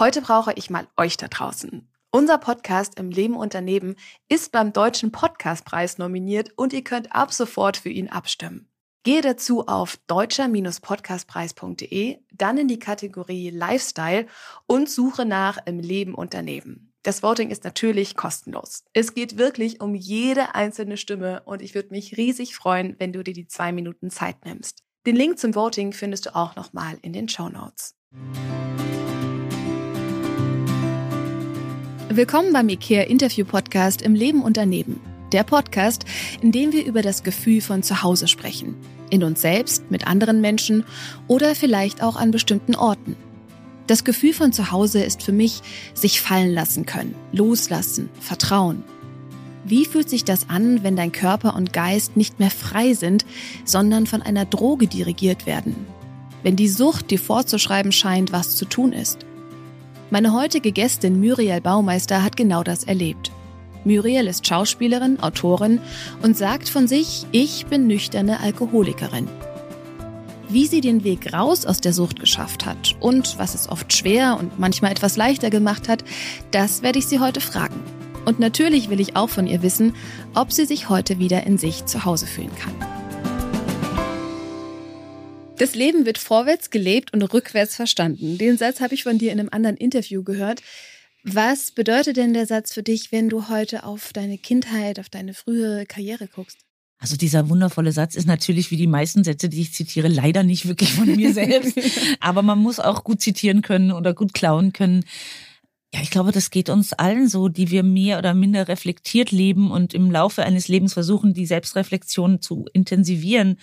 Heute 0.00 0.20
brauche 0.22 0.52
ich 0.54 0.70
mal 0.70 0.88
euch 0.96 1.18
da 1.18 1.28
draußen. 1.28 1.86
Unser 2.10 2.38
Podcast 2.38 2.98
im 2.98 3.10
Leben 3.10 3.36
und 3.36 3.52
daneben 3.52 3.96
ist 4.30 4.50
beim 4.50 4.72
Deutschen 4.72 5.12
Podcastpreis 5.12 5.98
nominiert 5.98 6.52
und 6.56 6.72
ihr 6.72 6.82
könnt 6.82 7.14
ab 7.14 7.34
sofort 7.34 7.76
für 7.76 7.90
ihn 7.90 8.08
abstimmen. 8.08 8.70
Gehe 9.02 9.20
dazu 9.20 9.66
auf 9.66 9.98
deutscher-podcastpreis.de, 10.06 12.16
dann 12.32 12.56
in 12.56 12.68
die 12.68 12.78
Kategorie 12.78 13.50
Lifestyle 13.50 14.24
und 14.66 14.88
suche 14.88 15.26
nach 15.26 15.58
im 15.66 15.80
Leben 15.80 16.14
und 16.14 16.32
daneben. 16.32 16.94
Das 17.02 17.22
Voting 17.22 17.50
ist 17.50 17.64
natürlich 17.64 18.16
kostenlos. 18.16 18.84
Es 18.94 19.12
geht 19.12 19.36
wirklich 19.36 19.82
um 19.82 19.94
jede 19.94 20.54
einzelne 20.54 20.96
Stimme 20.96 21.42
und 21.44 21.60
ich 21.60 21.74
würde 21.74 21.90
mich 21.90 22.16
riesig 22.16 22.56
freuen, 22.56 22.96
wenn 22.98 23.12
du 23.12 23.22
dir 23.22 23.34
die 23.34 23.48
zwei 23.48 23.70
Minuten 23.70 24.08
Zeit 24.08 24.46
nimmst. 24.46 24.82
Den 25.06 25.16
Link 25.16 25.38
zum 25.38 25.54
Voting 25.54 25.92
findest 25.92 26.24
du 26.24 26.34
auch 26.34 26.56
nochmal 26.56 26.96
in 27.02 27.12
den 27.12 27.28
Show 27.28 27.50
Notes. 27.50 27.96
Willkommen 32.20 32.52
beim 32.52 32.68
IKEA 32.68 33.04
Interview 33.04 33.46
Podcast 33.46 34.02
im 34.02 34.14
Leben 34.14 34.42
und 34.42 34.58
daneben. 34.58 35.00
Der 35.32 35.42
Podcast, 35.42 36.04
in 36.42 36.52
dem 36.52 36.70
wir 36.70 36.84
über 36.84 37.00
das 37.00 37.22
Gefühl 37.22 37.62
von 37.62 37.82
Zuhause 37.82 38.28
sprechen. 38.28 38.76
In 39.08 39.24
uns 39.24 39.40
selbst, 39.40 39.90
mit 39.90 40.06
anderen 40.06 40.42
Menschen 40.42 40.84
oder 41.28 41.54
vielleicht 41.54 42.02
auch 42.02 42.16
an 42.16 42.30
bestimmten 42.30 42.74
Orten. 42.74 43.16
Das 43.86 44.04
Gefühl 44.04 44.34
von 44.34 44.52
Zuhause 44.52 45.02
ist 45.02 45.22
für 45.22 45.32
mich 45.32 45.62
sich 45.94 46.20
fallen 46.20 46.52
lassen 46.52 46.84
können, 46.84 47.14
loslassen, 47.32 48.10
vertrauen. 48.20 48.84
Wie 49.64 49.86
fühlt 49.86 50.10
sich 50.10 50.24
das 50.24 50.50
an, 50.50 50.84
wenn 50.84 50.96
dein 50.96 51.12
Körper 51.12 51.56
und 51.56 51.72
Geist 51.72 52.18
nicht 52.18 52.38
mehr 52.38 52.50
frei 52.50 52.92
sind, 52.92 53.24
sondern 53.64 54.06
von 54.06 54.20
einer 54.20 54.44
Droge 54.44 54.88
dirigiert 54.88 55.46
werden? 55.46 55.74
Wenn 56.42 56.56
die 56.56 56.68
Sucht 56.68 57.10
dir 57.10 57.18
vorzuschreiben 57.18 57.92
scheint, 57.92 58.30
was 58.30 58.56
zu 58.56 58.66
tun 58.66 58.92
ist? 58.92 59.24
Meine 60.12 60.32
heutige 60.32 60.72
Gästin 60.72 61.20
Muriel 61.20 61.60
Baumeister 61.60 62.24
hat 62.24 62.36
genau 62.36 62.64
das 62.64 62.82
erlebt. 62.82 63.30
Muriel 63.84 64.26
ist 64.26 64.44
Schauspielerin, 64.44 65.20
Autorin 65.20 65.80
und 66.20 66.36
sagt 66.36 66.68
von 66.68 66.88
sich, 66.88 67.26
ich 67.30 67.66
bin 67.66 67.86
nüchterne 67.86 68.40
Alkoholikerin. 68.40 69.28
Wie 70.48 70.66
sie 70.66 70.80
den 70.80 71.04
Weg 71.04 71.32
raus 71.32 71.64
aus 71.64 71.80
der 71.80 71.92
Sucht 71.92 72.18
geschafft 72.18 72.66
hat 72.66 72.96
und 72.98 73.38
was 73.38 73.54
es 73.54 73.68
oft 73.68 73.92
schwer 73.92 74.36
und 74.36 74.58
manchmal 74.58 74.90
etwas 74.90 75.16
leichter 75.16 75.48
gemacht 75.48 75.88
hat, 75.88 76.02
das 76.50 76.82
werde 76.82 76.98
ich 76.98 77.06
sie 77.06 77.20
heute 77.20 77.40
fragen. 77.40 77.80
Und 78.24 78.40
natürlich 78.40 78.90
will 78.90 78.98
ich 78.98 79.14
auch 79.14 79.28
von 79.28 79.46
ihr 79.46 79.62
wissen, 79.62 79.94
ob 80.34 80.52
sie 80.52 80.64
sich 80.64 80.88
heute 80.88 81.20
wieder 81.20 81.46
in 81.46 81.56
sich 81.56 81.86
zu 81.86 82.04
Hause 82.04 82.26
fühlen 82.26 82.50
kann. 82.56 82.99
Das 85.60 85.74
Leben 85.74 86.06
wird 86.06 86.16
vorwärts 86.16 86.70
gelebt 86.70 87.12
und 87.12 87.20
rückwärts 87.22 87.76
verstanden. 87.76 88.38
Den 88.38 88.56
Satz 88.56 88.80
habe 88.80 88.94
ich 88.94 89.02
von 89.02 89.18
dir 89.18 89.30
in 89.30 89.38
einem 89.38 89.50
anderen 89.52 89.76
Interview 89.76 90.22
gehört. 90.22 90.62
Was 91.22 91.70
bedeutet 91.70 92.16
denn 92.16 92.32
der 92.32 92.46
Satz 92.46 92.72
für 92.72 92.82
dich, 92.82 93.12
wenn 93.12 93.28
du 93.28 93.50
heute 93.50 93.84
auf 93.84 94.14
deine 94.14 94.38
Kindheit, 94.38 94.98
auf 94.98 95.10
deine 95.10 95.34
frühere 95.34 95.84
Karriere 95.84 96.28
guckst? 96.28 96.60
Also 96.98 97.18
dieser 97.18 97.50
wundervolle 97.50 97.92
Satz 97.92 98.14
ist 98.14 98.26
natürlich 98.26 98.70
wie 98.70 98.78
die 98.78 98.86
meisten 98.86 99.22
Sätze, 99.22 99.50
die 99.50 99.60
ich 99.60 99.74
zitiere, 99.74 100.08
leider 100.08 100.44
nicht 100.44 100.66
wirklich 100.66 100.94
von 100.94 101.14
mir 101.14 101.34
selbst. 101.34 101.78
Aber 102.20 102.40
man 102.40 102.58
muss 102.58 102.80
auch 102.80 103.04
gut 103.04 103.20
zitieren 103.20 103.60
können 103.60 103.92
oder 103.92 104.14
gut 104.14 104.32
klauen 104.32 104.72
können. 104.72 105.04
Ja, 105.92 106.00
ich 106.00 106.10
glaube, 106.10 106.32
das 106.32 106.50
geht 106.50 106.70
uns 106.70 106.94
allen 106.94 107.28
so, 107.28 107.50
die 107.50 107.70
wir 107.70 107.82
mehr 107.82 108.16
oder 108.16 108.32
minder 108.32 108.66
reflektiert 108.66 109.30
leben 109.30 109.70
und 109.70 109.92
im 109.92 110.10
Laufe 110.10 110.42
eines 110.42 110.68
Lebens 110.68 110.94
versuchen, 110.94 111.34
die 111.34 111.44
Selbstreflexion 111.44 112.40
zu 112.40 112.64
intensivieren. 112.72 113.58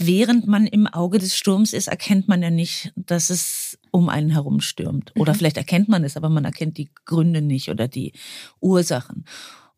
Während 0.00 0.46
man 0.46 0.68
im 0.68 0.86
Auge 0.86 1.18
des 1.18 1.36
Sturms 1.36 1.72
ist, 1.72 1.88
erkennt 1.88 2.28
man 2.28 2.40
ja 2.40 2.50
nicht, 2.50 2.92
dass 2.94 3.30
es 3.30 3.78
um 3.90 4.08
einen 4.08 4.30
herum 4.30 4.60
stürmt. 4.60 5.12
Oder 5.16 5.32
mhm. 5.32 5.38
vielleicht 5.38 5.56
erkennt 5.56 5.88
man 5.88 6.04
es, 6.04 6.16
aber 6.16 6.28
man 6.28 6.44
erkennt 6.44 6.78
die 6.78 6.88
Gründe 7.04 7.42
nicht 7.42 7.68
oder 7.68 7.88
die 7.88 8.12
Ursachen. 8.60 9.24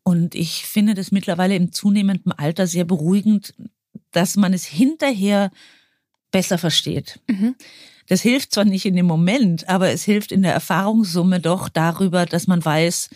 Und 0.03 0.35
ich 0.35 0.67
finde 0.67 0.93
das 0.93 1.11
mittlerweile 1.11 1.55
im 1.55 1.71
zunehmenden 1.71 2.31
Alter 2.31 2.67
sehr 2.67 2.85
beruhigend, 2.85 3.55
dass 4.11 4.35
man 4.35 4.53
es 4.53 4.65
hinterher 4.65 5.51
besser 6.29 6.59
versteht. 6.59 7.19
Mhm. 7.27 7.55
Das 8.07 8.21
hilft 8.21 8.53
zwar 8.53 8.65
nicht 8.65 8.85
in 8.85 8.95
dem 8.95 9.07
Moment, 9.07 9.69
aber 9.69 9.89
es 9.89 10.03
hilft 10.03 10.31
in 10.31 10.43
der 10.43 10.53
Erfahrungssumme 10.53 11.39
doch 11.39 11.67
darüber, 11.67 12.27
dass 12.27 12.45
man 12.45 12.63
weiß, 12.63 13.09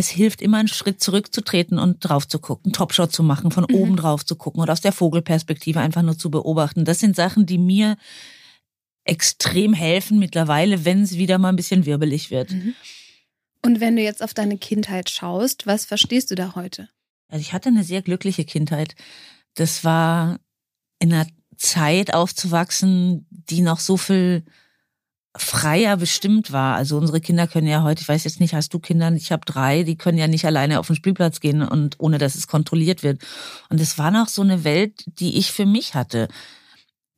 es 0.00 0.08
hilft 0.08 0.40
immer 0.40 0.56
einen 0.56 0.68
Schritt 0.68 1.02
zurückzutreten 1.02 1.78
und 1.78 2.00
drauf 2.00 2.26
zu 2.26 2.38
gucken, 2.38 2.72
Topshot 2.72 3.12
zu 3.12 3.22
machen, 3.22 3.50
von 3.50 3.66
mhm. 3.68 3.74
oben 3.74 3.96
drauf 3.96 4.24
zu 4.24 4.34
gucken 4.34 4.62
oder 4.62 4.72
aus 4.72 4.80
der 4.80 4.92
Vogelperspektive 4.92 5.78
einfach 5.78 6.00
nur 6.00 6.16
zu 6.16 6.30
beobachten. 6.30 6.86
Das 6.86 7.00
sind 7.00 7.14
Sachen, 7.14 7.44
die 7.44 7.58
mir 7.58 7.98
extrem 9.04 9.74
helfen 9.74 10.18
mittlerweile, 10.18 10.86
wenn 10.86 11.02
es 11.02 11.18
wieder 11.18 11.36
mal 11.36 11.50
ein 11.50 11.56
bisschen 11.56 11.84
wirbelig 11.84 12.30
wird. 12.30 12.50
Mhm. 12.50 12.74
Und 13.62 13.80
wenn 13.80 13.94
du 13.94 14.02
jetzt 14.02 14.22
auf 14.22 14.32
deine 14.32 14.56
Kindheit 14.56 15.10
schaust, 15.10 15.66
was 15.66 15.84
verstehst 15.84 16.30
du 16.30 16.34
da 16.34 16.54
heute? 16.54 16.88
Also 17.28 17.42
ich 17.42 17.52
hatte 17.52 17.68
eine 17.68 17.84
sehr 17.84 18.00
glückliche 18.00 18.46
Kindheit. 18.46 18.94
Das 19.54 19.84
war 19.84 20.40
in 20.98 21.12
einer 21.12 21.26
Zeit 21.58 22.14
aufzuwachsen, 22.14 23.26
die 23.28 23.60
noch 23.60 23.80
so 23.80 23.98
viel 23.98 24.44
freier 25.36 25.96
bestimmt 25.96 26.52
war. 26.52 26.76
Also 26.76 26.96
unsere 26.96 27.20
Kinder 27.20 27.46
können 27.46 27.66
ja 27.66 27.82
heute, 27.82 28.02
ich 28.02 28.08
weiß 28.08 28.24
jetzt 28.24 28.40
nicht, 28.40 28.54
hast 28.54 28.74
du 28.74 28.78
Kinder? 28.78 29.12
Ich 29.12 29.32
habe 29.32 29.44
drei, 29.44 29.84
die 29.84 29.96
können 29.96 30.18
ja 30.18 30.26
nicht 30.26 30.44
alleine 30.44 30.80
auf 30.80 30.88
den 30.88 30.96
Spielplatz 30.96 31.40
gehen 31.40 31.62
und 31.62 31.96
ohne 31.98 32.18
dass 32.18 32.34
es 32.34 32.46
kontrolliert 32.46 33.02
wird. 33.02 33.22
Und 33.68 33.80
es 33.80 33.98
war 33.98 34.10
noch 34.10 34.28
so 34.28 34.42
eine 34.42 34.64
Welt, 34.64 35.04
die 35.06 35.38
ich 35.38 35.52
für 35.52 35.66
mich 35.66 35.94
hatte. 35.94 36.28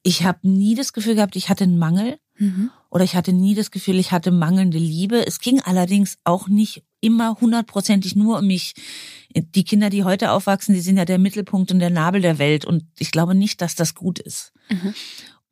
Ich 0.02 0.24
habe 0.24 0.40
nie 0.42 0.74
das 0.74 0.92
Gefühl 0.92 1.14
gehabt, 1.14 1.36
ich 1.36 1.48
hatte 1.48 1.64
einen 1.64 1.78
Mangel. 1.78 2.18
Mhm 2.36 2.70
oder 2.92 3.04
ich 3.04 3.16
hatte 3.16 3.32
nie 3.32 3.54
das 3.54 3.70
Gefühl, 3.70 3.98
ich 3.98 4.12
hatte 4.12 4.30
mangelnde 4.30 4.76
Liebe. 4.76 5.26
Es 5.26 5.40
ging 5.40 5.62
allerdings 5.62 6.18
auch 6.24 6.48
nicht 6.48 6.84
immer 7.00 7.38
hundertprozentig 7.40 8.16
nur 8.16 8.40
um 8.40 8.46
mich. 8.46 8.74
Die 9.34 9.64
Kinder, 9.64 9.88
die 9.88 10.04
heute 10.04 10.30
aufwachsen, 10.30 10.74
die 10.74 10.82
sind 10.82 10.98
ja 10.98 11.06
der 11.06 11.18
Mittelpunkt 11.18 11.72
und 11.72 11.78
der 11.78 11.88
Nabel 11.88 12.20
der 12.20 12.38
Welt 12.38 12.66
und 12.66 12.84
ich 12.98 13.10
glaube 13.10 13.34
nicht, 13.34 13.62
dass 13.62 13.74
das 13.74 13.94
gut 13.94 14.18
ist. 14.18 14.52
Mhm. 14.68 14.94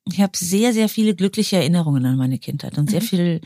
Ich 0.05 0.21
habe 0.21 0.37
sehr, 0.37 0.72
sehr 0.72 0.88
viele 0.88 1.15
glückliche 1.15 1.56
Erinnerungen 1.56 2.05
an 2.06 2.16
meine 2.16 2.38
Kindheit 2.38 2.78
und 2.78 2.91
sehr 2.91 3.03
mhm. 3.03 3.06
viel 3.06 3.41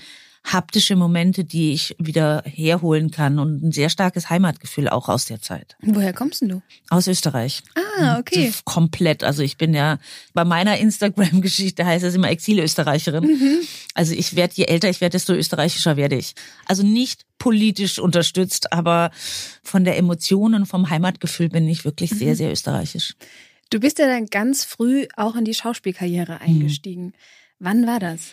haptische 0.44 0.94
Momente, 0.94 1.44
die 1.44 1.72
ich 1.72 1.96
wieder 1.98 2.42
herholen 2.44 3.10
kann 3.10 3.38
und 3.38 3.62
ein 3.62 3.72
sehr 3.72 3.88
starkes 3.88 4.28
Heimatgefühl 4.28 4.90
auch 4.90 5.08
aus 5.08 5.24
der 5.24 5.40
Zeit. 5.40 5.76
Woher 5.80 6.12
kommst 6.12 6.42
denn 6.42 6.50
du? 6.50 6.62
Aus 6.90 7.06
Österreich. 7.06 7.62
Ah, 7.98 8.18
okay. 8.18 8.52
Komplett. 8.64 9.24
Also 9.24 9.42
ich 9.42 9.56
bin 9.56 9.72
ja 9.72 9.98
bei 10.34 10.44
meiner 10.44 10.76
Instagram-Geschichte 10.76 11.86
heißt 11.86 12.04
es 12.04 12.14
immer 12.14 12.28
Exilösterreicherin. 12.28 13.24
Mhm. 13.24 13.58
Also 13.94 14.12
ich 14.12 14.36
werde, 14.36 14.54
je 14.56 14.64
älter 14.64 14.90
ich 14.90 15.00
werde, 15.00 15.12
desto 15.12 15.32
österreichischer 15.32 15.96
werde 15.96 16.16
ich. 16.16 16.34
Also 16.66 16.82
nicht 16.82 17.22
politisch 17.38 17.98
unterstützt, 17.98 18.70
aber 18.72 19.12
von 19.62 19.84
der 19.84 19.96
Emotion 19.96 20.54
und 20.54 20.66
vom 20.66 20.90
Heimatgefühl 20.90 21.48
bin 21.48 21.66
ich 21.68 21.86
wirklich 21.86 22.12
mhm. 22.12 22.18
sehr, 22.18 22.36
sehr 22.36 22.52
österreichisch. 22.52 23.14
Du 23.74 23.80
bist 23.80 23.98
ja 23.98 24.06
dann 24.06 24.26
ganz 24.26 24.64
früh 24.64 25.08
auch 25.16 25.34
in 25.34 25.44
die 25.44 25.52
Schauspielkarriere 25.52 26.40
eingestiegen. 26.40 27.06
Mhm. 27.06 27.12
Wann 27.58 27.86
war 27.88 27.98
das? 27.98 28.30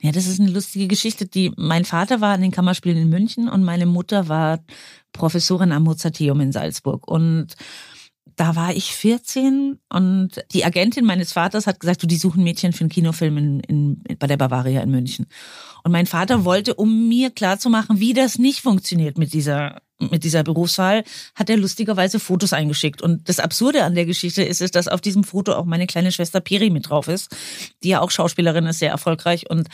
Ja, 0.00 0.10
das 0.10 0.26
ist 0.26 0.40
eine 0.40 0.50
lustige 0.50 0.88
Geschichte. 0.88 1.26
Die, 1.26 1.52
mein 1.56 1.84
Vater 1.84 2.20
war 2.20 2.34
in 2.34 2.40
den 2.40 2.50
Kammerspielen 2.50 2.98
in 2.98 3.08
München 3.08 3.48
und 3.48 3.62
meine 3.62 3.86
Mutter 3.86 4.26
war 4.26 4.58
Professorin 5.12 5.70
am 5.70 5.84
Mozarteum 5.84 6.40
in 6.40 6.50
Salzburg. 6.50 7.06
Und 7.06 7.54
da 8.34 8.56
war 8.56 8.74
ich 8.74 8.92
14 8.94 9.78
und 9.90 10.44
die 10.52 10.64
Agentin 10.64 11.04
meines 11.04 11.32
Vaters 11.32 11.68
hat 11.68 11.78
gesagt, 11.78 12.02
du, 12.02 12.08
die 12.08 12.16
suchen 12.16 12.42
Mädchen 12.42 12.72
für 12.72 12.80
einen 12.80 12.90
Kinofilm 12.90 13.36
in, 13.36 13.60
in, 13.60 14.02
bei 14.18 14.26
der 14.26 14.38
Bavaria 14.38 14.80
in 14.80 14.90
München. 14.90 15.26
Und 15.88 15.92
mein 15.92 16.04
Vater 16.04 16.44
wollte, 16.44 16.74
um 16.74 17.08
mir 17.08 17.30
klarzumachen, 17.30 17.98
wie 17.98 18.12
das 18.12 18.38
nicht 18.38 18.60
funktioniert 18.60 19.16
mit 19.16 19.32
dieser 19.32 19.80
mit 19.98 20.22
dieser 20.22 20.44
Berufswahl, 20.44 21.02
hat 21.34 21.48
er 21.48 21.56
lustigerweise 21.56 22.20
Fotos 22.20 22.52
eingeschickt. 22.52 23.00
Und 23.00 23.26
das 23.30 23.40
Absurde 23.40 23.84
an 23.84 23.94
der 23.94 24.04
Geschichte 24.04 24.42
ist, 24.42 24.60
ist, 24.60 24.74
dass 24.74 24.86
auf 24.86 25.00
diesem 25.00 25.24
Foto 25.24 25.54
auch 25.54 25.64
meine 25.64 25.86
kleine 25.86 26.12
Schwester 26.12 26.40
Peri 26.40 26.68
mit 26.68 26.90
drauf 26.90 27.08
ist, 27.08 27.34
die 27.82 27.88
ja 27.88 28.00
auch 28.00 28.10
Schauspielerin 28.10 28.66
ist, 28.66 28.80
sehr 28.80 28.90
erfolgreich. 28.90 29.48
Und 29.48 29.68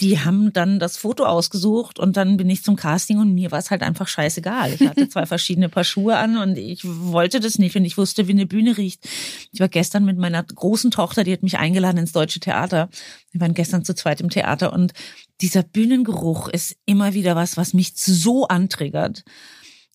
die 0.00 0.18
haben 0.18 0.52
dann 0.52 0.78
das 0.78 0.96
Foto 0.96 1.24
ausgesucht 1.24 1.98
und 1.98 2.16
dann 2.16 2.36
bin 2.36 2.48
ich 2.48 2.64
zum 2.64 2.76
Casting 2.76 3.18
und 3.18 3.34
mir 3.34 3.50
war 3.50 3.58
es 3.58 3.70
halt 3.70 3.82
einfach 3.82 4.08
scheißegal. 4.08 4.72
Ich 4.72 4.88
hatte 4.88 5.08
zwei 5.08 5.26
verschiedene 5.26 5.68
Paar 5.68 5.84
Schuhe 5.84 6.16
an 6.16 6.38
und 6.38 6.56
ich 6.56 6.80
wollte 6.84 7.40
das 7.40 7.58
nicht 7.58 7.76
und 7.76 7.84
ich 7.84 7.98
wusste, 7.98 8.26
wie 8.26 8.32
eine 8.32 8.46
Bühne 8.46 8.76
riecht. 8.78 9.06
Ich 9.52 9.60
war 9.60 9.68
gestern 9.68 10.04
mit 10.04 10.16
meiner 10.16 10.42
großen 10.42 10.90
Tochter, 10.90 11.24
die 11.24 11.32
hat 11.32 11.42
mich 11.42 11.58
eingeladen 11.58 11.98
ins 11.98 12.12
Deutsche 12.12 12.40
Theater. 12.40 12.88
Wir 13.30 13.40
waren 13.40 13.54
gestern 13.54 13.84
zu 13.84 13.94
zweit 13.94 14.20
im 14.20 14.30
Theater 14.30 14.72
und 14.72 14.92
dieser 15.40 15.62
Bühnengeruch 15.62 16.48
ist 16.48 16.76
immer 16.86 17.14
wieder 17.14 17.34
was, 17.36 17.56
was 17.56 17.74
mich 17.74 17.94
so 17.96 18.46
antriggert. 18.46 19.24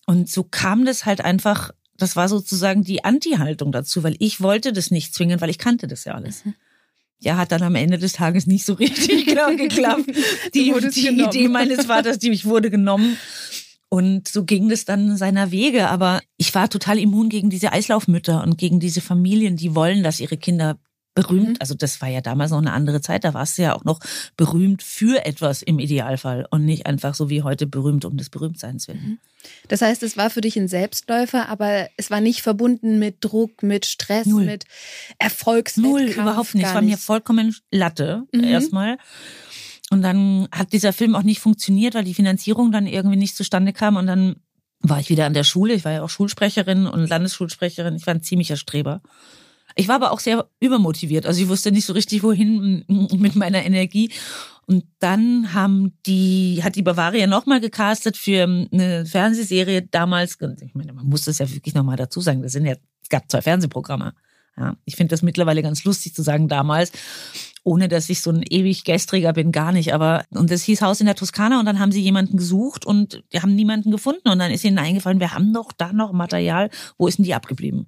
Und 0.06 0.28
so 0.28 0.44
kam 0.44 0.84
das 0.84 1.06
halt 1.06 1.22
einfach, 1.22 1.70
das 1.96 2.16
war 2.16 2.28
sozusagen 2.28 2.82
die 2.82 3.04
Anti-Haltung 3.04 3.72
dazu, 3.72 4.02
weil 4.02 4.16
ich 4.18 4.40
wollte 4.40 4.72
das 4.72 4.90
nicht 4.90 5.14
zwingen, 5.14 5.40
weil 5.40 5.50
ich 5.50 5.58
kannte 5.58 5.86
das 5.86 6.04
ja 6.04 6.14
alles. 6.14 6.44
Mhm 6.44 6.54
ja, 7.20 7.36
hat 7.36 7.52
dann 7.52 7.62
am 7.62 7.74
Ende 7.74 7.98
des 7.98 8.12
Tages 8.12 8.46
nicht 8.46 8.64
so 8.64 8.74
richtig 8.74 9.26
genau 9.26 9.54
geklappt. 9.56 10.06
Die, 10.54 10.72
die 10.72 11.08
Idee 11.08 11.48
meines 11.48 11.86
Vaters, 11.86 12.18
die 12.18 12.30
ich 12.30 12.44
wurde 12.44 12.70
genommen. 12.70 13.16
Und 13.90 14.28
so 14.28 14.44
ging 14.44 14.68
das 14.68 14.84
dann 14.84 15.16
seiner 15.16 15.50
Wege. 15.50 15.88
Aber 15.88 16.20
ich 16.36 16.54
war 16.54 16.68
total 16.68 16.98
immun 16.98 17.28
gegen 17.28 17.50
diese 17.50 17.72
Eislaufmütter 17.72 18.42
und 18.42 18.58
gegen 18.58 18.80
diese 18.80 19.00
Familien, 19.00 19.56
die 19.56 19.74
wollen, 19.74 20.02
dass 20.02 20.20
ihre 20.20 20.36
Kinder 20.36 20.78
berühmt. 21.22 21.48
Mhm. 21.48 21.56
Also 21.58 21.74
das 21.74 22.00
war 22.00 22.08
ja 22.08 22.20
damals 22.20 22.52
noch 22.52 22.58
eine 22.58 22.72
andere 22.72 23.00
Zeit. 23.00 23.24
Da 23.24 23.34
warst 23.34 23.58
du 23.58 23.62
ja 23.62 23.74
auch 23.74 23.84
noch 23.84 23.98
berühmt 24.36 24.82
für 24.82 25.24
etwas 25.26 25.62
im 25.62 25.78
Idealfall 25.78 26.46
und 26.50 26.64
nicht 26.64 26.86
einfach 26.86 27.14
so 27.14 27.28
wie 27.28 27.42
heute 27.42 27.66
berühmt 27.66 28.04
um 28.04 28.16
des 28.16 28.30
Berühmtseins 28.30 28.86
willen. 28.86 29.02
Mhm. 29.02 29.18
Das 29.68 29.82
heißt, 29.82 30.02
es 30.02 30.16
war 30.16 30.30
für 30.30 30.40
dich 30.40 30.56
ein 30.56 30.68
Selbstläufer, 30.68 31.48
aber 31.48 31.88
es 31.96 32.10
war 32.10 32.20
nicht 32.20 32.42
verbunden 32.42 32.98
mit 32.98 33.16
Druck, 33.20 33.62
mit 33.62 33.86
Stress, 33.86 34.26
Null. 34.26 34.44
mit 34.44 34.64
Erfolgswettkampf. 35.18 36.16
Null, 36.16 36.22
überhaupt 36.22 36.54
nicht. 36.54 36.66
Es 36.66 36.74
war 36.74 36.82
mir 36.82 36.98
vollkommen 36.98 37.54
Latte 37.70 38.24
mhm. 38.32 38.44
erstmal. 38.44 38.98
Und 39.90 40.02
dann 40.02 40.48
hat 40.52 40.72
dieser 40.72 40.92
Film 40.92 41.16
auch 41.16 41.22
nicht 41.22 41.40
funktioniert, 41.40 41.94
weil 41.94 42.04
die 42.04 42.14
Finanzierung 42.14 42.70
dann 42.70 42.86
irgendwie 42.86 43.16
nicht 43.16 43.36
zustande 43.36 43.72
kam 43.72 43.96
und 43.96 44.06
dann 44.06 44.36
war 44.80 45.00
ich 45.00 45.08
wieder 45.08 45.26
an 45.26 45.34
der 45.34 45.44
Schule. 45.44 45.74
Ich 45.74 45.84
war 45.84 45.92
ja 45.92 46.02
auch 46.02 46.10
Schulsprecherin 46.10 46.86
und 46.86 47.08
Landesschulsprecherin. 47.08 47.96
Ich 47.96 48.06
war 48.06 48.14
ein 48.14 48.22
ziemlicher 48.22 48.56
Streber. 48.56 49.02
Ich 49.78 49.86
war 49.86 49.94
aber 49.94 50.10
auch 50.10 50.18
sehr 50.18 50.50
übermotiviert. 50.58 51.24
Also 51.24 51.40
ich 51.40 51.48
wusste 51.48 51.70
nicht 51.70 51.86
so 51.86 51.92
richtig, 51.92 52.24
wohin 52.24 52.84
mit 53.16 53.36
meiner 53.36 53.64
Energie. 53.64 54.10
Und 54.66 54.84
dann 54.98 55.54
haben 55.54 55.96
die, 56.04 56.60
hat 56.64 56.74
die 56.74 56.82
Bavaria 56.82 57.28
nochmal 57.28 57.60
gecastet 57.60 58.16
für 58.16 58.42
eine 58.42 59.06
Fernsehserie 59.06 59.82
damals. 59.82 60.36
Ich 60.60 60.74
meine, 60.74 60.92
man 60.92 61.06
muss 61.06 61.26
das 61.26 61.38
ja 61.38 61.48
wirklich 61.48 61.76
nochmal 61.76 61.96
dazu 61.96 62.20
sagen. 62.20 62.42
Das 62.42 62.52
sind 62.52 62.66
ja, 62.66 62.74
es 63.02 63.08
gab 63.08 63.30
zwei 63.30 63.40
Fernsehprogramme. 63.40 64.14
Ja, 64.56 64.76
ich 64.84 64.96
finde 64.96 65.12
das 65.12 65.22
mittlerweile 65.22 65.62
ganz 65.62 65.84
lustig 65.84 66.12
zu 66.12 66.22
sagen 66.22 66.48
damals, 66.48 66.90
ohne 67.62 67.86
dass 67.86 68.10
ich 68.10 68.20
so 68.20 68.30
ein 68.30 68.42
ewig 68.42 68.82
Gestriger 68.82 69.32
bin, 69.32 69.52
gar 69.52 69.70
nicht. 69.70 69.94
Aber 69.94 70.24
und 70.30 70.50
das 70.50 70.64
hieß 70.64 70.82
Haus 70.82 70.98
in 70.98 71.06
der 71.06 71.14
Toskana 71.14 71.60
und 71.60 71.66
dann 71.66 71.78
haben 71.78 71.92
sie 71.92 72.02
jemanden 72.02 72.36
gesucht 72.36 72.84
und 72.84 73.22
die 73.32 73.40
haben 73.40 73.54
niemanden 73.54 73.92
gefunden 73.92 74.28
und 74.28 74.40
dann 74.40 74.50
ist 74.50 74.64
ihnen 74.64 74.78
eingefallen, 74.78 75.20
wir 75.20 75.34
haben 75.34 75.52
doch 75.52 75.70
da 75.70 75.92
noch 75.92 76.12
Material, 76.12 76.68
wo 76.96 77.06
ist 77.06 77.18
denn 77.18 77.24
die 77.24 77.34
abgeblieben? 77.34 77.86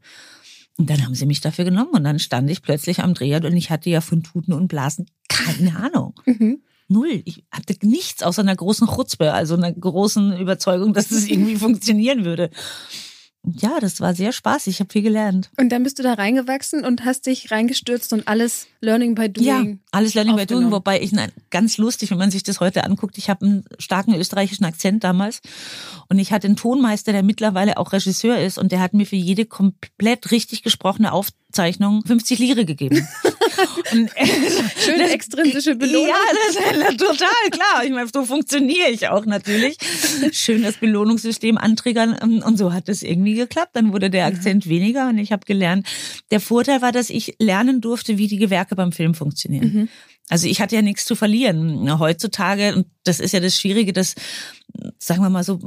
Und 0.78 0.88
dann 0.88 1.04
haben 1.04 1.14
sie 1.14 1.26
mich 1.26 1.40
dafür 1.40 1.64
genommen 1.64 1.90
und 1.92 2.04
dann 2.04 2.18
stand 2.18 2.48
ich 2.50 2.62
plötzlich 2.62 3.00
am 3.00 3.14
Drehort 3.14 3.44
und 3.44 3.56
ich 3.56 3.70
hatte 3.70 3.90
ja 3.90 4.00
von 4.00 4.22
Tuten 4.22 4.52
und 4.52 4.68
Blasen 4.68 5.06
keine 5.28 5.76
Ahnung. 5.76 6.14
Mhm. 6.24 6.62
Null. 6.88 7.22
Ich 7.24 7.44
hatte 7.52 7.74
nichts 7.82 8.22
außer 8.22 8.42
einer 8.42 8.56
großen 8.56 8.88
Chutzpe, 8.88 9.32
also 9.32 9.54
einer 9.54 9.72
großen 9.72 10.38
Überzeugung, 10.38 10.92
dass 10.92 11.08
das 11.08 11.28
irgendwie 11.28 11.56
funktionieren 11.56 12.24
würde 12.24 12.50
ja, 13.42 13.80
das 13.80 14.00
war 14.00 14.14
sehr 14.14 14.32
spaßig. 14.32 14.74
Ich 14.74 14.80
habe 14.80 14.92
viel 14.92 15.02
gelernt. 15.02 15.50
Und 15.58 15.70
dann 15.70 15.82
bist 15.82 15.98
du 15.98 16.02
da 16.02 16.14
reingewachsen 16.14 16.84
und 16.84 17.04
hast 17.06 17.26
dich 17.26 17.50
reingestürzt 17.50 18.12
und 18.12 18.28
alles 18.28 18.66
Learning 18.80 19.14
by 19.14 19.30
Doing. 19.30 19.46
Ja, 19.46 19.64
alles 19.92 20.14
Learning 20.14 20.36
by 20.36 20.44
Doing, 20.44 20.70
wobei 20.70 21.00
ich 21.00 21.12
ganz 21.50 21.78
lustig, 21.78 22.10
wenn 22.10 22.18
man 22.18 22.30
sich 22.30 22.42
das 22.42 22.60
heute 22.60 22.84
anguckt, 22.84 23.16
ich 23.16 23.30
habe 23.30 23.46
einen 23.46 23.64
starken 23.78 24.14
österreichischen 24.14 24.64
Akzent 24.64 25.04
damals 25.04 25.40
und 26.08 26.18
ich 26.18 26.32
hatte 26.32 26.48
einen 26.48 26.56
Tonmeister, 26.56 27.12
der 27.12 27.22
mittlerweile 27.22 27.78
auch 27.78 27.92
Regisseur 27.92 28.38
ist 28.38 28.58
und 28.58 28.72
der 28.72 28.80
hat 28.80 28.92
mir 28.92 29.06
für 29.06 29.16
jede 29.16 29.46
komplett 29.46 30.30
richtig 30.30 30.62
gesprochene 30.62 31.12
Aufzeichnung 31.12 32.02
50 32.06 32.38
Lire 32.38 32.64
gegeben. 32.66 33.08
und, 33.92 34.10
äh, 34.16 34.26
Schöne 34.84 35.04
das, 35.04 35.12
extrinsische 35.12 35.76
Belohnung. 35.76 36.08
Ja, 36.08 36.14
das 36.46 36.90
ist 36.90 36.98
total 36.98 37.50
klar. 37.50 37.84
Ich 37.84 37.90
meine, 37.90 38.08
so 38.12 38.24
funktioniere 38.24 38.90
ich 38.90 39.08
auch 39.08 39.26
natürlich. 39.26 39.76
Schön 40.32 40.62
das 40.62 40.76
Belohnungssystem 40.76 41.58
antriggern 41.58 42.14
und 42.42 42.56
so 42.56 42.72
hat 42.72 42.88
es 42.88 43.02
irgendwie 43.02 43.34
geklappt. 43.34 43.70
Dann 43.74 43.92
wurde 43.92 44.10
der 44.10 44.26
Akzent 44.26 44.64
ja. 44.64 44.70
weniger 44.70 45.08
und 45.08 45.18
ich 45.18 45.32
habe 45.32 45.44
gelernt. 45.46 45.86
Der 46.30 46.40
Vorteil 46.40 46.82
war, 46.82 46.92
dass 46.92 47.10
ich 47.10 47.36
lernen 47.38 47.80
durfte, 47.80 48.18
wie 48.18 48.28
die 48.28 48.38
Gewerke 48.38 48.76
beim 48.76 48.92
Film 48.92 49.14
funktionieren. 49.14 49.72
Mhm. 49.72 49.88
Also 50.28 50.46
ich 50.46 50.60
hatte 50.60 50.76
ja 50.76 50.82
nichts 50.82 51.04
zu 51.04 51.16
verlieren. 51.16 51.98
Heutzutage, 51.98 52.74
und 52.74 52.86
das 53.02 53.18
ist 53.18 53.32
ja 53.32 53.40
das 53.40 53.58
Schwierige, 53.58 53.92
dass, 53.92 54.14
sagen 54.98 55.22
wir 55.22 55.28
mal 55.28 55.42
so, 55.42 55.58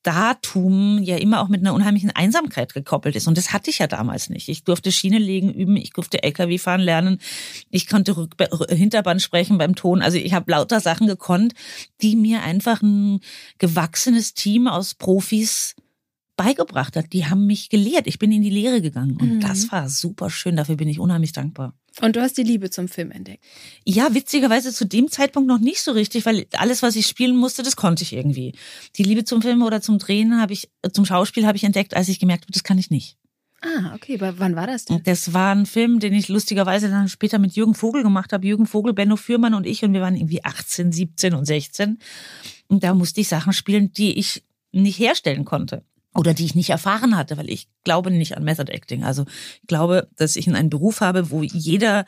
Startum 0.00 1.02
ja 1.02 1.16
immer 1.18 1.42
auch 1.42 1.48
mit 1.48 1.60
einer 1.60 1.74
unheimlichen 1.74 2.10
Einsamkeit 2.10 2.72
gekoppelt 2.72 3.16
ist. 3.16 3.28
Und 3.28 3.36
das 3.36 3.52
hatte 3.52 3.68
ich 3.68 3.80
ja 3.80 3.86
damals 3.86 4.30
nicht. 4.30 4.48
Ich 4.48 4.64
durfte 4.64 4.92
Schiene 4.92 5.18
legen 5.18 5.52
üben, 5.52 5.76
ich 5.76 5.90
durfte 5.90 6.22
LKW 6.22 6.56
fahren 6.56 6.80
lernen, 6.80 7.20
ich 7.70 7.86
konnte 7.86 8.16
Rück 8.16 8.34
Hinterband 8.70 9.20
sprechen 9.20 9.58
beim 9.58 9.74
Ton. 9.74 10.00
Also 10.00 10.16
ich 10.16 10.32
habe 10.32 10.50
lauter 10.50 10.80
Sachen 10.80 11.06
gekonnt, 11.06 11.52
die 12.00 12.16
mir 12.16 12.42
einfach 12.42 12.80
ein 12.80 13.20
gewachsenes 13.58 14.32
Team 14.32 14.68
aus 14.68 14.94
Profis 14.94 15.76
beigebracht 16.40 16.96
hat. 16.96 17.12
Die 17.12 17.26
haben 17.26 17.44
mich 17.44 17.68
gelehrt. 17.68 18.06
Ich 18.06 18.18
bin 18.18 18.32
in 18.32 18.40
die 18.40 18.48
Lehre 18.48 18.80
gegangen 18.80 19.18
und 19.20 19.34
mhm. 19.34 19.40
das 19.40 19.70
war 19.70 19.90
super 19.90 20.30
schön. 20.30 20.56
Dafür 20.56 20.76
bin 20.76 20.88
ich 20.88 20.98
unheimlich 20.98 21.32
dankbar. 21.32 21.74
Und 22.00 22.16
du 22.16 22.22
hast 22.22 22.38
die 22.38 22.42
Liebe 22.42 22.70
zum 22.70 22.88
Film 22.88 23.10
entdeckt? 23.10 23.44
Ja, 23.84 24.14
witzigerweise 24.14 24.72
zu 24.72 24.86
dem 24.86 25.10
Zeitpunkt 25.10 25.48
noch 25.48 25.58
nicht 25.58 25.82
so 25.82 25.92
richtig, 25.92 26.24
weil 26.24 26.46
alles, 26.56 26.82
was 26.82 26.96
ich 26.96 27.06
spielen 27.06 27.36
musste, 27.36 27.62
das 27.62 27.76
konnte 27.76 28.04
ich 28.04 28.14
irgendwie. 28.14 28.54
Die 28.96 29.02
Liebe 29.02 29.24
zum 29.24 29.42
Film 29.42 29.62
oder 29.62 29.82
zum 29.82 29.98
Drehen 29.98 30.40
habe 30.40 30.54
ich, 30.54 30.70
zum 30.92 31.04
Schauspiel 31.04 31.46
habe 31.46 31.58
ich 31.58 31.64
entdeckt, 31.64 31.94
als 31.94 32.08
ich 32.08 32.18
gemerkt 32.18 32.44
habe, 32.44 32.52
das 32.52 32.64
kann 32.64 32.78
ich 32.78 32.88
nicht. 32.88 33.18
Ah, 33.60 33.94
okay. 33.94 34.14
Aber 34.14 34.38
wann 34.38 34.56
war 34.56 34.66
das 34.66 34.86
denn? 34.86 35.02
Das 35.04 35.34
war 35.34 35.54
ein 35.54 35.66
Film, 35.66 36.00
den 36.00 36.14
ich 36.14 36.28
lustigerweise 36.28 36.88
dann 36.88 37.10
später 37.10 37.38
mit 37.38 37.54
Jürgen 37.54 37.74
Vogel 37.74 38.02
gemacht 38.02 38.32
habe. 38.32 38.46
Jürgen 38.46 38.64
Vogel, 38.64 38.94
Benno 38.94 39.16
Fürmann 39.16 39.52
und 39.52 39.66
ich 39.66 39.84
und 39.84 39.92
wir 39.92 40.00
waren 40.00 40.16
irgendwie 40.16 40.42
18, 40.42 40.90
17 40.90 41.34
und 41.34 41.44
16. 41.44 41.98
Und 42.68 42.82
da 42.82 42.94
musste 42.94 43.20
ich 43.20 43.28
Sachen 43.28 43.52
spielen, 43.52 43.92
die 43.92 44.18
ich 44.18 44.42
nicht 44.72 44.98
herstellen 44.98 45.44
konnte 45.44 45.84
oder 46.14 46.34
die 46.34 46.44
ich 46.44 46.54
nicht 46.54 46.70
erfahren 46.70 47.16
hatte, 47.16 47.36
weil 47.36 47.50
ich 47.50 47.68
glaube 47.84 48.10
nicht 48.10 48.36
an 48.36 48.44
Method 48.44 48.72
Acting. 48.72 49.04
Also 49.04 49.26
ich 49.62 49.68
glaube, 49.68 50.08
dass 50.16 50.36
ich 50.36 50.46
in 50.46 50.56
einen 50.56 50.70
Beruf 50.70 51.00
habe, 51.00 51.30
wo 51.30 51.42
jeder 51.42 52.04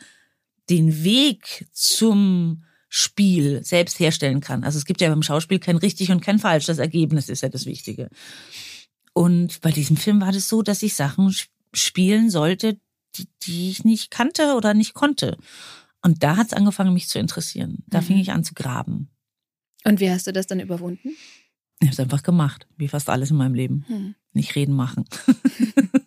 den 0.68 1.04
Weg 1.04 1.66
zum 1.72 2.64
Spiel 2.88 3.64
selbst 3.64 4.00
herstellen 4.00 4.40
kann. 4.40 4.64
Also 4.64 4.78
es 4.78 4.84
gibt 4.84 5.00
ja 5.00 5.08
beim 5.08 5.22
Schauspiel 5.22 5.58
kein 5.58 5.76
richtig 5.76 6.10
und 6.10 6.20
kein 6.20 6.38
falsch. 6.38 6.66
Das 6.66 6.78
Ergebnis 6.78 7.28
ist 7.28 7.42
ja 7.42 7.48
das 7.48 7.64
Wichtige. 7.64 8.10
Und 9.14 9.60
bei 9.60 9.70
diesem 9.70 9.96
Film 9.96 10.20
war 10.20 10.32
das 10.32 10.48
so, 10.48 10.62
dass 10.62 10.82
ich 10.82 10.94
Sachen 10.94 11.34
spielen 11.72 12.30
sollte, 12.30 12.78
die, 13.16 13.28
die 13.42 13.70
ich 13.70 13.84
nicht 13.84 14.10
kannte 14.10 14.54
oder 14.56 14.74
nicht 14.74 14.94
konnte. 14.94 15.36
Und 16.02 16.22
da 16.22 16.36
hat 16.36 16.48
es 16.48 16.52
angefangen, 16.52 16.92
mich 16.92 17.08
zu 17.08 17.18
interessieren. 17.18 17.84
Da 17.86 18.00
mhm. 18.00 18.04
fing 18.04 18.18
ich 18.18 18.32
an 18.32 18.44
zu 18.44 18.54
graben. 18.54 19.08
Und 19.84 20.00
wie 20.00 20.10
hast 20.10 20.26
du 20.26 20.32
das 20.32 20.46
dann 20.46 20.60
überwunden? 20.60 21.16
Ich 21.82 21.88
habe 21.88 21.94
es 21.94 22.00
einfach 22.00 22.22
gemacht, 22.22 22.68
wie 22.76 22.86
fast 22.86 23.10
alles 23.10 23.32
in 23.32 23.36
meinem 23.36 23.54
Leben. 23.54 23.84
Hm. 23.88 24.14
Nicht 24.34 24.54
reden 24.54 24.74
machen. 24.74 25.04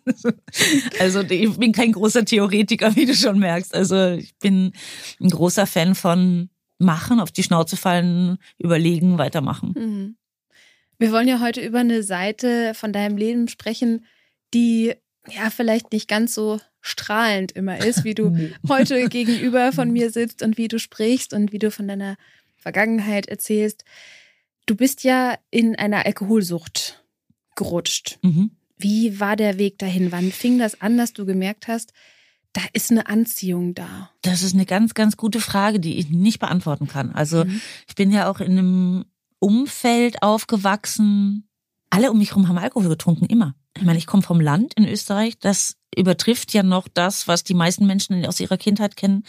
also 1.00 1.20
ich 1.20 1.56
bin 1.58 1.72
kein 1.72 1.92
großer 1.92 2.24
Theoretiker, 2.24 2.96
wie 2.96 3.04
du 3.04 3.14
schon 3.14 3.38
merkst. 3.38 3.74
Also 3.74 4.12
ich 4.12 4.34
bin 4.38 4.72
ein 5.20 5.28
großer 5.28 5.66
Fan 5.66 5.94
von 5.94 6.48
machen, 6.78 7.20
auf 7.20 7.30
die 7.30 7.42
Schnauze 7.42 7.76
fallen, 7.76 8.38
überlegen, 8.58 9.18
weitermachen. 9.18 9.74
Mhm. 9.76 10.16
Wir 10.98 11.12
wollen 11.12 11.28
ja 11.28 11.40
heute 11.40 11.60
über 11.60 11.80
eine 11.80 12.02
Seite 12.02 12.72
von 12.72 12.92
deinem 12.92 13.18
Leben 13.18 13.48
sprechen, 13.48 14.06
die 14.54 14.94
ja 15.28 15.50
vielleicht 15.50 15.92
nicht 15.92 16.08
ganz 16.08 16.34
so 16.34 16.58
strahlend 16.80 17.52
immer 17.52 17.84
ist, 17.84 18.02
wie 18.04 18.14
du 18.14 18.34
heute 18.68 19.10
gegenüber 19.10 19.72
von 19.72 19.90
mir 19.92 20.10
sitzt 20.10 20.42
und 20.42 20.56
wie 20.56 20.68
du 20.68 20.78
sprichst 20.78 21.34
und 21.34 21.52
wie 21.52 21.58
du 21.58 21.70
von 21.70 21.86
deiner 21.86 22.16
Vergangenheit 22.56 23.26
erzählst. 23.26 23.84
Du 24.66 24.74
bist 24.74 25.04
ja 25.04 25.38
in 25.50 25.76
einer 25.76 26.04
Alkoholsucht 26.06 27.04
gerutscht. 27.54 28.18
Mhm. 28.22 28.50
Wie 28.76 29.20
war 29.20 29.36
der 29.36 29.58
Weg 29.58 29.78
dahin? 29.78 30.12
Wann 30.12 30.30
fing 30.30 30.58
das 30.58 30.80
an, 30.80 30.98
dass 30.98 31.12
du 31.12 31.24
gemerkt 31.24 31.68
hast, 31.68 31.92
da 32.52 32.62
ist 32.72 32.90
eine 32.90 33.06
Anziehung 33.06 33.74
da? 33.74 34.10
Das 34.22 34.42
ist 34.42 34.54
eine 34.54 34.66
ganz, 34.66 34.94
ganz 34.94 35.16
gute 35.16 35.40
Frage, 35.40 35.78
die 35.78 35.98
ich 35.98 36.10
nicht 36.10 36.38
beantworten 36.38 36.88
kann. 36.88 37.12
Also 37.12 37.44
mhm. 37.44 37.60
ich 37.88 37.94
bin 37.94 38.10
ja 38.10 38.30
auch 38.30 38.40
in 38.40 38.52
einem 38.52 39.04
Umfeld 39.38 40.22
aufgewachsen. 40.22 41.48
Alle 41.90 42.10
um 42.10 42.18
mich 42.18 42.30
herum 42.30 42.48
haben 42.48 42.58
Alkohol 42.58 42.88
getrunken, 42.88 43.26
immer. 43.26 43.54
Ich 43.76 43.84
meine, 43.84 43.98
ich 43.98 44.06
komme 44.06 44.22
vom 44.22 44.40
Land 44.40 44.74
in 44.74 44.88
Österreich. 44.88 45.38
Das 45.38 45.76
übertrifft 45.94 46.52
ja 46.54 46.62
noch 46.62 46.88
das, 46.88 47.28
was 47.28 47.44
die 47.44 47.54
meisten 47.54 47.86
Menschen 47.86 48.24
aus 48.26 48.40
ihrer 48.40 48.56
Kindheit 48.56 48.96
kennen. 48.96 49.24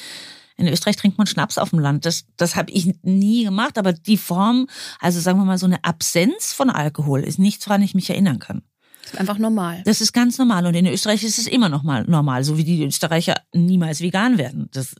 In 0.57 0.67
Österreich 0.67 0.95
trinkt 0.95 1.17
man 1.17 1.27
Schnaps 1.27 1.57
auf 1.57 1.69
dem 1.69 1.79
Land. 1.79 2.05
Das, 2.05 2.25
das 2.35 2.55
habe 2.55 2.71
ich 2.71 2.91
nie 3.03 3.43
gemacht, 3.43 3.77
aber 3.77 3.93
die 3.93 4.17
Form, 4.17 4.67
also 4.99 5.19
sagen 5.19 5.39
wir 5.39 5.45
mal 5.45 5.59
so 5.59 5.67
eine 5.67 5.83
Absenz 5.83 6.51
von 6.51 6.69
Alkohol, 6.69 7.21
ist 7.23 7.37
nichts, 7.37 7.67
woran 7.67 7.83
ich 7.83 7.93
mich 7.93 8.09
erinnern 8.09 8.39
kann. 8.39 8.63
Das 9.03 9.13
ist 9.13 9.19
einfach 9.19 9.37
normal. 9.37 9.83
Das 9.85 10.01
ist 10.01 10.13
ganz 10.13 10.37
normal. 10.37 10.65
Und 10.65 10.73
in 10.73 10.87
Österreich 10.87 11.23
ist 11.23 11.37
es 11.37 11.47
immer 11.47 11.69
noch 11.69 11.83
mal 11.83 12.03
normal, 12.05 12.43
so 12.43 12.57
wie 12.57 12.63
die 12.63 12.83
Österreicher 12.83 13.35
niemals 13.53 14.01
vegan 14.01 14.37
werden. 14.37 14.67
Das 14.73 14.95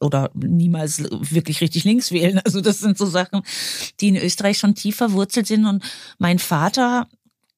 oder 0.00 0.30
niemals 0.34 1.02
wirklich 1.10 1.60
richtig 1.60 1.84
links 1.84 2.10
wählen. 2.10 2.40
Also 2.44 2.62
das 2.62 2.78
sind 2.78 2.96
so 2.96 3.04
Sachen, 3.04 3.42
die 4.00 4.08
in 4.08 4.16
Österreich 4.16 4.56
schon 4.56 4.74
tief 4.74 4.96
verwurzelt 4.96 5.46
sind. 5.46 5.66
Und 5.66 5.84
mein 6.18 6.38
Vater 6.38 7.06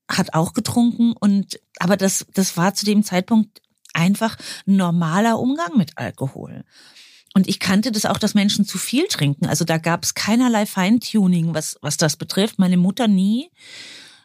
hat 0.09 0.35
auch 0.35 0.53
getrunken 0.53 1.13
und 1.13 1.61
aber 1.79 1.97
das 1.97 2.27
das 2.35 2.57
war 2.57 2.75
zu 2.75 2.85
dem 2.85 3.05
Zeitpunkt 3.05 3.63
einfach 3.95 4.37
normaler 4.67 5.39
Umgang 5.39 5.77
mit 5.77 5.93
Alkohol. 5.97 6.65
Und 7.35 7.49
ich 7.49 7.59
kannte 7.59 7.93
das 7.93 8.05
auch, 8.05 8.19
dass 8.19 8.35
Menschen 8.35 8.65
zu 8.67 8.79
viel 8.79 9.07
trinken. 9.07 9.47
Also 9.47 9.65
da 9.65 9.79
gab 9.79 10.05
es 10.05 10.15
keinerlei 10.15 10.67
Feintuning, 10.67 11.55
was, 11.55 11.79
was 11.81 11.97
das 11.97 12.17
betrifft. 12.17 12.59
Meine 12.59 12.77
Mutter 12.77 13.09
nie. 13.09 13.51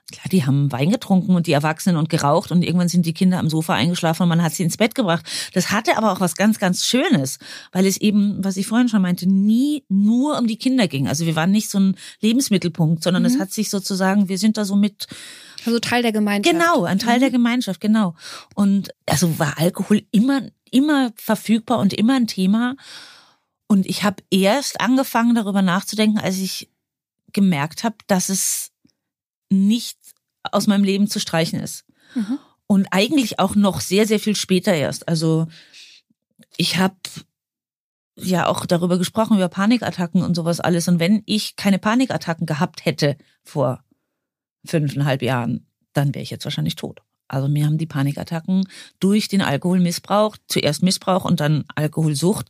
Klar, 0.10 0.26
die 0.32 0.46
haben 0.46 0.72
Wein 0.72 0.90
getrunken 0.90 1.36
und 1.36 1.48
die 1.48 1.52
Erwachsenen 1.52 1.98
und 1.98 2.08
geraucht 2.08 2.54
und 2.54 2.64
irgendwann 2.64 2.88
sind 2.88 3.06
die 3.06 3.14
Kinder 3.14 3.40
am 3.40 3.50
Sofa 3.50 3.74
eingeschlafen 3.74 4.24
und 4.24 4.30
man 4.30 4.42
hat 4.42 4.54
sie 4.54 4.64
ins 4.64 4.78
Bett 4.78 4.96
gebracht. 4.96 5.26
Das 5.54 5.70
hatte 5.70 5.98
aber 5.98 6.14
auch 6.14 6.22
was 6.22 6.38
ganz, 6.38 6.60
ganz 6.60 6.86
Schönes, 6.86 7.40
weil 7.74 7.86
es 7.86 7.98
eben, 7.98 8.42
was 8.42 8.56
ich 8.56 8.68
vorhin 8.68 8.88
schon 8.88 9.02
meinte, 9.02 9.28
nie 9.28 9.84
nur 9.90 10.38
um 10.38 10.48
die 10.48 10.56
Kinder 10.56 10.88
ging. 10.88 11.10
Also 11.10 11.26
wir 11.26 11.36
waren 11.36 11.52
nicht 11.52 11.70
so 11.70 11.80
ein 11.80 11.96
Lebensmittelpunkt, 12.22 13.04
sondern 13.04 13.24
mhm. 13.24 13.28
es 13.28 13.38
hat 13.38 13.52
sich 13.52 13.70
sozusagen, 13.70 14.30
wir 14.30 14.38
sind 14.38 14.56
da 14.56 14.64
so 14.64 14.78
mit 14.78 15.08
Also 15.67 15.79
Teil 15.79 16.01
der 16.01 16.13
Gemeinschaft. 16.13 16.57
Genau, 16.57 16.86
ein 16.86 16.97
Teil 16.97 17.17
mhm. 17.17 17.21
der 17.21 17.31
Gemeinschaft, 17.31 17.81
genau. 17.81 18.15
Und 18.55 18.93
also 19.05 19.38
war 19.38 19.57
Alkohol 19.57 20.03
immer, 20.12 20.43
immer 20.71 21.12
verfügbar 21.15 21.79
und 21.79 21.93
immer 21.93 22.15
ein 22.15 22.27
Thema. 22.27 22.77
Und 23.67 23.86
ich 23.86 24.03
habe 24.03 24.24
erst 24.31 24.79
angefangen, 24.79 25.36
darüber 25.36 25.62
nachzudenken, 25.62 26.19
als 26.19 26.38
ich 26.38 26.69
gemerkt 27.33 27.83
habe, 27.83 27.97
dass 28.07 28.29
es 28.29 28.71
nicht 29.50 29.97
aus 30.43 30.67
meinem 30.67 30.86
Leben 30.86 31.07
zu 31.07 31.19
streichen 31.19 31.59
ist. 31.59 31.86
Mhm. 32.15 32.39
Und 32.65 32.88
eigentlich 32.91 33.39
auch 33.39 33.55
noch 33.55 33.81
sehr, 33.81 34.07
sehr 34.07 34.19
viel 34.19 34.36
später 34.36 34.74
erst. 34.74 35.07
Also 35.09 35.47
ich 36.55 36.77
habe 36.77 36.95
ja 38.15 38.47
auch 38.47 38.65
darüber 38.65 38.97
gesprochen, 38.97 39.36
über 39.36 39.50
Panikattacken 39.50 40.24
und 40.24 40.36
sowas 40.36 40.62
alles. 40.62 40.88
Und 40.88 41.00
wenn 41.00 41.24
ich 41.25 41.57
keine 41.57 41.77
Panikattacken 41.77 42.45
gehabt 42.45 42.86
hätte 42.86 43.17
vor 43.43 43.83
fünfeinhalb 44.66 45.22
Jahren, 45.22 45.68
dann 45.94 46.14
wäre 46.14 46.24
ich 46.24 46.30
jetzt 46.30 46.46
wahrscheinlich 46.46 46.76
tot. 46.76 47.02
Also 47.28 47.48
mir 47.48 47.66
haben 47.66 47.78
die 47.78 47.86
Panikattacken 47.86 48.68
durch 49.00 49.28
den 49.28 49.42
Alkoholmissbrauch, 49.42 50.38
zuerst 50.48 50.82
Missbrauch 50.82 51.26
und 51.26 51.40
dann 51.40 51.66
Alkoholsucht, 51.76 52.50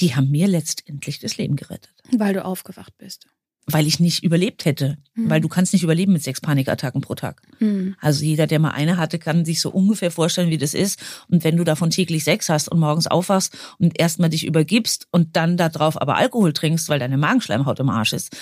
die 0.00 0.14
haben 0.14 0.30
mir 0.30 0.48
letztendlich 0.48 1.18
das 1.20 1.36
Leben 1.36 1.56
gerettet. 1.56 1.94
Weil 2.16 2.34
du 2.34 2.44
aufgewacht 2.44 2.96
bist 2.98 3.26
weil 3.70 3.86
ich 3.86 4.00
nicht 4.00 4.24
überlebt 4.24 4.64
hätte. 4.64 4.96
Mhm. 5.14 5.30
Weil 5.30 5.40
du 5.40 5.48
kannst 5.48 5.72
nicht 5.72 5.82
überleben 5.82 6.12
mit 6.12 6.22
sechs 6.22 6.40
Panikattacken 6.40 7.00
pro 7.00 7.14
Tag. 7.14 7.42
Mhm. 7.60 7.94
Also 8.00 8.24
jeder, 8.24 8.46
der 8.46 8.58
mal 8.58 8.70
eine 8.70 8.96
hatte, 8.96 9.18
kann 9.18 9.44
sich 9.44 9.60
so 9.60 9.70
ungefähr 9.70 10.10
vorstellen, 10.10 10.50
wie 10.50 10.58
das 10.58 10.74
ist. 10.74 10.98
Und 11.28 11.44
wenn 11.44 11.56
du 11.56 11.64
davon 11.64 11.90
täglich 11.90 12.24
sechs 12.24 12.48
hast 12.48 12.68
und 12.68 12.80
morgens 12.80 13.06
aufwachst 13.06 13.56
und 13.78 13.98
erstmal 14.00 14.30
dich 14.30 14.46
übergibst 14.46 15.06
und 15.10 15.36
dann 15.36 15.56
darauf 15.56 16.00
aber 16.00 16.16
Alkohol 16.16 16.52
trinkst, 16.52 16.88
weil 16.88 16.98
deine 16.98 17.18
Magenschleimhaut 17.18 17.78
im 17.78 17.90
Arsch 17.90 18.14
ist. 18.14 18.36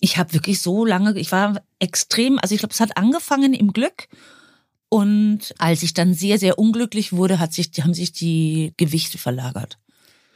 Ich 0.00 0.16
habe 0.16 0.32
wirklich 0.32 0.60
so 0.60 0.84
lange, 0.84 1.18
ich 1.18 1.32
war 1.32 1.60
extrem, 1.78 2.38
also 2.38 2.54
ich 2.54 2.60
glaube, 2.60 2.72
es 2.72 2.80
hat 2.80 2.96
angefangen 2.96 3.54
im 3.54 3.72
Glück. 3.72 4.08
Und 4.90 5.54
als 5.58 5.82
ich 5.82 5.92
dann 5.92 6.14
sehr, 6.14 6.38
sehr 6.38 6.58
unglücklich 6.58 7.12
wurde, 7.12 7.38
hat 7.38 7.52
sich, 7.52 7.70
haben 7.82 7.94
sich 7.94 8.12
die 8.12 8.72
Gewichte 8.76 9.18
verlagert. 9.18 9.78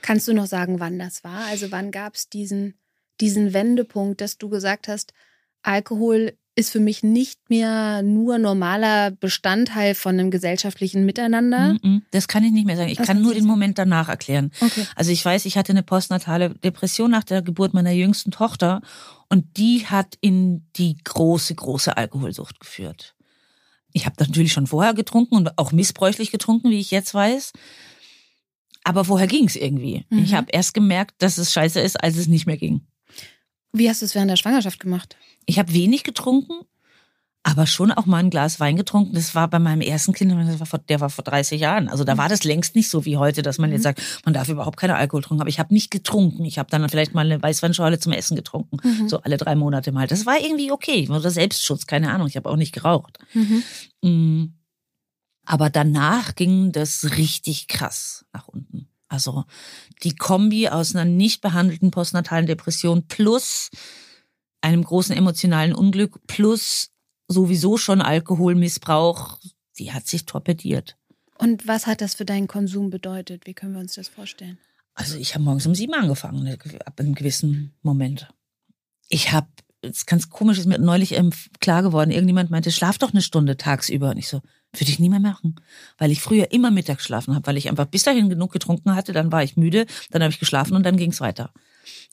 Kannst 0.02 0.28
du 0.28 0.34
noch 0.34 0.46
sagen, 0.46 0.80
wann 0.80 0.98
das 0.98 1.24
war? 1.24 1.46
Also 1.46 1.70
wann 1.70 1.90
gab 1.90 2.16
es 2.16 2.28
diesen 2.28 2.74
diesen 3.22 3.54
Wendepunkt, 3.54 4.20
dass 4.20 4.36
du 4.36 4.48
gesagt 4.48 4.88
hast, 4.88 5.14
Alkohol 5.62 6.32
ist 6.54 6.70
für 6.70 6.80
mich 6.80 7.02
nicht 7.02 7.48
mehr 7.48 8.02
nur 8.02 8.36
normaler 8.36 9.10
Bestandteil 9.10 9.94
von 9.94 10.18
einem 10.18 10.30
gesellschaftlichen 10.30 11.06
Miteinander? 11.06 11.78
Das 12.10 12.28
kann 12.28 12.44
ich 12.44 12.52
nicht 12.52 12.66
mehr 12.66 12.76
sagen. 12.76 12.90
Ich 12.90 12.98
Was 12.98 13.06
kann 13.06 13.22
nur 13.22 13.32
den 13.32 13.46
Moment 13.46 13.78
danach 13.78 14.10
erklären. 14.10 14.50
Okay. 14.60 14.86
Also 14.94 15.12
ich 15.12 15.24
weiß, 15.24 15.46
ich 15.46 15.56
hatte 15.56 15.72
eine 15.72 15.82
postnatale 15.82 16.50
Depression 16.50 17.10
nach 17.10 17.24
der 17.24 17.40
Geburt 17.40 17.72
meiner 17.72 17.92
jüngsten 17.92 18.32
Tochter 18.32 18.82
und 19.32 19.56
die 19.56 19.86
hat 19.86 20.18
in 20.20 20.66
die 20.76 20.98
große, 21.02 21.54
große 21.54 21.96
Alkoholsucht 21.96 22.60
geführt. 22.60 23.14
Ich 23.94 24.04
habe 24.04 24.16
natürlich 24.18 24.52
schon 24.52 24.66
vorher 24.66 24.92
getrunken 24.92 25.36
und 25.36 25.56
auch 25.56 25.72
missbräuchlich 25.72 26.30
getrunken, 26.30 26.68
wie 26.68 26.78
ich 26.78 26.90
jetzt 26.90 27.14
weiß. 27.14 27.54
Aber 28.84 29.06
vorher 29.06 29.26
ging 29.26 29.46
es 29.46 29.56
irgendwie. 29.56 30.04
Mhm. 30.10 30.18
Ich 30.18 30.34
habe 30.34 30.52
erst 30.52 30.74
gemerkt, 30.74 31.14
dass 31.22 31.38
es 31.38 31.50
scheiße 31.50 31.80
ist, 31.80 31.98
als 31.98 32.18
es 32.18 32.26
nicht 32.26 32.44
mehr 32.44 32.58
ging. 32.58 32.86
Wie 33.72 33.88
hast 33.88 34.02
du 34.02 34.04
es 34.04 34.14
während 34.14 34.30
der 34.30 34.36
Schwangerschaft 34.36 34.78
gemacht? 34.80 35.16
Ich 35.46 35.58
habe 35.58 35.72
wenig 35.72 36.04
getrunken, 36.04 36.66
aber 37.44 37.66
schon 37.66 37.90
auch 37.90 38.06
mal 38.06 38.18
ein 38.18 38.30
Glas 38.30 38.60
Wein 38.60 38.76
getrunken. 38.76 39.14
Das 39.14 39.34
war 39.34 39.48
bei 39.48 39.58
meinem 39.58 39.80
ersten 39.80 40.12
Kind, 40.12 40.30
der 40.30 40.60
war 40.60 40.66
vor, 40.66 40.78
der 40.78 41.00
war 41.00 41.10
vor 41.10 41.24
30 41.24 41.60
Jahren. 41.60 41.88
Also 41.88 42.04
da 42.04 42.16
war 42.16 42.28
das 42.28 42.44
längst 42.44 42.76
nicht 42.76 42.88
so 42.88 43.04
wie 43.04 43.16
heute, 43.16 43.42
dass 43.42 43.58
man 43.58 43.72
jetzt 43.72 43.80
mhm. 43.80 43.84
sagt, 43.84 44.02
man 44.24 44.32
darf 44.32 44.48
überhaupt 44.48 44.76
keine 44.76 44.94
Alkohol 44.94 45.22
trinken. 45.22 45.40
Aber 45.40 45.48
ich 45.48 45.58
habe 45.58 45.74
nicht 45.74 45.90
getrunken. 45.90 46.44
Ich 46.44 46.58
habe 46.58 46.70
dann 46.70 46.88
vielleicht 46.88 47.14
mal 47.14 47.24
eine 47.24 47.42
Weißweinschorle 47.42 47.98
zum 47.98 48.12
Essen 48.12 48.36
getrunken. 48.36 48.76
Mhm. 48.82 49.08
So 49.08 49.20
alle 49.22 49.38
drei 49.38 49.56
Monate 49.56 49.90
mal. 49.90 50.06
Das 50.06 50.24
war 50.24 50.40
irgendwie 50.40 50.70
okay. 50.70 51.08
Oder 51.08 51.30
Selbstschutz, 51.30 51.86
keine 51.86 52.12
Ahnung. 52.12 52.28
Ich 52.28 52.36
habe 52.36 52.48
auch 52.48 52.56
nicht 52.56 52.72
geraucht. 52.72 53.18
Mhm. 53.34 53.62
Mm. 54.02 54.54
Aber 55.44 55.70
danach 55.70 56.36
ging 56.36 56.70
das 56.70 57.16
richtig 57.16 57.66
krass 57.66 58.24
nach 58.32 58.46
unten. 58.46 58.88
Also 59.08 59.44
die 60.04 60.14
Kombi 60.14 60.68
aus 60.68 60.94
einer 60.94 61.04
nicht 61.04 61.40
behandelten 61.40 61.90
postnatalen 61.90 62.46
Depression 62.46 63.08
plus 63.08 63.70
einem 64.60 64.84
großen 64.84 65.14
emotionalen 65.14 65.74
Unglück 65.74 66.24
plus 66.28 66.91
sowieso 67.32 67.76
schon 67.76 68.00
Alkoholmissbrauch, 68.00 69.38
die 69.78 69.92
hat 69.92 70.06
sich 70.06 70.26
torpediert. 70.26 70.96
Und 71.38 71.66
was 71.66 71.86
hat 71.86 72.00
das 72.00 72.14
für 72.14 72.24
deinen 72.24 72.46
Konsum 72.46 72.90
bedeutet? 72.90 73.46
Wie 73.46 73.54
können 73.54 73.72
wir 73.72 73.80
uns 73.80 73.94
das 73.94 74.08
vorstellen? 74.08 74.58
Also 74.94 75.16
ich 75.16 75.34
habe 75.34 75.44
morgens 75.44 75.66
um 75.66 75.74
sieben 75.74 75.94
angefangen, 75.94 76.44
ne, 76.44 76.58
ab 76.84 77.00
einem 77.00 77.14
gewissen 77.14 77.74
Moment. 77.82 78.28
Ich 79.08 79.32
habe, 79.32 79.48
es 79.80 79.98
ist 79.98 80.06
ganz 80.06 80.30
komisch, 80.30 80.58
ist 80.58 80.66
mir 80.66 80.78
neulich 80.78 81.12
ähm, 81.12 81.30
klar 81.60 81.82
geworden, 81.82 82.10
irgendjemand 82.10 82.50
meinte, 82.50 82.70
schlaf 82.70 82.98
doch 82.98 83.12
eine 83.12 83.22
Stunde 83.22 83.56
tagsüber. 83.56 84.10
Und 84.10 84.18
ich 84.18 84.28
so, 84.28 84.40
würde 84.72 84.90
ich 84.90 84.98
nie 84.98 85.08
mehr 85.08 85.20
machen, 85.20 85.56
weil 85.98 86.10
ich 86.10 86.20
früher 86.20 86.52
immer 86.52 86.70
mittags 86.70 86.98
geschlafen 86.98 87.34
habe, 87.34 87.46
weil 87.46 87.56
ich 87.56 87.68
einfach 87.68 87.86
bis 87.86 88.04
dahin 88.04 88.28
genug 88.28 88.52
getrunken 88.52 88.94
hatte, 88.94 89.12
dann 89.12 89.32
war 89.32 89.42
ich 89.42 89.56
müde, 89.56 89.86
dann 90.10 90.22
habe 90.22 90.32
ich 90.32 90.38
geschlafen 90.38 90.74
und 90.74 90.84
dann 90.84 90.96
ging 90.96 91.10
es 91.10 91.20
weiter. 91.20 91.52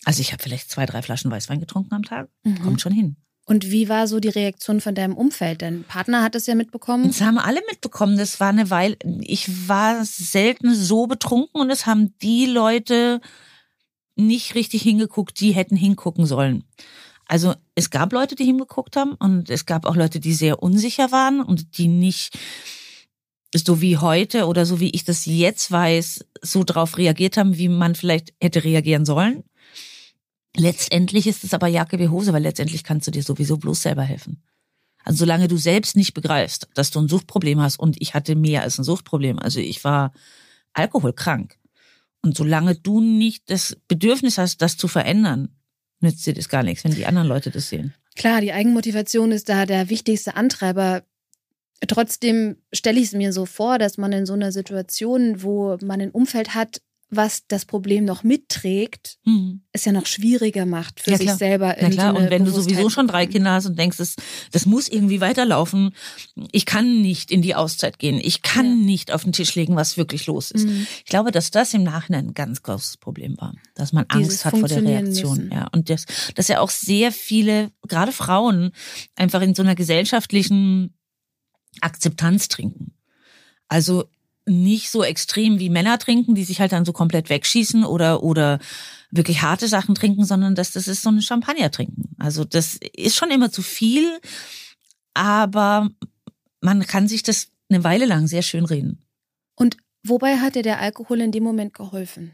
Also 0.05 0.21
ich 0.21 0.31
habe 0.31 0.41
vielleicht 0.41 0.71
zwei, 0.71 0.85
drei 0.85 1.01
Flaschen 1.01 1.31
Weißwein 1.31 1.59
getrunken 1.59 1.93
am 1.93 2.03
Tag, 2.03 2.29
mhm. 2.43 2.61
kommt 2.61 2.81
schon 2.81 2.93
hin. 2.93 3.17
Und 3.49 3.71
wie 3.71 3.89
war 3.89 4.07
so 4.07 4.19
die 4.19 4.29
Reaktion 4.29 4.79
von 4.79 4.93
deinem 4.93 5.17
Umfeld? 5.17 5.63
Dein 5.63 5.83
Partner 5.83 6.21
hat 6.21 6.35
es 6.35 6.45
ja 6.45 6.53
mitbekommen. 6.53 7.07
Das 7.07 7.21
haben 7.21 7.39
alle 7.39 7.61
mitbekommen. 7.67 8.15
Das 8.15 8.39
war 8.39 8.49
eine 8.49 8.69
Weile. 8.69 8.95
Ich 9.21 9.67
war 9.67 10.05
selten 10.05 10.75
so 10.75 11.07
betrunken 11.07 11.59
und 11.59 11.71
es 11.71 11.87
haben 11.87 12.13
die 12.21 12.45
Leute 12.45 13.21
nicht 14.15 14.53
richtig 14.53 14.83
hingeguckt, 14.83 15.39
die 15.39 15.51
hätten 15.53 15.75
hingucken 15.75 16.27
sollen. 16.27 16.63
Also 17.25 17.55
es 17.73 17.89
gab 17.89 18.13
Leute, 18.13 18.35
die 18.35 18.45
hingeguckt 18.45 18.95
haben 18.95 19.15
und 19.15 19.49
es 19.49 19.65
gab 19.65 19.87
auch 19.87 19.95
Leute, 19.95 20.19
die 20.19 20.33
sehr 20.33 20.61
unsicher 20.61 21.11
waren 21.11 21.41
und 21.41 21.79
die 21.79 21.87
nicht 21.87 22.37
so 23.55 23.81
wie 23.81 23.97
heute 23.97 24.45
oder 24.45 24.67
so 24.67 24.79
wie 24.79 24.91
ich 24.91 25.05
das 25.05 25.25
jetzt 25.25 25.71
weiß, 25.71 26.23
so 26.43 26.63
drauf 26.63 26.99
reagiert 26.99 27.35
haben, 27.35 27.57
wie 27.57 27.67
man 27.67 27.95
vielleicht 27.95 28.31
hätte 28.39 28.63
reagieren 28.63 29.05
sollen. 29.05 29.43
Letztendlich 30.55 31.27
ist 31.27 31.43
es 31.43 31.53
aber 31.53 31.67
Jacke 31.67 31.99
wie 31.99 32.09
Hose, 32.09 32.33
weil 32.33 32.43
letztendlich 32.43 32.83
kannst 32.83 33.07
du 33.07 33.11
dir 33.11 33.23
sowieso 33.23 33.57
bloß 33.57 33.81
selber 33.81 34.03
helfen. 34.03 34.41
Also 35.03 35.19
solange 35.19 35.47
du 35.47 35.57
selbst 35.57 35.95
nicht 35.95 36.13
begreifst, 36.13 36.67
dass 36.73 36.91
du 36.91 36.99
ein 36.99 37.07
Suchtproblem 37.07 37.61
hast 37.61 37.79
und 37.79 38.01
ich 38.01 38.13
hatte 38.13 38.35
mehr 38.35 38.63
als 38.63 38.77
ein 38.77 38.83
Suchtproblem, 38.83 39.39
also 39.39 39.59
ich 39.59 39.83
war 39.83 40.11
alkoholkrank. 40.73 41.57
Und 42.21 42.35
solange 42.35 42.75
du 42.75 42.99
nicht 42.99 43.49
das 43.49 43.77
Bedürfnis 43.87 44.37
hast, 44.37 44.61
das 44.61 44.75
zu 44.75 44.87
verändern, 44.87 45.49
nützt 46.01 46.25
dir 46.25 46.33
das 46.33 46.49
gar 46.49 46.63
nichts, 46.63 46.83
wenn 46.83 46.93
die 46.93 47.05
anderen 47.05 47.27
Leute 47.27 47.49
das 47.49 47.69
sehen. 47.69 47.93
Klar, 48.15 48.41
die 48.41 48.51
Eigenmotivation 48.51 49.31
ist 49.31 49.47
da 49.47 49.65
der 49.65 49.89
wichtigste 49.89 50.35
Antreiber. 50.35 51.03
Trotzdem 51.87 52.57
stelle 52.73 52.99
ich 52.99 53.07
es 53.07 53.13
mir 53.13 53.31
so 53.31 53.45
vor, 53.45 53.77
dass 53.77 53.97
man 53.97 54.11
in 54.11 54.25
so 54.25 54.33
einer 54.33 54.51
Situation, 54.51 55.41
wo 55.41 55.77
man 55.81 56.01
ein 56.01 56.11
Umfeld 56.11 56.53
hat, 56.53 56.81
was 57.09 57.47
das 57.47 57.65
Problem 57.65 58.05
noch 58.05 58.23
mitträgt, 58.23 59.17
mhm. 59.25 59.61
es 59.71 59.85
ja 59.85 59.91
noch 59.91 60.05
schwieriger 60.05 60.65
macht 60.65 60.99
für 60.99 61.11
ja, 61.11 61.17
sich 61.17 61.31
selber. 61.31 61.75
Na 61.81 61.89
klar, 61.89 62.15
und 62.15 62.29
wenn 62.29 62.45
du 62.45 62.51
sowieso 62.51 62.89
schon 62.89 63.07
drei 63.07 63.25
Kinder 63.25 63.53
hast 63.53 63.65
und 63.65 63.79
denkst, 63.79 63.97
das, 63.97 64.15
das 64.51 64.65
muss 64.67 64.87
irgendwie 64.87 65.19
weiterlaufen, 65.19 65.95
ich 66.51 66.65
kann 66.65 67.01
nicht 67.01 67.31
in 67.31 67.41
die 67.41 67.55
Auszeit 67.55 67.97
gehen, 67.97 68.19
ich 68.21 68.43
kann 68.43 68.65
ja. 68.65 68.85
nicht 68.85 69.11
auf 69.11 69.23
den 69.23 69.33
Tisch 69.33 69.55
legen, 69.55 69.75
was 69.75 69.97
wirklich 69.97 70.27
los 70.27 70.51
ist. 70.51 70.67
Mhm. 70.67 70.85
Ich 71.03 71.09
glaube, 71.09 71.31
dass 71.31 71.49
das 71.49 71.73
im 71.73 71.83
Nachhinein 71.83 72.27
ein 72.27 72.33
ganz 72.35 72.61
großes 72.61 72.97
Problem 72.97 73.35
war, 73.39 73.55
dass 73.73 73.91
man 73.91 74.05
Angst 74.09 74.45
hat 74.45 74.55
vor 74.55 74.67
der 74.67 74.83
Reaktion. 74.83 75.37
Müssen. 75.37 75.51
Ja, 75.51 75.67
und 75.71 75.89
das, 75.89 76.05
dass 76.35 76.47
ja 76.47 76.59
auch 76.59 76.69
sehr 76.69 77.11
viele, 77.11 77.71
gerade 77.87 78.11
Frauen, 78.11 78.71
einfach 79.15 79.41
in 79.41 79.55
so 79.55 79.63
einer 79.63 79.75
gesellschaftlichen 79.75 80.93
Akzeptanz 81.81 82.49
trinken. 82.49 82.93
Also 83.67 84.09
nicht 84.49 84.89
so 84.89 85.03
extrem 85.03 85.59
wie 85.59 85.69
Männer 85.69 85.99
trinken, 85.99 86.35
die 86.35 86.43
sich 86.43 86.59
halt 86.59 86.71
dann 86.71 86.85
so 86.85 86.93
komplett 86.93 87.29
wegschießen 87.29 87.83
oder, 87.83 88.23
oder 88.23 88.59
wirklich 89.11 89.41
harte 89.41 89.67
Sachen 89.67 89.95
trinken, 89.95 90.25
sondern 90.25 90.55
dass 90.55 90.71
das 90.71 90.87
ist 90.87 91.01
so 91.01 91.09
ein 91.09 91.21
Champagner 91.21 91.71
trinken. 91.71 92.15
Also 92.17 92.43
das 92.45 92.77
ist 92.93 93.15
schon 93.15 93.31
immer 93.31 93.51
zu 93.51 93.61
viel, 93.61 94.19
aber 95.13 95.89
man 96.61 96.85
kann 96.85 97.07
sich 97.07 97.23
das 97.23 97.47
eine 97.69 97.83
Weile 97.83 98.05
lang 98.05 98.27
sehr 98.27 98.41
schön 98.41 98.65
reden. 98.65 99.05
Und 99.55 99.77
wobei 100.03 100.37
hat 100.37 100.55
dir 100.55 100.63
der 100.63 100.79
Alkohol 100.79 101.21
in 101.21 101.31
dem 101.31 101.43
Moment 101.43 101.73
geholfen? 101.73 102.31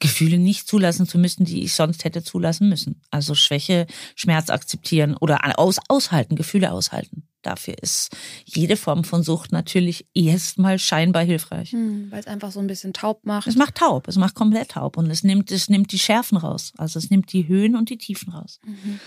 Gefühle 0.00 0.38
nicht 0.38 0.66
zulassen 0.66 1.06
zu 1.06 1.18
müssen, 1.18 1.44
die 1.44 1.62
ich 1.62 1.74
sonst 1.74 2.04
hätte 2.04 2.22
zulassen 2.22 2.68
müssen. 2.68 3.02
Also 3.10 3.34
Schwäche, 3.34 3.86
Schmerz 4.16 4.48
akzeptieren 4.48 5.14
oder 5.16 5.58
aus, 5.58 5.76
aushalten, 5.88 6.36
Gefühle 6.36 6.72
aushalten. 6.72 7.28
Dafür 7.42 7.74
ist 7.82 8.10
jede 8.44 8.76
Form 8.76 9.04
von 9.04 9.22
Sucht 9.22 9.52
natürlich 9.52 10.06
erstmal 10.14 10.78
scheinbar 10.78 11.24
hilfreich. 11.24 11.72
Hm, 11.72 12.10
Weil 12.10 12.20
es 12.20 12.26
einfach 12.26 12.52
so 12.52 12.60
ein 12.60 12.66
bisschen 12.66 12.92
taub 12.92 13.24
macht. 13.24 13.46
Es 13.46 13.56
macht 13.56 13.76
taub, 13.76 14.08
es 14.08 14.16
macht 14.16 14.34
komplett 14.34 14.72
taub 14.72 14.96
und 14.96 15.10
es 15.10 15.22
nimmt, 15.22 15.50
es 15.50 15.68
nimmt 15.68 15.92
die 15.92 15.98
Schärfen 15.98 16.36
raus. 16.36 16.72
Also 16.76 16.98
es 16.98 17.10
nimmt 17.10 17.32
die 17.32 17.48
Höhen 17.48 17.76
und 17.76 17.90
die 17.90 17.98
Tiefen 17.98 18.32
raus. 18.32 18.60
Mhm. 18.64 19.00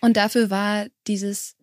Und 0.00 0.16
dafür 0.16 0.50
war 0.50 0.86
dieses 1.06 1.56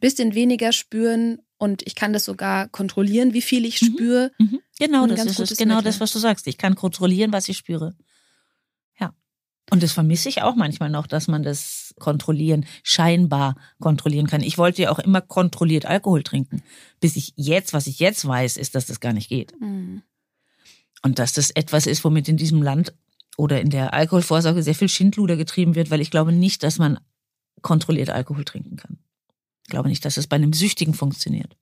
bisschen 0.00 0.34
weniger 0.34 0.72
spüren 0.72 1.38
und 1.58 1.86
ich 1.86 1.94
kann 1.94 2.12
das 2.12 2.24
sogar 2.24 2.68
kontrollieren, 2.68 3.34
wie 3.34 3.42
viel 3.42 3.64
ich 3.64 3.80
mhm. 3.80 3.86
spüre. 3.86 4.32
Mhm. 4.38 4.60
Genau, 4.78 5.06
das 5.06 5.38
ist 5.38 5.56
genau 5.56 5.76
Mittel. 5.76 5.84
das, 5.84 6.00
was 6.00 6.12
du 6.12 6.18
sagst. 6.18 6.46
Ich 6.48 6.58
kann 6.58 6.74
kontrollieren, 6.74 7.32
was 7.32 7.48
ich 7.48 7.56
spüre. 7.56 7.94
Und 9.72 9.82
das 9.82 9.92
vermisse 9.92 10.28
ich 10.28 10.42
auch 10.42 10.54
manchmal 10.54 10.90
noch, 10.90 11.06
dass 11.06 11.28
man 11.28 11.42
das 11.42 11.94
kontrollieren, 11.98 12.66
scheinbar 12.82 13.56
kontrollieren 13.80 14.26
kann. 14.26 14.42
Ich 14.42 14.58
wollte 14.58 14.82
ja 14.82 14.90
auch 14.90 14.98
immer 14.98 15.22
kontrolliert 15.22 15.86
Alkohol 15.86 16.22
trinken. 16.22 16.62
Bis 17.00 17.16
ich 17.16 17.32
jetzt, 17.36 17.72
was 17.72 17.86
ich 17.86 17.98
jetzt 17.98 18.28
weiß, 18.28 18.58
ist, 18.58 18.74
dass 18.74 18.84
das 18.84 19.00
gar 19.00 19.14
nicht 19.14 19.30
geht. 19.30 19.58
Mhm. 19.58 20.02
Und 21.00 21.18
dass 21.18 21.32
das 21.32 21.50
etwas 21.52 21.86
ist, 21.86 22.04
womit 22.04 22.28
in 22.28 22.36
diesem 22.36 22.60
Land 22.60 22.92
oder 23.38 23.62
in 23.62 23.70
der 23.70 23.94
Alkoholvorsorge 23.94 24.62
sehr 24.62 24.74
viel 24.74 24.90
Schindluder 24.90 25.38
getrieben 25.38 25.74
wird, 25.74 25.90
weil 25.90 26.02
ich 26.02 26.10
glaube 26.10 26.32
nicht, 26.32 26.64
dass 26.64 26.76
man 26.76 27.00
kontrolliert 27.62 28.10
Alkohol 28.10 28.44
trinken 28.44 28.76
kann. 28.76 28.98
Ich 29.62 29.70
glaube 29.70 29.88
nicht, 29.88 30.04
dass 30.04 30.18
es 30.18 30.26
bei 30.26 30.36
einem 30.36 30.52
Süchtigen 30.52 30.92
funktioniert. 30.92 31.56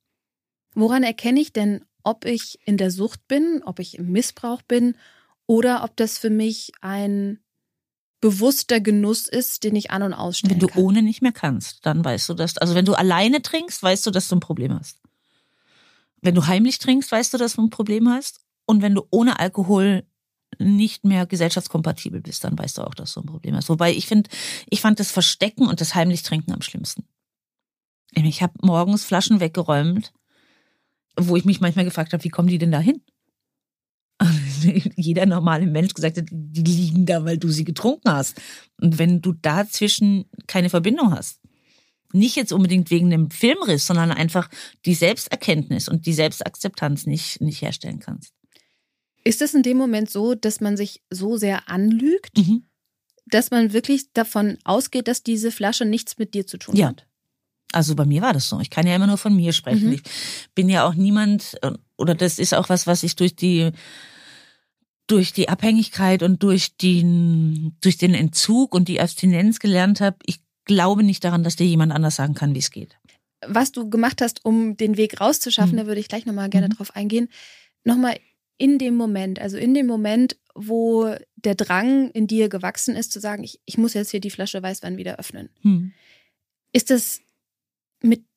Woran 0.75 1.03
erkenne 1.03 1.39
ich 1.39 1.53
denn, 1.53 1.85
ob 2.03 2.25
ich 2.25 2.59
in 2.65 2.75
der 2.75 2.91
Sucht 2.91 3.25
bin, 3.29 3.63
ob 3.63 3.79
ich 3.79 3.97
im 3.97 4.11
Missbrauch 4.11 4.63
bin 4.63 4.95
oder 5.47 5.85
ob 5.85 5.95
das 5.95 6.17
für 6.17 6.29
mich 6.29 6.73
ein 6.81 7.39
bewusster 8.21 8.79
Genuss 8.79 9.27
ist, 9.27 9.63
den 9.63 9.75
ich 9.75 9.91
an- 9.91 10.03
und 10.03 10.13
ausstellen 10.13 10.53
Wenn 10.53 10.59
du 10.59 10.67
kann. 10.67 10.83
ohne 10.83 11.01
nicht 11.01 11.21
mehr 11.21 11.31
kannst, 11.31 11.85
dann 11.85 12.05
weißt 12.05 12.29
du 12.29 12.33
das. 12.35 12.57
Also 12.57 12.75
wenn 12.75 12.85
du 12.85 12.93
alleine 12.93 13.41
trinkst, 13.41 13.81
weißt 13.81 14.05
du, 14.05 14.11
dass 14.11 14.27
du 14.29 14.35
ein 14.35 14.39
Problem 14.39 14.73
hast. 14.79 14.99
Wenn 16.21 16.35
du 16.35 16.45
heimlich 16.45 16.77
trinkst, 16.77 17.11
weißt 17.11 17.33
du, 17.33 17.37
dass 17.37 17.55
du 17.55 17.63
ein 17.63 17.71
Problem 17.71 18.07
hast. 18.07 18.41
Und 18.65 18.83
wenn 18.83 18.93
du 18.93 19.05
ohne 19.09 19.39
Alkohol 19.39 20.05
nicht 20.59 21.03
mehr 21.03 21.25
gesellschaftskompatibel 21.25 22.21
bist, 22.21 22.43
dann 22.43 22.57
weißt 22.57 22.77
du 22.77 22.83
auch, 22.83 22.93
dass 22.93 23.13
du 23.13 23.21
ein 23.21 23.25
Problem 23.25 23.55
hast. 23.55 23.69
Wobei 23.69 23.91
ich 23.91 24.05
finde, 24.05 24.29
ich 24.69 24.81
fand 24.81 24.99
das 24.99 25.11
Verstecken 25.11 25.67
und 25.67 25.81
das 25.81 25.95
heimlich 25.95 26.21
Trinken 26.21 26.53
am 26.53 26.61
schlimmsten. 26.61 27.05
Ich 28.13 28.43
habe 28.43 28.53
morgens 28.61 29.03
Flaschen 29.03 29.39
weggeräumt, 29.39 30.13
wo 31.17 31.35
ich 31.37 31.45
mich 31.45 31.61
manchmal 31.61 31.85
gefragt 31.85 32.13
habe, 32.13 32.23
wie 32.23 32.29
kommen 32.29 32.49
die 32.49 32.57
denn 32.57 32.71
da 32.71 32.79
hin? 32.79 33.01
Jeder 34.95 35.25
normale 35.25 35.65
Mensch 35.65 35.93
gesagt 35.93 36.17
hat, 36.17 36.25
die 36.31 36.63
liegen 36.63 37.05
da, 37.05 37.25
weil 37.25 37.37
du 37.37 37.49
sie 37.49 37.63
getrunken 37.63 38.11
hast. 38.11 38.41
Und 38.79 38.99
wenn 38.99 39.21
du 39.21 39.33
dazwischen 39.33 40.25
keine 40.47 40.69
Verbindung 40.69 41.11
hast, 41.11 41.39
nicht 42.13 42.35
jetzt 42.35 42.51
unbedingt 42.51 42.91
wegen 42.91 43.13
einem 43.13 43.31
Filmriss, 43.31 43.87
sondern 43.87 44.11
einfach 44.11 44.49
die 44.85 44.95
Selbsterkenntnis 44.95 45.87
und 45.87 46.05
die 46.05 46.13
Selbstakzeptanz 46.13 47.05
nicht, 47.05 47.41
nicht 47.41 47.61
herstellen 47.61 47.99
kannst. 47.99 48.33
Ist 49.23 49.41
es 49.41 49.53
in 49.53 49.63
dem 49.63 49.77
Moment 49.77 50.09
so, 50.09 50.35
dass 50.35 50.61
man 50.61 50.77
sich 50.77 51.01
so 51.09 51.37
sehr 51.37 51.69
anlügt, 51.69 52.37
mhm. 52.37 52.65
dass 53.27 53.51
man 53.51 53.71
wirklich 53.71 54.11
davon 54.13 54.57
ausgeht, 54.63 55.07
dass 55.07 55.23
diese 55.23 55.51
Flasche 55.51 55.85
nichts 55.85 56.17
mit 56.17 56.33
dir 56.33 56.47
zu 56.47 56.57
tun 56.57 56.75
ja. 56.75 56.89
hat? 56.89 57.07
Also 57.71 57.95
bei 57.95 58.05
mir 58.05 58.21
war 58.21 58.33
das 58.33 58.49
so. 58.49 58.59
Ich 58.59 58.69
kann 58.69 58.87
ja 58.87 58.95
immer 58.95 59.07
nur 59.07 59.17
von 59.17 59.35
mir 59.35 59.53
sprechen. 59.53 59.87
Mhm. 59.87 59.93
Ich 59.93 60.03
bin 60.55 60.67
ja 60.67 60.85
auch 60.85 60.93
niemand, 60.93 61.57
oder 61.97 62.15
das 62.15 62.39
ist 62.39 62.53
auch 62.53 62.67
was, 62.67 62.87
was 62.87 63.03
ich 63.03 63.15
durch 63.15 63.35
die 63.35 63.71
durch 65.11 65.33
die 65.33 65.49
Abhängigkeit 65.49 66.23
und 66.23 66.41
durch 66.41 66.77
den, 66.77 67.75
durch 67.81 67.97
den 67.97 68.13
Entzug 68.13 68.73
und 68.73 68.87
die 68.87 69.01
Abstinenz 69.01 69.59
gelernt 69.59 69.99
habe, 69.99 70.17
ich 70.25 70.39
glaube 70.65 71.03
nicht 71.03 71.23
daran, 71.23 71.43
dass 71.43 71.57
dir 71.57 71.67
jemand 71.67 71.91
anders 71.91 72.15
sagen 72.15 72.33
kann, 72.33 72.55
wie 72.55 72.59
es 72.59 72.71
geht. 72.71 72.97
Was 73.45 73.71
du 73.71 73.89
gemacht 73.89 74.21
hast, 74.21 74.45
um 74.45 74.77
den 74.77 74.95
Weg 74.95 75.19
rauszuschaffen, 75.19 75.73
mhm. 75.73 75.77
da 75.77 75.87
würde 75.87 75.99
ich 75.99 76.07
gleich 76.07 76.25
nochmal 76.25 76.49
gerne 76.49 76.67
mhm. 76.67 76.73
drauf 76.73 76.95
eingehen. 76.95 77.27
Nochmal 77.83 78.17
in 78.57 78.77
dem 78.77 78.95
Moment, 78.95 79.39
also 79.39 79.57
in 79.57 79.73
dem 79.73 79.87
Moment, 79.87 80.37
wo 80.55 81.13
der 81.35 81.55
Drang 81.55 82.11
in 82.11 82.27
dir 82.27 82.47
gewachsen 82.47 82.95
ist, 82.95 83.11
zu 83.11 83.19
sagen, 83.19 83.43
ich, 83.43 83.59
ich 83.65 83.77
muss 83.77 83.95
jetzt 83.95 84.11
hier 84.11 84.21
die 84.21 84.29
Flasche 84.29 84.61
Weißwein 84.61 84.97
wieder 84.97 85.17
öffnen. 85.17 85.49
Mhm. 85.63 85.91
Ist 86.71 86.89
das 86.89 87.21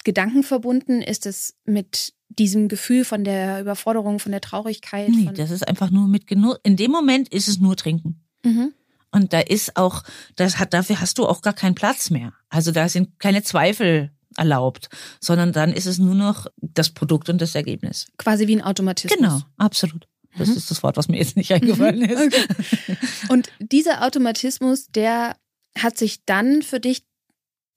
Gedanken 0.04 0.42
verbunden? 0.42 1.02
Ist 1.02 1.26
es 1.26 1.54
mit 1.64 2.14
diesem 2.28 2.68
Gefühl 2.68 3.04
von 3.04 3.24
der 3.24 3.60
Überforderung, 3.60 4.18
von 4.18 4.32
der 4.32 4.40
Traurigkeit? 4.40 5.08
Nee, 5.08 5.30
das 5.34 5.50
ist 5.50 5.66
einfach 5.66 5.90
nur 5.90 6.06
mit 6.06 6.26
Genuss. 6.26 6.58
In 6.62 6.76
dem 6.76 6.90
Moment 6.90 7.28
ist 7.28 7.48
es 7.48 7.58
nur 7.58 7.76
Trinken. 7.76 8.24
Mhm. 8.44 8.72
Und 9.10 9.32
da 9.32 9.40
ist 9.40 9.76
auch, 9.76 10.02
das 10.36 10.58
hat, 10.58 10.74
dafür 10.74 11.00
hast 11.00 11.18
du 11.18 11.26
auch 11.26 11.40
gar 11.40 11.52
keinen 11.52 11.74
Platz 11.74 12.10
mehr. 12.10 12.32
Also 12.48 12.72
da 12.72 12.88
sind 12.88 13.18
keine 13.20 13.42
Zweifel 13.42 14.10
erlaubt, 14.36 14.88
sondern 15.20 15.52
dann 15.52 15.72
ist 15.72 15.86
es 15.86 15.98
nur 15.98 16.14
noch 16.14 16.46
das 16.60 16.90
Produkt 16.90 17.28
und 17.28 17.40
das 17.40 17.54
Ergebnis. 17.54 18.06
Quasi 18.18 18.48
wie 18.48 18.56
ein 18.56 18.62
Automatismus. 18.62 19.16
Genau, 19.16 19.40
absolut. 19.56 20.08
Das 20.36 20.48
mhm. 20.48 20.56
ist 20.56 20.70
das 20.70 20.82
Wort, 20.82 20.96
was 20.96 21.06
mir 21.08 21.18
jetzt 21.18 21.36
nicht 21.36 21.52
eingefallen 21.52 22.00
mhm. 22.00 22.10
ist. 22.10 22.22
Okay. 22.22 22.96
Und 23.28 23.50
dieser 23.60 24.04
Automatismus, 24.04 24.88
der 24.88 25.36
hat 25.78 25.96
sich 25.96 26.24
dann 26.24 26.62
für 26.62 26.80
dich 26.80 27.04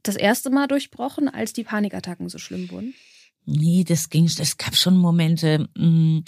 das 0.03 0.15
erste 0.15 0.49
Mal 0.49 0.67
durchbrochen, 0.67 1.29
als 1.29 1.53
die 1.53 1.63
Panikattacken 1.63 2.29
so 2.29 2.37
schlimm 2.37 2.69
wurden? 2.71 2.93
Nee, 3.45 3.83
das 3.85 4.09
ging, 4.09 4.25
es 4.25 4.57
gab 4.57 4.75
schon 4.75 4.97
Momente, 4.97 5.69
mm, 5.77 6.19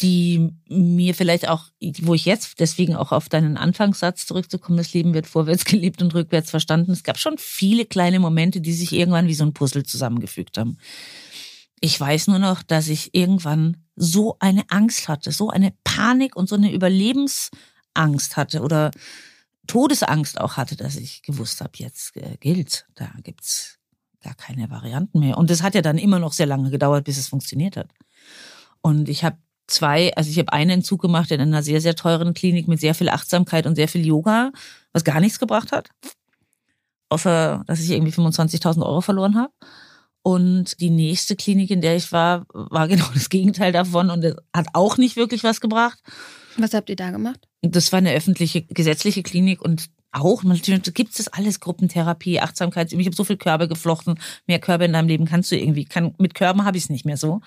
die 0.00 0.50
mir 0.68 1.14
vielleicht 1.14 1.48
auch, 1.48 1.70
wo 2.02 2.14
ich 2.14 2.24
jetzt 2.24 2.58
deswegen 2.58 2.96
auch 2.96 3.12
auf 3.12 3.28
deinen 3.28 3.56
Anfangssatz 3.56 4.26
zurückzukommen, 4.26 4.76
das 4.76 4.92
Leben 4.92 5.14
wird 5.14 5.26
vorwärts 5.26 5.64
gelebt 5.64 6.02
und 6.02 6.14
rückwärts 6.14 6.50
verstanden. 6.50 6.92
Es 6.92 7.04
gab 7.04 7.18
schon 7.18 7.38
viele 7.38 7.86
kleine 7.86 8.18
Momente, 8.18 8.60
die 8.60 8.72
sich 8.72 8.92
irgendwann 8.92 9.28
wie 9.28 9.34
so 9.34 9.44
ein 9.44 9.54
Puzzle 9.54 9.84
zusammengefügt 9.84 10.58
haben. 10.58 10.78
Ich 11.80 11.98
weiß 11.98 12.28
nur 12.28 12.38
noch, 12.38 12.62
dass 12.62 12.88
ich 12.88 13.14
irgendwann 13.14 13.76
so 13.94 14.36
eine 14.40 14.64
Angst 14.68 15.08
hatte, 15.08 15.32
so 15.32 15.50
eine 15.50 15.72
Panik 15.84 16.34
und 16.34 16.48
so 16.48 16.56
eine 16.56 16.72
Überlebensangst 16.72 18.36
hatte 18.36 18.62
oder 18.62 18.90
Todesangst 19.66 20.40
auch 20.40 20.56
hatte, 20.56 20.76
dass 20.76 20.96
ich 20.96 21.22
gewusst 21.22 21.60
habe, 21.60 21.72
jetzt 21.76 22.16
äh, 22.16 22.36
gilt, 22.38 22.86
da 22.94 23.10
gibt's 23.22 23.78
gar 24.22 24.34
keine 24.34 24.70
Varianten 24.70 25.20
mehr. 25.20 25.38
Und 25.38 25.50
es 25.50 25.62
hat 25.62 25.74
ja 25.74 25.82
dann 25.82 25.98
immer 25.98 26.18
noch 26.18 26.32
sehr 26.32 26.46
lange 26.46 26.70
gedauert, 26.70 27.04
bis 27.04 27.18
es 27.18 27.28
funktioniert 27.28 27.76
hat. 27.76 27.88
Und 28.80 29.08
ich 29.08 29.24
habe 29.24 29.36
zwei, 29.66 30.12
also 30.14 30.30
ich 30.30 30.38
habe 30.38 30.52
einen 30.52 30.70
Entzug 30.70 31.00
gemacht 31.00 31.30
in 31.30 31.40
einer 31.40 31.62
sehr, 31.62 31.80
sehr 31.80 31.94
teuren 31.94 32.34
Klinik 32.34 32.68
mit 32.68 32.80
sehr 32.80 32.94
viel 32.94 33.08
Achtsamkeit 33.08 33.66
und 33.66 33.76
sehr 33.76 33.88
viel 33.88 34.04
Yoga, 34.04 34.52
was 34.92 35.04
gar 35.04 35.20
nichts 35.20 35.38
gebracht 35.38 35.72
hat. 35.72 35.90
Außer, 37.08 37.64
dass 37.66 37.80
ich 37.80 37.90
irgendwie 37.90 38.12
25.000 38.12 38.84
Euro 38.84 39.00
verloren 39.00 39.36
habe. 39.36 39.52
Und 40.22 40.80
die 40.80 40.90
nächste 40.90 41.36
Klinik, 41.36 41.70
in 41.70 41.82
der 41.82 41.96
ich 41.96 42.10
war, 42.12 42.46
war 42.52 42.88
genau 42.88 43.06
das 43.12 43.28
Gegenteil 43.28 43.72
davon 43.72 44.10
und 44.10 44.24
hat 44.52 44.66
auch 44.72 44.96
nicht 44.96 45.16
wirklich 45.16 45.44
was 45.44 45.60
gebracht. 45.60 45.98
Was 46.56 46.74
habt 46.74 46.88
ihr 46.88 46.96
da 46.96 47.10
gemacht? 47.10 47.48
Das 47.62 47.92
war 47.92 47.98
eine 47.98 48.12
öffentliche, 48.12 48.62
gesetzliche 48.62 49.22
Klinik 49.22 49.62
und 49.62 49.90
auch, 50.14 50.44
natürlich 50.44 50.94
gibt 50.94 51.18
es 51.18 51.28
alles, 51.28 51.58
Gruppentherapie, 51.58 52.38
Achtsamkeit. 52.38 52.92
Ich 52.92 53.06
habe 53.06 53.16
so 53.16 53.24
viel 53.24 53.36
Körbe 53.36 53.66
geflochten, 53.66 54.20
mehr 54.46 54.60
Körbe 54.60 54.84
in 54.84 54.92
deinem 54.92 55.08
Leben 55.08 55.24
kannst 55.24 55.50
du 55.50 55.58
irgendwie. 55.58 55.84
Kann, 55.84 56.14
mit 56.18 56.34
Körben 56.34 56.64
habe 56.64 56.76
ich 56.76 56.84
es 56.84 56.90
nicht 56.90 57.04
mehr 57.04 57.16
so. 57.16 57.40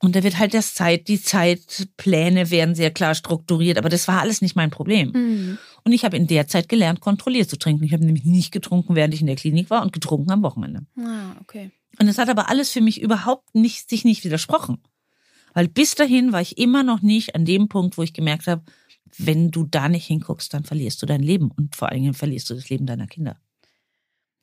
Und 0.00 0.16
da 0.16 0.24
wird 0.24 0.38
halt 0.38 0.54
das 0.54 0.74
Zeit, 0.74 1.06
die 1.06 1.22
Zeitpläne 1.22 2.50
werden 2.50 2.74
sehr 2.74 2.90
klar 2.90 3.14
strukturiert, 3.14 3.78
aber 3.78 3.88
das 3.88 4.08
war 4.08 4.20
alles 4.20 4.42
nicht 4.42 4.56
mein 4.56 4.70
Problem. 4.70 5.12
Mhm. 5.14 5.58
Und 5.84 5.92
ich 5.92 6.04
habe 6.04 6.16
in 6.16 6.26
der 6.26 6.48
Zeit 6.48 6.68
gelernt, 6.68 7.00
kontrolliert 7.00 7.48
zu 7.48 7.58
trinken. 7.58 7.84
Ich 7.84 7.92
habe 7.92 8.04
nämlich 8.04 8.24
nicht 8.24 8.50
getrunken, 8.50 8.96
während 8.96 9.14
ich 9.14 9.20
in 9.20 9.28
der 9.28 9.36
Klinik 9.36 9.70
war 9.70 9.82
und 9.82 9.92
getrunken 9.92 10.32
am 10.32 10.42
Wochenende. 10.42 10.86
Ah, 10.98 11.36
okay. 11.40 11.70
Und 12.00 12.08
es 12.08 12.18
hat 12.18 12.28
aber 12.28 12.48
alles 12.48 12.70
für 12.70 12.80
mich 12.80 13.00
überhaupt 13.00 13.54
nicht, 13.54 13.88
sich 13.88 14.04
nicht 14.04 14.24
widersprochen. 14.24 14.78
Weil 15.54 15.68
bis 15.68 15.94
dahin 15.94 16.32
war 16.32 16.40
ich 16.40 16.58
immer 16.58 16.82
noch 16.82 17.00
nicht 17.00 17.34
an 17.34 17.44
dem 17.44 17.68
Punkt, 17.68 17.96
wo 17.96 18.02
ich 18.02 18.12
gemerkt 18.12 18.46
habe, 18.46 18.62
wenn 19.16 19.50
du 19.50 19.64
da 19.64 19.88
nicht 19.88 20.06
hinguckst, 20.06 20.52
dann 20.52 20.64
verlierst 20.64 21.00
du 21.00 21.06
dein 21.06 21.22
Leben 21.22 21.50
und 21.50 21.76
vor 21.76 21.88
allen 21.88 22.02
Dingen 22.02 22.14
verlierst 22.14 22.50
du 22.50 22.54
das 22.54 22.68
Leben 22.68 22.86
deiner 22.86 23.06
Kinder. 23.06 23.38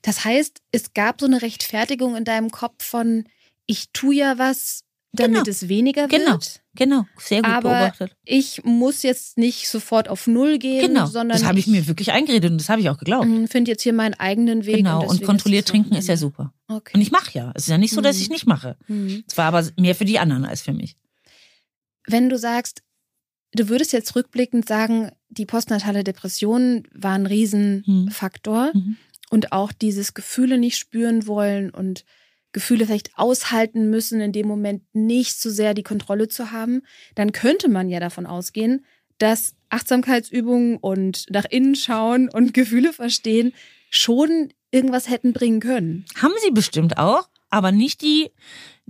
Das 0.02 0.26
heißt, 0.26 0.62
es 0.72 0.94
gab 0.94 1.20
so 1.20 1.28
eine 1.28 1.42
Rechtfertigung 1.42 2.16
in 2.16 2.24
deinem 2.24 2.50
Kopf 2.50 2.84
von, 2.84 3.26
ich 3.68 3.92
tue 3.92 4.16
ja 4.16 4.38
was, 4.38 4.84
damit 5.14 5.44
genau. 5.44 5.50
es 5.50 5.68
weniger 5.68 6.10
wird. 6.10 6.12
Genau, 6.12 6.40
genau, 6.76 7.06
sehr 7.18 7.42
gut 7.42 7.52
aber 7.52 7.70
beobachtet. 7.70 8.16
Ich 8.24 8.64
muss 8.64 9.04
jetzt 9.04 9.38
nicht 9.38 9.68
sofort 9.68 10.08
auf 10.08 10.28
Null 10.28 10.58
gehen, 10.58 10.88
genau. 10.88 11.06
sondern. 11.06 11.38
Das 11.38 11.48
habe 11.48 11.60
ich, 11.60 11.68
mir 11.68 11.88
wirklich 11.88 12.12
eingeredet 12.12 12.52
und 12.52 12.60
das 12.60 12.70
habe 12.70 12.82
ich 12.82 12.90
auch 12.90 12.98
geglaubt. 12.98 13.28
Ich 13.28 13.52
finde 13.52 13.72
jetzt 13.72 13.84
hier 13.84 13.94
meinen 13.94 14.14
eigenen 14.14 14.66
Weg. 14.66 14.78
Genau, 14.78 15.02
und, 15.02 15.20
und 15.20 15.24
kontrolliert 15.24 15.68
so 15.68 15.72
trinken 15.72 15.96
ist 15.96 16.08
ja 16.08 16.18
super. 16.18 16.54
Okay. 16.68 16.94
Und 16.96 17.02
ich 17.02 17.12
mache 17.12 17.32
ja. 17.34 17.52
Es 17.56 17.64
ist 17.64 17.70
ja 17.70 17.78
nicht 17.78 17.94
so, 17.94 18.02
dass 18.02 18.18
ich 18.18 18.30
mhm. 18.30 18.34
nicht 18.34 18.48
mache. 18.48 18.78
Mhm. 18.88 19.24
Es 19.28 19.38
war 19.38 19.46
aber 19.46 19.68
mehr 19.78 19.96
für 19.96 20.06
die 20.06 20.20
anderen 20.20 20.46
als 20.46 20.62
für 20.62 20.74
mich. 20.74 20.96
Wenn 22.08 22.30
du 22.30 22.38
sagst, 22.38 22.82
du 23.54 23.68
würdest 23.68 23.92
jetzt 23.92 24.16
rückblickend 24.16 24.68
sagen, 24.68 25.12
die 25.30 25.46
postnatale 25.46 26.04
Depression 26.04 26.84
war 26.94 27.14
ein 27.14 27.26
Riesenfaktor 27.26 28.72
mhm. 28.74 28.98
und 29.30 29.52
auch 29.52 29.74
dieses 29.74 30.14
Gefühle 30.14 30.58
nicht 30.58 30.78
spüren 30.78 31.28
wollen 31.28 31.70
und 31.70 32.06
Gefühle 32.52 32.86
vielleicht 32.86 33.18
aushalten 33.18 33.90
müssen, 33.90 34.22
in 34.22 34.32
dem 34.32 34.48
Moment 34.48 34.84
nicht 34.94 35.40
so 35.40 35.50
sehr 35.50 35.74
die 35.74 35.84
Kontrolle 35.84 36.28
zu 36.28 36.52
haben, 36.52 36.82
dann 37.16 37.32
könnte 37.32 37.70
man 37.70 37.90
ja 37.90 38.00
davon 38.00 38.26
ausgehen, 38.26 38.86
dass 39.18 39.56
Achtsamkeitsübungen 39.70 40.78
und 40.78 41.26
nach 41.30 41.46
innen 41.46 41.76
schauen 41.76 42.30
und 42.30 42.54
Gefühle 42.54 42.94
verstehen 42.94 43.54
schon 43.90 44.54
irgendwas 44.72 45.10
hätten 45.10 45.34
bringen 45.34 45.60
können. 45.60 46.06
Haben 46.16 46.34
sie 46.44 46.52
bestimmt 46.52 46.98
auch, 46.98 47.30
aber 47.50 47.72
nicht 47.72 48.02
die, 48.02 48.32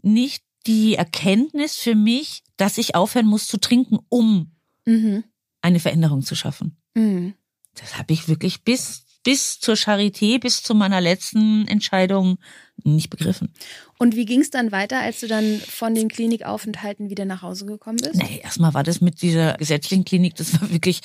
nicht 0.01 0.43
die 0.67 0.95
Erkenntnis 0.95 1.75
für 1.75 1.95
mich, 1.95 2.43
dass 2.57 2.77
ich 2.77 2.95
aufhören 2.95 3.25
muss 3.25 3.47
zu 3.47 3.57
trinken, 3.57 3.99
um 4.09 4.51
mhm. 4.85 5.23
eine 5.61 5.79
Veränderung 5.79 6.21
zu 6.21 6.35
schaffen. 6.35 6.77
Mhm. 6.93 7.33
Das 7.75 7.97
habe 7.97 8.13
ich 8.13 8.27
wirklich 8.27 8.63
bis 8.63 9.05
bis 9.23 9.59
zur 9.59 9.75
Charité, 9.75 10.39
bis 10.39 10.63
zu 10.63 10.73
meiner 10.73 11.01
letzten 11.01 11.67
Entscheidung 11.67 12.37
nicht 12.83 13.09
begriffen. 13.09 13.53
Und 13.99 14.15
wie 14.15 14.25
ging 14.25 14.41
es 14.41 14.49
dann 14.49 14.71
weiter, 14.71 14.99
als 14.99 15.19
du 15.19 15.27
dann 15.27 15.59
von 15.59 15.93
den 15.93 16.07
Klinikaufenthalten 16.07 17.09
wieder 17.09 17.25
nach 17.25 17.43
Hause 17.43 17.65
gekommen 17.67 17.99
bist? 18.01 18.15
Nee, 18.15 18.41
erstmal 18.43 18.73
war 18.73 18.83
das 18.83 19.01
mit 19.01 19.21
dieser 19.21 19.53
gesetzlichen 19.53 20.05
Klinik, 20.05 20.35
das 20.35 20.59
war 20.59 20.71
wirklich 20.71 21.01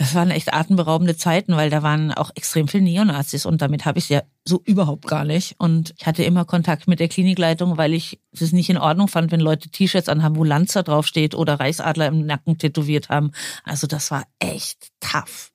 Das 0.00 0.14
waren 0.14 0.30
echt 0.30 0.54
atemberaubende 0.54 1.14
Zeiten, 1.14 1.56
weil 1.56 1.68
da 1.68 1.82
waren 1.82 2.10
auch 2.10 2.30
extrem 2.34 2.68
viele 2.68 2.84
Neonazis 2.84 3.44
und 3.44 3.60
damit 3.60 3.84
habe 3.84 3.98
ich 3.98 4.08
ja 4.08 4.22
so 4.46 4.62
überhaupt 4.64 5.06
gar 5.06 5.26
nicht. 5.26 5.56
Und 5.58 5.92
ich 5.98 6.06
hatte 6.06 6.24
immer 6.24 6.46
Kontakt 6.46 6.88
mit 6.88 7.00
der 7.00 7.08
Klinikleitung, 7.08 7.76
weil 7.76 7.92
ich 7.92 8.18
es 8.32 8.52
nicht 8.52 8.70
in 8.70 8.78
Ordnung 8.78 9.08
fand, 9.08 9.30
wenn 9.30 9.40
Leute 9.40 9.68
T-Shirts 9.68 10.08
anhaben, 10.08 10.36
wo 10.36 10.44
Lanzer 10.44 10.84
draufsteht 10.84 11.34
oder 11.34 11.60
Reichsadler 11.60 12.06
im 12.06 12.24
Nacken 12.24 12.56
tätowiert 12.56 13.10
haben. 13.10 13.32
Also 13.64 13.86
das 13.86 14.10
war 14.10 14.24
echt 14.38 14.88
tough. 15.00 15.49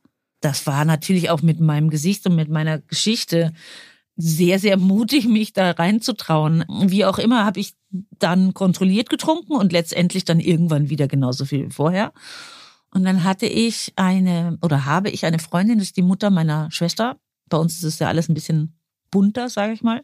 Das 0.45 0.67
war 0.67 0.86
natürlich 0.86 1.31
auch 1.31 1.41
mit 1.41 1.60
meinem 1.60 1.89
Gesicht 1.89 2.23
und 2.27 2.36
mit 2.36 2.49
meiner 2.49 2.77
Geschichte 2.77 3.51
sehr, 4.15 4.60
sehr 4.60 4.77
mutig, 4.77 5.27
mich 5.27 5.53
da 5.53 5.71
reinzutrauen. 5.71 6.63
Wie 6.84 7.03
auch 7.03 7.17
immer 7.17 7.43
habe 7.43 7.60
ich 7.60 7.73
dann 7.89 8.53
kontrolliert 8.53 9.10
getrunken 9.10 9.53
und 9.53 9.71
letztendlich 9.71 10.23
dann 10.23 10.39
irgendwann 10.39 10.91
wieder 10.91 11.08
genauso 11.08 11.45
viel 11.45 11.65
wie 11.65 11.73
vorher. 11.73 12.13
Und 12.91 13.05
dann 13.05 13.23
hatte 13.23 13.47
ich 13.47 13.93
eine 13.95 14.60
oder 14.62 14.86
habe 14.86 15.10
ich 15.10 15.25
eine 15.25 15.39
Freundin, 15.39 15.79
das 15.79 15.88
ist 15.88 15.97
die 15.97 16.03
Mutter 16.03 16.29
meiner 16.29 16.69
Schwester. 16.69 17.17
Bei 17.49 17.58
uns 17.58 17.77
ist 17.77 17.84
es 17.84 17.97
ja 17.97 18.08
alles 18.08 18.29
ein 18.29 18.36
bisschen 18.36 18.77
bunter, 19.10 19.49
sage 19.49 19.73
ich 19.73 19.81
mal. 19.81 20.03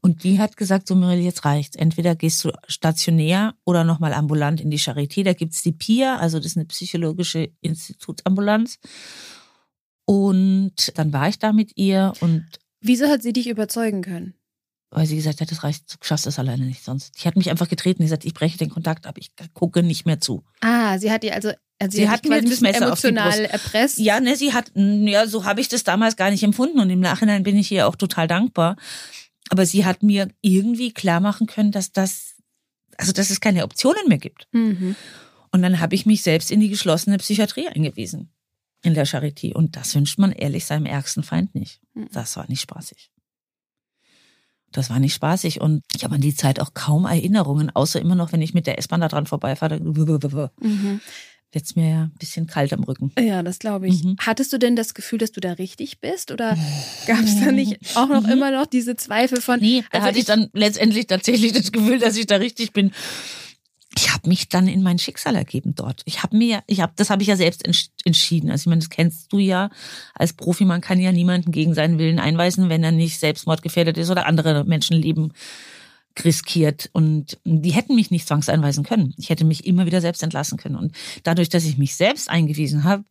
Und 0.00 0.24
die 0.24 0.38
hat 0.38 0.56
gesagt, 0.56 0.88
so 0.88 0.94
Mirel, 0.94 1.18
jetzt 1.18 1.44
reicht's. 1.44 1.76
Entweder 1.76 2.14
gehst 2.14 2.44
du 2.44 2.52
stationär 2.68 3.54
oder 3.64 3.84
nochmal 3.84 4.12
ambulant 4.12 4.60
in 4.60 4.70
die 4.70 4.78
Charité. 4.78 5.24
Da 5.24 5.32
gibt's 5.32 5.62
die 5.62 5.72
PIA, 5.72 6.16
also 6.16 6.38
das 6.38 6.46
ist 6.46 6.56
eine 6.56 6.66
psychologische 6.66 7.50
Institutsambulanz. 7.60 8.78
Und 10.04 10.96
dann 10.96 11.12
war 11.12 11.28
ich 11.28 11.38
da 11.38 11.52
mit 11.52 11.76
ihr 11.76 12.12
und. 12.20 12.46
Wieso 12.80 13.08
hat 13.08 13.22
sie 13.22 13.32
dich 13.32 13.48
überzeugen 13.48 14.02
können? 14.02 14.34
weil 14.90 15.06
sie 15.06 15.16
gesagt 15.16 15.40
hat, 15.40 15.50
das 15.50 15.62
reicht, 15.62 15.92
du 15.92 15.96
schaffst 16.00 16.26
das 16.26 16.38
alleine 16.38 16.64
nicht 16.64 16.82
sonst. 16.82 17.22
Die 17.22 17.26
hat 17.26 17.36
mich 17.36 17.50
einfach 17.50 17.68
getreten, 17.68 18.02
die 18.02 18.06
gesagt, 18.06 18.24
ich 18.24 18.34
breche 18.34 18.56
den 18.56 18.70
Kontakt 18.70 19.06
ab, 19.06 19.16
ich 19.18 19.30
gucke 19.52 19.82
nicht 19.82 20.06
mehr 20.06 20.20
zu. 20.20 20.42
Ah, 20.60 20.98
sie 20.98 21.10
hat 21.10 21.22
die 21.22 21.32
also, 21.32 21.50
also 21.78 21.96
sie, 21.96 22.04
sie 22.04 22.08
hat 22.08 22.24
mir 22.24 22.42
das 22.42 22.60
Messer 22.60 22.86
emotional 22.86 23.44
erpresst. 23.44 23.98
Ja, 23.98 24.20
ne, 24.20 24.36
sie 24.36 24.52
hat, 24.52 24.72
ja, 24.74 25.26
so 25.26 25.44
habe 25.44 25.60
ich 25.60 25.68
das 25.68 25.84
damals 25.84 26.16
gar 26.16 26.30
nicht 26.30 26.42
empfunden 26.42 26.80
und 26.80 26.88
im 26.88 27.00
Nachhinein 27.00 27.42
bin 27.42 27.58
ich 27.58 27.70
ihr 27.72 27.86
auch 27.86 27.96
total 27.96 28.26
dankbar. 28.28 28.76
Aber 29.50 29.66
sie 29.66 29.84
hat 29.84 30.02
mir 30.02 30.28
irgendwie 30.40 30.92
klar 30.92 31.20
machen 31.20 31.46
können, 31.46 31.72
dass 31.72 31.92
das, 31.92 32.34
also 32.96 33.12
dass 33.12 33.30
es 33.30 33.40
keine 33.40 33.64
Optionen 33.64 34.08
mehr 34.08 34.18
gibt. 34.18 34.48
Mhm. 34.52 34.96
Und 35.52 35.62
dann 35.62 35.80
habe 35.80 35.94
ich 35.94 36.06
mich 36.06 36.22
selbst 36.22 36.50
in 36.50 36.60
die 36.60 36.68
geschlossene 36.68 37.18
Psychiatrie 37.18 37.68
eingewiesen 37.68 38.30
in 38.82 38.94
der 38.94 39.06
Charité. 39.06 39.52
Und 39.52 39.76
das 39.76 39.94
wünscht 39.94 40.18
man 40.18 40.32
ehrlich 40.32 40.64
seinem 40.64 40.86
ärgsten 40.86 41.22
Feind 41.22 41.54
nicht. 41.54 41.80
Mhm. 41.94 42.08
Das 42.12 42.36
war 42.36 42.46
nicht 42.48 42.60
spaßig. 42.60 43.10
Das 44.72 44.90
war 44.90 44.98
nicht 44.98 45.14
spaßig 45.14 45.60
und 45.60 45.84
ich 45.94 46.04
habe 46.04 46.16
an 46.16 46.20
die 46.20 46.34
Zeit 46.34 46.60
auch 46.60 46.74
kaum 46.74 47.06
Erinnerungen, 47.06 47.70
außer 47.70 48.00
immer 48.00 48.14
noch, 48.14 48.32
wenn 48.32 48.42
ich 48.42 48.52
mit 48.52 48.66
der 48.66 48.78
S-Bahn 48.78 49.00
da 49.00 49.08
dran 49.08 49.26
vorbeifahre. 49.26 49.80
Mhm. 49.80 51.00
Jetzt 51.56 51.74
mir 51.74 51.88
ja 51.88 52.02
ein 52.02 52.12
bisschen 52.18 52.46
kalt 52.46 52.74
am 52.74 52.84
Rücken. 52.84 53.12
Ja, 53.18 53.42
das 53.42 53.58
glaube 53.58 53.88
ich. 53.88 54.04
Mhm. 54.04 54.16
Hattest 54.18 54.52
du 54.52 54.58
denn 54.58 54.76
das 54.76 54.92
Gefühl, 54.92 55.18
dass 55.18 55.32
du 55.32 55.40
da 55.40 55.52
richtig 55.52 56.02
bist? 56.02 56.30
Oder 56.30 56.54
gab 57.06 57.20
es 57.20 57.40
da 57.40 57.50
nicht 57.50 57.78
auch 57.96 58.08
noch 58.08 58.24
mhm. 58.24 58.32
immer 58.32 58.50
noch 58.50 58.66
diese 58.66 58.94
Zweifel 58.96 59.40
von. 59.40 59.58
Nee, 59.58 59.82
da 59.90 59.98
also 59.98 60.08
hatte 60.08 60.18
ich, 60.18 60.24
ich 60.24 60.26
dann 60.26 60.50
letztendlich 60.52 61.06
tatsächlich 61.06 61.52
das 61.52 61.72
Gefühl, 61.72 61.98
dass 61.98 62.14
ich 62.18 62.26
da 62.26 62.36
richtig 62.36 62.74
bin 62.74 62.92
ich 63.96 64.12
habe 64.12 64.28
mich 64.28 64.50
dann 64.50 64.68
in 64.68 64.82
mein 64.82 64.98
Schicksal 64.98 65.34
ergeben 65.34 65.74
dort. 65.74 66.02
Ich 66.04 66.22
habe 66.22 66.36
mir, 66.36 66.62
ich 66.66 66.82
habe, 66.82 66.92
das 66.96 67.08
habe 67.08 67.22
ich 67.22 67.28
ja 67.28 67.36
selbst 67.36 67.66
entschieden. 68.04 68.50
Also 68.50 68.64
ich 68.64 68.66
meine, 68.66 68.80
das 68.80 68.90
kennst 68.90 69.32
du 69.32 69.38
ja 69.38 69.70
als 70.14 70.34
Profi. 70.34 70.66
Man 70.66 70.82
kann 70.82 71.00
ja 71.00 71.12
niemanden 71.12 71.50
gegen 71.50 71.72
seinen 71.72 71.98
Willen 71.98 72.18
einweisen, 72.18 72.68
wenn 72.68 72.84
er 72.84 72.92
nicht 72.92 73.18
selbstmordgefährdet 73.18 73.96
ist 73.96 74.10
oder 74.10 74.26
andere 74.26 74.64
Menschenleben 74.64 75.32
riskiert. 76.24 76.90
Und 76.92 77.38
die 77.44 77.70
hätten 77.70 77.94
mich 77.94 78.10
nicht 78.10 78.26
zwangseinweisen 78.26 78.84
können. 78.84 79.14
Ich 79.16 79.30
hätte 79.30 79.44
mich 79.44 79.66
immer 79.66 79.86
wieder 79.86 80.00
selbst 80.00 80.22
entlassen 80.22 80.58
können. 80.58 80.76
Und 80.76 80.94
dadurch, 81.22 81.48
dass 81.48 81.64
ich 81.64 81.78
mich 81.78 81.96
selbst 81.96 82.30
eingewiesen 82.30 82.84
habe, 82.84 83.04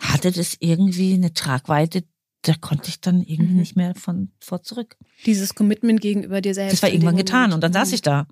hatte 0.00 0.30
das 0.30 0.56
irgendwie 0.60 1.14
eine 1.14 1.34
Tragweite, 1.34 2.04
da 2.42 2.54
konnte 2.54 2.88
ich 2.88 3.00
dann 3.00 3.22
irgendwie 3.22 3.52
mhm. 3.52 3.58
nicht 3.58 3.76
mehr 3.76 3.94
von 3.94 4.30
vor 4.40 4.62
zurück. 4.62 4.96
Dieses 5.26 5.54
Commitment 5.54 6.00
gegenüber 6.00 6.40
dir 6.40 6.54
selbst. 6.54 6.74
Das 6.74 6.82
war 6.82 6.90
irgendwann 6.90 7.16
getan 7.16 7.52
und 7.52 7.60
dann 7.62 7.72
saß 7.72 7.88
mhm. 7.88 7.94
ich 7.94 8.02
da. 8.02 8.26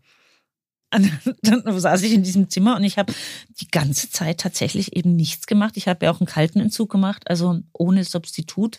dann 1.42 1.80
saß 1.80 2.02
ich 2.02 2.12
in 2.12 2.22
diesem 2.22 2.48
Zimmer 2.48 2.76
und 2.76 2.84
ich 2.84 2.96
habe 2.96 3.12
die 3.60 3.68
ganze 3.68 4.08
Zeit 4.08 4.38
tatsächlich 4.38 4.96
eben 4.96 5.16
nichts 5.16 5.46
gemacht. 5.46 5.76
Ich 5.76 5.88
habe 5.88 6.06
ja 6.06 6.12
auch 6.12 6.20
einen 6.20 6.28
kalten 6.28 6.60
Entzug 6.60 6.90
gemacht, 6.90 7.28
also 7.28 7.60
ohne 7.72 8.04
Substitut. 8.04 8.78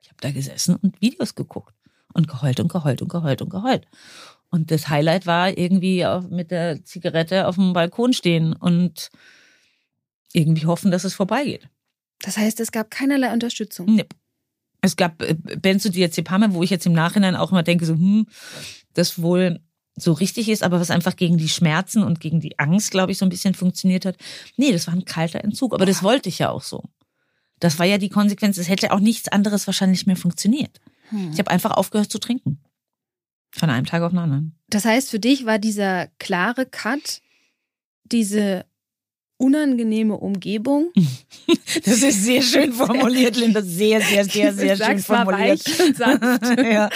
Ich 0.00 0.08
habe 0.08 0.18
da 0.20 0.30
gesessen 0.30 0.76
und 0.76 1.00
Videos 1.02 1.34
geguckt 1.34 1.74
und 2.14 2.28
geheult 2.28 2.60
und 2.60 2.68
geheult 2.68 3.02
und 3.02 3.08
geheult 3.08 3.42
und 3.42 3.50
geheult. 3.50 3.86
Und 4.50 4.70
das 4.70 4.88
Highlight 4.88 5.26
war 5.26 5.56
irgendwie 5.56 6.06
mit 6.30 6.50
der 6.50 6.84
Zigarette 6.84 7.46
auf 7.46 7.56
dem 7.56 7.72
Balkon 7.74 8.12
stehen 8.12 8.54
und 8.54 9.10
irgendwie 10.32 10.66
hoffen, 10.66 10.90
dass 10.90 11.04
es 11.04 11.14
vorbeigeht. 11.14 11.68
Das 12.22 12.36
heißt, 12.36 12.60
es 12.60 12.72
gab 12.72 12.90
keinerlei 12.90 13.32
Unterstützung. 13.32 13.94
Nee. 13.94 14.06
Es 14.80 14.96
gab 14.96 15.22
äh, 15.22 15.34
Benzodiazepame, 15.34 16.54
wo 16.54 16.62
ich 16.62 16.70
jetzt 16.70 16.86
im 16.86 16.92
Nachhinein 16.92 17.36
auch 17.36 17.50
immer 17.50 17.62
denke, 17.62 17.84
so, 17.84 17.94
hm, 17.94 18.26
das 18.94 19.20
wohl 19.20 19.60
so 19.96 20.12
richtig 20.12 20.48
ist, 20.48 20.62
aber 20.62 20.80
was 20.80 20.90
einfach 20.90 21.16
gegen 21.16 21.38
die 21.38 21.48
Schmerzen 21.48 22.04
und 22.04 22.20
gegen 22.20 22.40
die 22.40 22.58
Angst, 22.58 22.92
glaube 22.92 23.12
ich, 23.12 23.18
so 23.18 23.26
ein 23.26 23.30
bisschen 23.30 23.54
funktioniert 23.54 24.06
hat. 24.06 24.16
Nee, 24.56 24.72
das 24.72 24.86
war 24.86 24.94
ein 24.94 25.04
kalter 25.04 25.42
Entzug, 25.42 25.74
aber 25.74 25.86
das 25.86 26.02
wollte 26.02 26.28
ich 26.28 26.38
ja 26.38 26.50
auch 26.50 26.62
so. 26.62 26.84
Das 27.58 27.80
war 27.80 27.86
ja 27.86 27.98
die 27.98 28.08
Konsequenz. 28.08 28.56
Es 28.58 28.68
hätte 28.68 28.92
auch 28.92 29.00
nichts 29.00 29.28
anderes 29.28 29.66
wahrscheinlich 29.66 30.06
mehr 30.06 30.16
funktioniert. 30.16 30.80
Hm. 31.10 31.32
Ich 31.32 31.38
habe 31.40 31.50
einfach 31.50 31.72
aufgehört 31.72 32.12
zu 32.12 32.18
trinken. 32.18 32.60
Von 33.52 33.70
einem 33.70 33.86
Tag 33.86 34.02
auf 34.02 34.10
den 34.10 34.18
anderen. 34.18 34.54
Das 34.68 34.84
heißt, 34.84 35.10
für 35.10 35.18
dich 35.18 35.46
war 35.46 35.58
dieser 35.58 36.08
klare 36.18 36.66
Cut, 36.66 37.22
diese 38.04 38.66
unangenehme 39.36 40.16
Umgebung. 40.16 40.92
Das 41.84 42.02
ist 42.02 42.24
sehr 42.24 42.40
schön 42.42 42.72
formuliert, 42.72 43.36
Linda. 43.36 43.60
Sehr, 43.62 44.00
sehr, 44.00 44.24
sehr, 44.24 44.54
sehr 44.54 44.76
schön 44.76 44.98
formuliert. 45.00 45.62
Ja. 46.58 46.88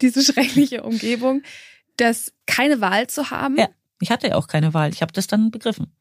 Diese 0.00 0.22
schreckliche 0.22 0.82
Umgebung 0.82 1.42
das 2.00 2.32
keine 2.46 2.80
Wahl 2.80 3.06
zu 3.06 3.30
haben. 3.30 3.56
Ja, 3.56 3.68
ich 4.00 4.10
hatte 4.10 4.28
ja 4.28 4.34
auch 4.36 4.46
keine 4.46 4.74
Wahl. 4.74 4.90
Ich 4.90 5.02
habe 5.02 5.12
das 5.12 5.26
dann 5.26 5.50
begriffen. 5.50 5.92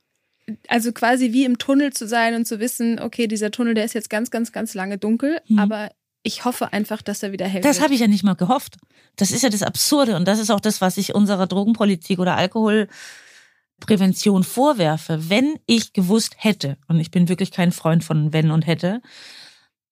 Also 0.68 0.92
quasi 0.92 1.32
wie 1.32 1.46
im 1.46 1.58
Tunnel 1.58 1.94
zu 1.94 2.08
sein 2.08 2.34
und 2.34 2.46
zu 2.46 2.60
wissen, 2.60 3.00
okay, 3.00 3.28
dieser 3.28 3.52
Tunnel, 3.52 3.76
der 3.76 3.86
ist 3.86 3.94
jetzt 3.94 4.10
ganz, 4.10 4.32
ganz, 4.32 4.52
ganz 4.52 4.74
lange 4.74 4.98
dunkel, 4.98 5.42
mhm. 5.48 5.60
aber 5.60 5.92
ich 6.24 6.46
hoffe 6.46 6.74
einfach, 6.74 7.02
dass 7.02 7.24
er 7.24 7.32
wieder 7.32 7.48
hell 7.48 7.62
Das 7.62 7.82
habe 7.82 7.94
ich 7.94 8.02
ja 8.02 8.08
nicht 8.08 8.24
mal 8.24 8.36
gehofft. 8.36 8.78
Das 9.16 9.32
ist 9.32 9.44
ja 9.44 9.50
das 9.50 9.64
Absurde 9.64 10.16
und 10.16 10.28
das 10.28 10.40
ist 10.40 10.50
auch 10.50 10.60
das, 10.60 10.82
was 10.82 10.98
ich 10.98 11.16
unserer 11.16 11.48
Drogenpolitik 11.48 12.20
oder 12.20 12.36
Alkoholprävention 12.36 14.44
vorwerfe. 14.44 15.30
Wenn 15.30 15.58
ich 15.66 15.94
gewusst 15.94 16.36
hätte, 16.38 16.78
und 16.88 17.00
ich 17.00 17.12
bin 17.12 17.30
wirklich 17.30 17.52
kein 17.52 17.72
Freund 17.72 18.04
von 18.04 18.34
wenn 18.34 18.52
und 18.52 18.68
hätte, 18.68 19.02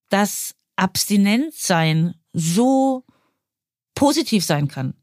dass 0.09 0.55
Abstinenzsein 0.75 2.15
so 2.33 3.05
positiv 3.95 4.43
sein 4.45 4.67
kann, 4.67 4.93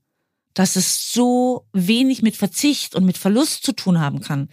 dass 0.55 0.77
es 0.77 1.13
so 1.13 1.67
wenig 1.73 2.23
mit 2.23 2.37
Verzicht 2.37 2.95
und 2.95 3.05
mit 3.05 3.19
Verlust 3.19 3.65
zu 3.65 3.73
tun 3.73 4.01
haben 4.01 4.21
kann 4.21 4.49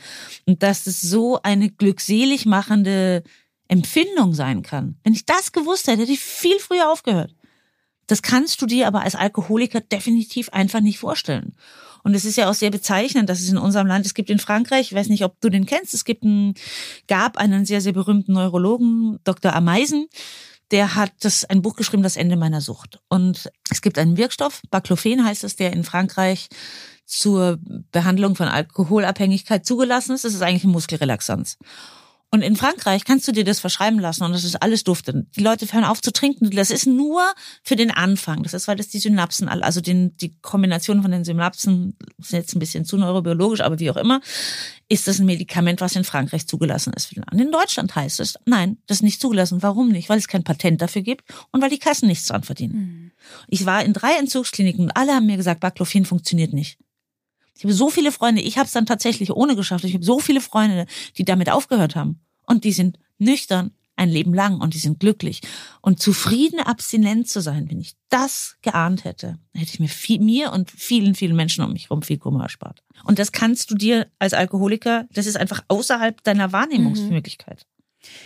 und 0.48 0.64
dass 0.64 0.88
es 0.88 1.00
so 1.00 1.40
eine 1.44 1.70
glückselig 1.70 2.48
machende 2.48 3.24
Empfindung 3.72 4.34
sein 4.34 4.64
kann. 4.64 4.98
Wenn 5.04 5.14
ich 5.14 5.26
das 5.26 5.54
gewusst 5.54 5.88
hätte, 5.88 6.02
hätte 6.02 6.12
ich 6.12 6.20
viel 6.20 6.60
früher 6.60 6.92
aufgehört. 6.92 7.34
Das 8.08 8.22
kannst 8.22 8.62
du 8.62 8.66
dir 8.66 8.86
aber 8.86 9.04
als 9.04 9.16
Alkoholiker 9.16 9.80
definitiv 9.80 10.50
einfach 10.50 10.82
nicht 10.82 11.00
vorstellen. 11.00 11.56
Und 12.04 12.14
es 12.14 12.26
ist 12.26 12.36
ja 12.36 12.50
auch 12.50 12.54
sehr 12.54 12.72
bezeichnend, 12.72 13.30
dass 13.30 13.40
es 13.40 13.50
in 13.50 13.58
unserem 13.58 13.88
Land, 13.88 14.06
es 14.06 14.14
gibt 14.14 14.30
in 14.30 14.40
Frankreich, 14.40 14.92
ich 14.92 14.98
weiß 14.98 15.08
nicht, 15.08 15.24
ob 15.24 15.40
du 15.40 15.50
den 15.50 15.66
kennst, 15.66 15.94
es 15.94 16.04
gibt 16.04 16.24
einen, 16.24 16.56
gab 17.08 17.38
einen 17.38 17.66
sehr, 17.66 17.80
sehr 17.80 17.94
berühmten 17.94 18.34
Neurologen, 18.34 19.20
Dr. 19.24 19.54
Ameisen, 19.54 20.08
der 20.72 20.96
hat 20.96 21.14
das 21.22 21.46
ein 21.46 21.62
Buch 21.62 21.76
geschrieben, 21.76 22.04
Das 22.04 22.18
Ende 22.18 22.36
meiner 22.36 22.60
Sucht. 22.60 23.00
Und 23.08 23.50
es 23.70 23.82
gibt 23.82 23.98
einen 23.98 24.18
Wirkstoff, 24.18 24.62
Baclofen 24.70 25.24
heißt 25.24 25.46
es, 25.46 25.56
der 25.56 25.72
in 25.72 25.86
Frankreich 25.86 26.50
zur 27.06 27.60
Behandlung 27.92 28.36
von 28.36 28.48
Alkoholabhängigkeit 28.48 29.66
zugelassen 29.66 30.16
ist. 30.16 30.26
Das 30.26 30.34
ist 30.34 30.42
eigentlich 30.42 30.64
ein 30.64 30.72
Muskelrelaxanz. 30.72 31.58
Und 32.34 32.44
in 32.44 32.56
Frankreich 32.56 33.04
kannst 33.04 33.28
du 33.28 33.34
dir 33.34 33.44
das 33.44 33.60
verschreiben 33.60 34.00
lassen 34.00 34.24
und 34.24 34.32
das 34.32 34.46
ist 34.46 34.56
alles 34.64 34.86
duftend. 34.86 35.28
Die 35.36 35.42
Leute 35.42 35.68
hören 35.72 35.84
auf 35.84 36.02
zu 36.02 36.14
trinken. 36.14 36.50
Das 36.52 36.72
ist 36.72 36.88
nur 36.88 37.22
für 37.62 37.76
den 37.76 37.92
Anfang. 37.92 38.44
Das 38.44 38.54
ist, 38.54 38.70
weil 38.70 38.78
das 38.78 38.88
die 38.88 39.00
Synapsen, 39.00 39.50
also 39.50 39.82
den, 39.82 40.16
die 40.16 40.34
Kombination 40.42 41.02
von 41.02 41.12
den 41.12 41.26
Synapsen, 41.26 41.98
ist 42.20 42.32
jetzt 42.32 42.56
ein 42.56 42.60
bisschen 42.60 42.86
zu 42.86 42.96
neurobiologisch, 42.96 43.60
aber 43.60 43.80
wie 43.80 43.92
auch 43.92 43.98
immer, 43.98 44.22
ist 44.88 45.10
das 45.10 45.20
ein 45.20 45.26
Medikament, 45.26 45.82
was 45.82 45.98
in 45.98 46.06
Frankreich 46.06 46.48
zugelassen 46.48 46.94
ist. 46.94 47.12
In 47.34 47.52
Deutschland 47.52 47.94
heißt 47.96 48.22
es, 48.22 48.36
nein, 48.46 48.78
das 48.88 49.00
ist 49.00 49.04
nicht 49.04 49.20
zugelassen. 49.20 49.62
Warum 49.62 49.90
nicht? 49.90 50.08
Weil 50.08 50.18
es 50.18 50.30
kein 50.30 50.46
Patent 50.46 50.82
dafür 50.82 51.02
gibt 51.02 51.26
und 51.52 51.62
weil 51.62 51.70
die 51.70 51.80
Kassen 51.80 52.08
nichts 52.08 52.28
dran 52.28 52.44
verdienen. 52.44 52.76
Mhm. 52.76 53.12
Ich 53.50 53.66
war 53.66 53.84
in 53.84 53.92
drei 53.92 54.14
Entzugskliniken 54.18 54.86
und 54.86 54.92
alle 54.96 55.14
haben 55.14 55.26
mir 55.26 55.38
gesagt, 55.38 55.60
Baclofen 55.60 56.06
funktioniert 56.06 56.54
nicht. 56.54 56.78
Ich 57.62 57.66
habe 57.66 57.74
so 57.76 57.92
viele 57.92 58.12
Freunde, 58.12 58.42
ich 58.42 58.58
habe 58.58 58.66
es 58.66 58.72
dann 58.72 58.88
tatsächlich 58.88 59.30
ohne 59.30 59.56
geschafft. 59.56 59.84
Ich 59.84 59.94
habe 59.94 60.04
so 60.04 60.20
viele 60.20 60.42
Freunde, 60.42 60.88
die 61.20 61.26
damit 61.26 61.52
aufgehört 61.52 61.96
haben. 61.96 62.20
Und 62.48 62.64
die 62.64 62.72
sind 62.72 62.98
nüchtern 63.20 63.70
ein 63.96 64.10
Leben 64.10 64.34
lang 64.34 64.60
und 64.60 64.74
die 64.74 64.80
sind 64.80 65.00
glücklich. 65.00 65.42
Und 65.80 66.00
zufrieden 66.00 66.60
abstinent 66.60 67.30
zu 67.30 67.40
sein, 67.40 67.70
wenn 67.70 67.80
ich 67.80 67.94
das 68.10 68.56
geahnt 68.64 69.04
hätte, 69.04 69.38
hätte 69.54 69.74
ich 69.74 69.80
mir, 69.80 69.90
viel, 69.90 70.20
mir 70.22 70.52
und 70.54 70.72
vielen, 70.72 71.14
vielen 71.14 71.36
Menschen 71.36 71.64
um 71.64 71.72
mich 71.72 71.84
herum 71.84 72.02
viel 72.02 72.18
Kummer 72.18 72.42
erspart. 72.42 72.82
Und 73.04 73.20
das 73.20 73.32
kannst 73.32 73.70
du 73.70 73.76
dir 73.76 74.08
als 74.18 74.34
Alkoholiker, 74.34 75.06
das 75.14 75.28
ist 75.28 75.38
einfach 75.38 75.64
außerhalb 75.68 76.24
deiner 76.24 76.52
Wahrnehmungsmöglichkeit. 76.52 77.68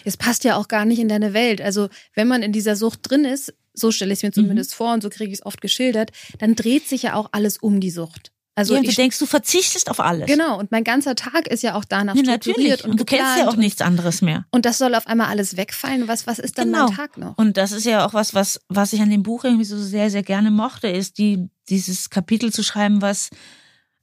Es 0.05 0.15
passt 0.15 0.45
ja 0.45 0.55
auch 0.55 0.69
gar 0.69 0.85
nicht 0.85 0.99
in 0.99 1.09
deine 1.09 1.33
Welt. 1.33 1.59
Also 1.59 1.89
wenn 2.13 2.29
man 2.29 2.41
in 2.41 2.53
dieser 2.53 2.77
Sucht 2.77 2.99
drin 3.03 3.25
ist, 3.25 3.53
so 3.73 3.91
stelle 3.91 4.13
ich 4.13 4.19
es 4.19 4.23
mir 4.23 4.31
zumindest 4.31 4.71
mhm. 4.71 4.75
vor 4.75 4.93
und 4.93 5.03
so 5.03 5.09
kriege 5.09 5.33
ich 5.33 5.39
es 5.39 5.45
oft 5.45 5.59
geschildert, 5.59 6.13
dann 6.39 6.55
dreht 6.55 6.87
sich 6.87 7.03
ja 7.03 7.15
auch 7.15 7.27
alles 7.33 7.57
um 7.57 7.81
die 7.81 7.91
Sucht. 7.91 8.31
Also 8.57 8.73
ja, 8.73 8.81
du 8.81 8.91
denkst, 8.91 9.19
du 9.19 9.25
verzichtest 9.25 9.89
auf 9.89 9.99
alles. 9.99 10.27
Genau, 10.27 10.57
und 10.57 10.71
mein 10.71 10.85
ganzer 10.85 11.15
Tag 11.15 11.47
ist 11.47 11.61
ja 11.61 11.75
auch 11.75 11.83
danach 11.83 12.15
ja, 12.15 12.23
strukturiert 12.23 12.57
natürlich. 12.57 12.83
und, 12.85 12.91
und 12.91 12.99
du 13.01 13.05
kennst 13.05 13.37
ja 13.37 13.49
auch 13.49 13.57
nichts 13.57 13.81
anderes 13.81 14.21
mehr. 14.21 14.45
Und 14.51 14.65
das 14.65 14.77
soll 14.77 14.95
auf 14.95 15.07
einmal 15.07 15.27
alles 15.27 15.57
wegfallen. 15.57 16.07
Was 16.07 16.25
was 16.25 16.39
ist 16.39 16.57
dann 16.57 16.71
genau. 16.71 16.87
mein 16.87 16.95
Tag 16.95 17.17
noch? 17.17 17.37
Und 17.37 17.57
das 17.57 17.73
ist 17.73 17.85
ja 17.85 18.05
auch 18.05 18.13
was, 18.13 18.33
was 18.33 18.61
was 18.69 18.93
ich 18.93 19.01
an 19.01 19.09
dem 19.09 19.23
Buch 19.23 19.43
irgendwie 19.43 19.65
so 19.65 19.77
sehr 19.77 20.09
sehr 20.09 20.23
gerne 20.23 20.51
mochte, 20.51 20.87
ist 20.87 21.17
die 21.17 21.49
dieses 21.67 22.09
Kapitel 22.09 22.53
zu 22.53 22.63
schreiben, 22.63 23.01
was 23.01 23.29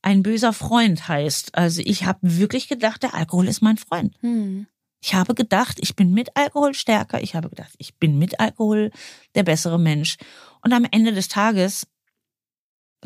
ein 0.02 0.22
böser 0.22 0.52
Freund 0.52 1.08
heißt. 1.08 1.54
Also 1.54 1.80
ich 1.84 2.04
habe 2.04 2.18
wirklich 2.22 2.68
gedacht, 2.68 3.02
der 3.02 3.14
Alkohol 3.14 3.48
ist 3.48 3.62
mein 3.62 3.78
Freund. 3.78 4.14
Hm. 4.20 4.66
Ich 5.00 5.14
habe 5.14 5.34
gedacht, 5.34 5.78
ich 5.80 5.96
bin 5.96 6.12
mit 6.12 6.36
Alkohol 6.36 6.74
stärker. 6.74 7.22
Ich 7.22 7.34
habe 7.34 7.48
gedacht, 7.48 7.72
ich 7.78 7.96
bin 7.96 8.18
mit 8.18 8.38
Alkohol 8.38 8.90
der 9.34 9.42
bessere 9.42 9.78
Mensch. 9.78 10.16
Und 10.62 10.72
am 10.72 10.86
Ende 10.90 11.12
des 11.12 11.28
Tages 11.28 11.86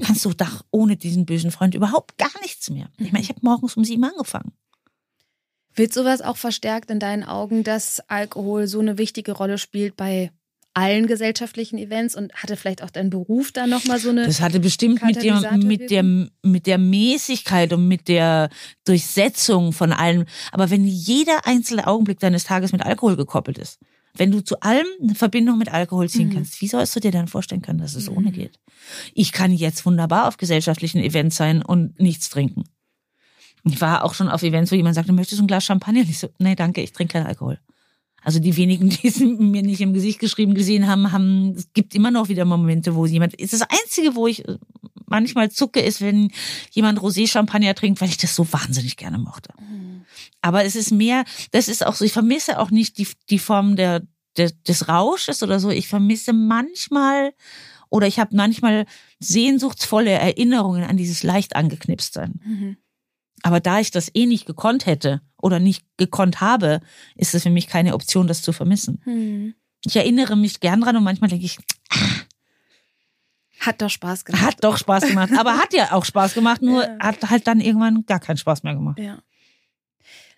kannst 0.04 0.24
du 0.24 0.32
doch 0.32 0.64
ohne 0.70 0.96
diesen 0.96 1.26
bösen 1.26 1.50
Freund 1.50 1.74
überhaupt 1.74 2.18
gar 2.18 2.40
nichts 2.42 2.70
mehr. 2.70 2.88
Ich 2.98 3.12
meine, 3.12 3.22
ich 3.22 3.30
habe 3.30 3.40
morgens 3.42 3.76
um 3.76 3.84
sieben 3.84 4.04
angefangen. 4.04 4.52
Wird 5.74 5.92
sowas 5.92 6.22
auch 6.22 6.36
verstärkt 6.36 6.90
in 6.90 6.98
deinen 6.98 7.24
Augen, 7.24 7.62
dass 7.62 8.00
Alkohol 8.08 8.66
so 8.66 8.80
eine 8.80 8.98
wichtige 8.98 9.32
Rolle 9.32 9.58
spielt 9.58 9.96
bei 9.96 10.30
allen 10.76 11.06
gesellschaftlichen 11.06 11.78
Events 11.78 12.14
und 12.14 12.34
hatte 12.34 12.56
vielleicht 12.56 12.82
auch 12.82 12.90
dein 12.90 13.08
Beruf 13.08 13.50
da 13.50 13.66
nochmal 13.66 13.98
so 13.98 14.10
eine. 14.10 14.26
Das 14.26 14.42
hatte 14.42 14.60
bestimmt 14.60 15.02
mit 15.02 15.22
der, 15.22 15.56
mit 15.56 15.90
der, 15.90 16.02
mit 16.02 16.66
der 16.66 16.76
Mäßigkeit 16.76 17.72
und 17.72 17.88
mit 17.88 18.08
der 18.08 18.50
Durchsetzung 18.84 19.72
von 19.72 19.92
allem. 19.92 20.26
Aber 20.52 20.68
wenn 20.68 20.84
jeder 20.84 21.46
einzelne 21.46 21.86
Augenblick 21.86 22.20
deines 22.20 22.44
Tages 22.44 22.72
mit 22.72 22.82
Alkohol 22.82 23.16
gekoppelt 23.16 23.56
ist, 23.56 23.78
wenn 24.16 24.30
du 24.30 24.42
zu 24.42 24.60
allem 24.60 24.86
eine 25.02 25.14
Verbindung 25.14 25.58
mit 25.58 25.72
Alkohol 25.72 26.08
ziehen 26.08 26.28
mhm. 26.28 26.34
kannst, 26.34 26.60
wie 26.60 26.68
sollst 26.68 26.94
du 26.96 27.00
dir 27.00 27.10
dann 27.10 27.28
vorstellen 27.28 27.62
können, 27.62 27.78
dass 27.78 27.94
es 27.94 28.10
mhm. 28.10 28.16
ohne 28.16 28.32
geht? 28.32 28.58
Ich 29.14 29.32
kann 29.32 29.52
jetzt 29.52 29.86
wunderbar 29.86 30.28
auf 30.28 30.36
gesellschaftlichen 30.36 30.98
Events 30.98 31.36
sein 31.36 31.62
und 31.62 31.98
nichts 32.00 32.28
trinken. 32.28 32.64
Ich 33.64 33.80
war 33.80 34.04
auch 34.04 34.14
schon 34.14 34.28
auf 34.28 34.42
Events, 34.42 34.70
wo 34.70 34.76
jemand 34.76 34.94
sagte, 34.94 35.12
möchtest 35.12 35.40
du 35.40 35.44
ein 35.44 35.48
Glas 35.48 35.64
Champagner? 35.64 36.00
Und 36.00 36.08
ich 36.08 36.18
so, 36.18 36.28
nee, 36.38 36.54
danke, 36.54 36.82
ich 36.82 36.92
trinke 36.92 37.14
keinen 37.14 37.26
Alkohol. 37.26 37.58
Also 38.26 38.40
die 38.40 38.56
wenigen, 38.56 38.88
die 38.90 39.06
es 39.06 39.20
mir 39.20 39.62
nicht 39.62 39.80
im 39.80 39.92
Gesicht 39.92 40.18
geschrieben 40.18 40.54
gesehen 40.54 40.88
haben, 40.88 41.12
haben, 41.12 41.54
es 41.56 41.72
gibt 41.72 41.94
immer 41.94 42.10
noch 42.10 42.28
wieder 42.28 42.44
Momente, 42.44 42.96
wo 42.96 43.06
jemand, 43.06 43.34
ist 43.34 43.52
das 43.52 43.62
einzige, 43.62 44.16
wo 44.16 44.26
ich 44.26 44.42
manchmal 45.06 45.52
zucke, 45.52 45.78
ist, 45.80 46.00
wenn 46.00 46.32
jemand 46.72 46.98
Rosé-Champagner 46.98 47.76
trinkt, 47.76 48.00
weil 48.00 48.08
ich 48.08 48.16
das 48.16 48.34
so 48.34 48.52
wahnsinnig 48.52 48.96
gerne 48.96 49.18
mochte. 49.18 49.50
Mhm. 49.60 50.04
Aber 50.40 50.64
es 50.64 50.74
ist 50.74 50.90
mehr, 50.90 51.24
das 51.52 51.68
ist 51.68 51.86
auch 51.86 51.94
so, 51.94 52.04
ich 52.04 52.12
vermisse 52.12 52.58
auch 52.58 52.72
nicht 52.72 52.98
die, 52.98 53.06
die 53.30 53.38
Form 53.38 53.76
der, 53.76 54.02
der, 54.36 54.50
des 54.66 54.88
Rausches 54.88 55.44
oder 55.44 55.60
so. 55.60 55.70
Ich 55.70 55.86
vermisse 55.86 56.32
manchmal 56.32 57.32
oder 57.90 58.08
ich 58.08 58.18
habe 58.18 58.34
manchmal 58.34 58.86
sehnsuchtsvolle 59.20 60.10
Erinnerungen 60.10 60.82
an 60.82 60.96
dieses 60.96 61.22
leicht 61.22 61.54
angeknipst 61.54 62.12
sein. 62.12 62.40
Mhm. 62.44 62.76
Aber 63.42 63.60
da 63.60 63.80
ich 63.80 63.90
das 63.90 64.10
eh 64.14 64.26
nicht 64.26 64.46
gekonnt 64.46 64.86
hätte 64.86 65.20
oder 65.40 65.58
nicht 65.60 65.84
gekonnt 65.96 66.40
habe, 66.40 66.80
ist 67.14 67.34
es 67.34 67.42
für 67.42 67.50
mich 67.50 67.66
keine 67.66 67.94
Option, 67.94 68.26
das 68.26 68.42
zu 68.42 68.52
vermissen. 68.52 69.02
Mhm. 69.04 69.54
Ich 69.84 69.96
erinnere 69.96 70.36
mich 70.36 70.60
gern 70.60 70.80
dran 70.80 70.96
und 70.96 71.04
manchmal 71.04 71.30
denke 71.30 71.44
ich, 71.44 71.58
ah, 71.90 72.20
hat 73.60 73.82
doch 73.82 73.90
Spaß 73.90 74.24
gemacht. 74.24 74.42
Hat 74.42 74.64
doch 74.64 74.78
Spaß 74.78 75.06
gemacht. 75.06 75.32
Aber 75.36 75.56
hat 75.58 75.72
ja 75.72 75.92
auch 75.92 76.04
Spaß 76.04 76.34
gemacht, 76.34 76.62
nur 76.62 76.84
ja. 76.84 76.98
hat 76.98 77.30
halt 77.30 77.46
dann 77.46 77.60
irgendwann 77.60 78.04
gar 78.06 78.20
keinen 78.20 78.36
Spaß 78.36 78.62
mehr 78.62 78.74
gemacht. 78.74 78.98
Ja. 78.98 79.22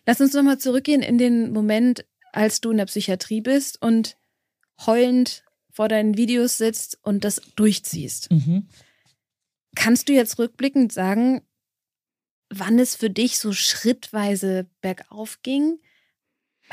Lass 0.06 0.20
uns 0.20 0.32
nochmal 0.32 0.58
zurückgehen 0.58 1.02
in 1.02 1.18
den 1.18 1.52
Moment, 1.52 2.04
als 2.32 2.60
du 2.60 2.70
in 2.70 2.78
der 2.78 2.86
Psychiatrie 2.86 3.40
bist 3.40 3.80
und 3.82 4.16
heulend 4.86 5.44
vor 5.70 5.88
deinen 5.88 6.16
Videos 6.16 6.58
sitzt 6.58 6.98
und 7.02 7.24
das 7.24 7.42
durchziehst. 7.56 8.30
Mhm. 8.30 8.68
Kannst 9.74 10.08
du 10.08 10.12
jetzt 10.12 10.38
rückblickend 10.38 10.92
sagen, 10.92 11.42
wann 12.50 12.78
es 12.78 12.94
für 12.94 13.10
dich 13.10 13.38
so 13.38 13.52
schrittweise 13.52 14.66
bergauf 14.80 15.40
ging? 15.42 15.78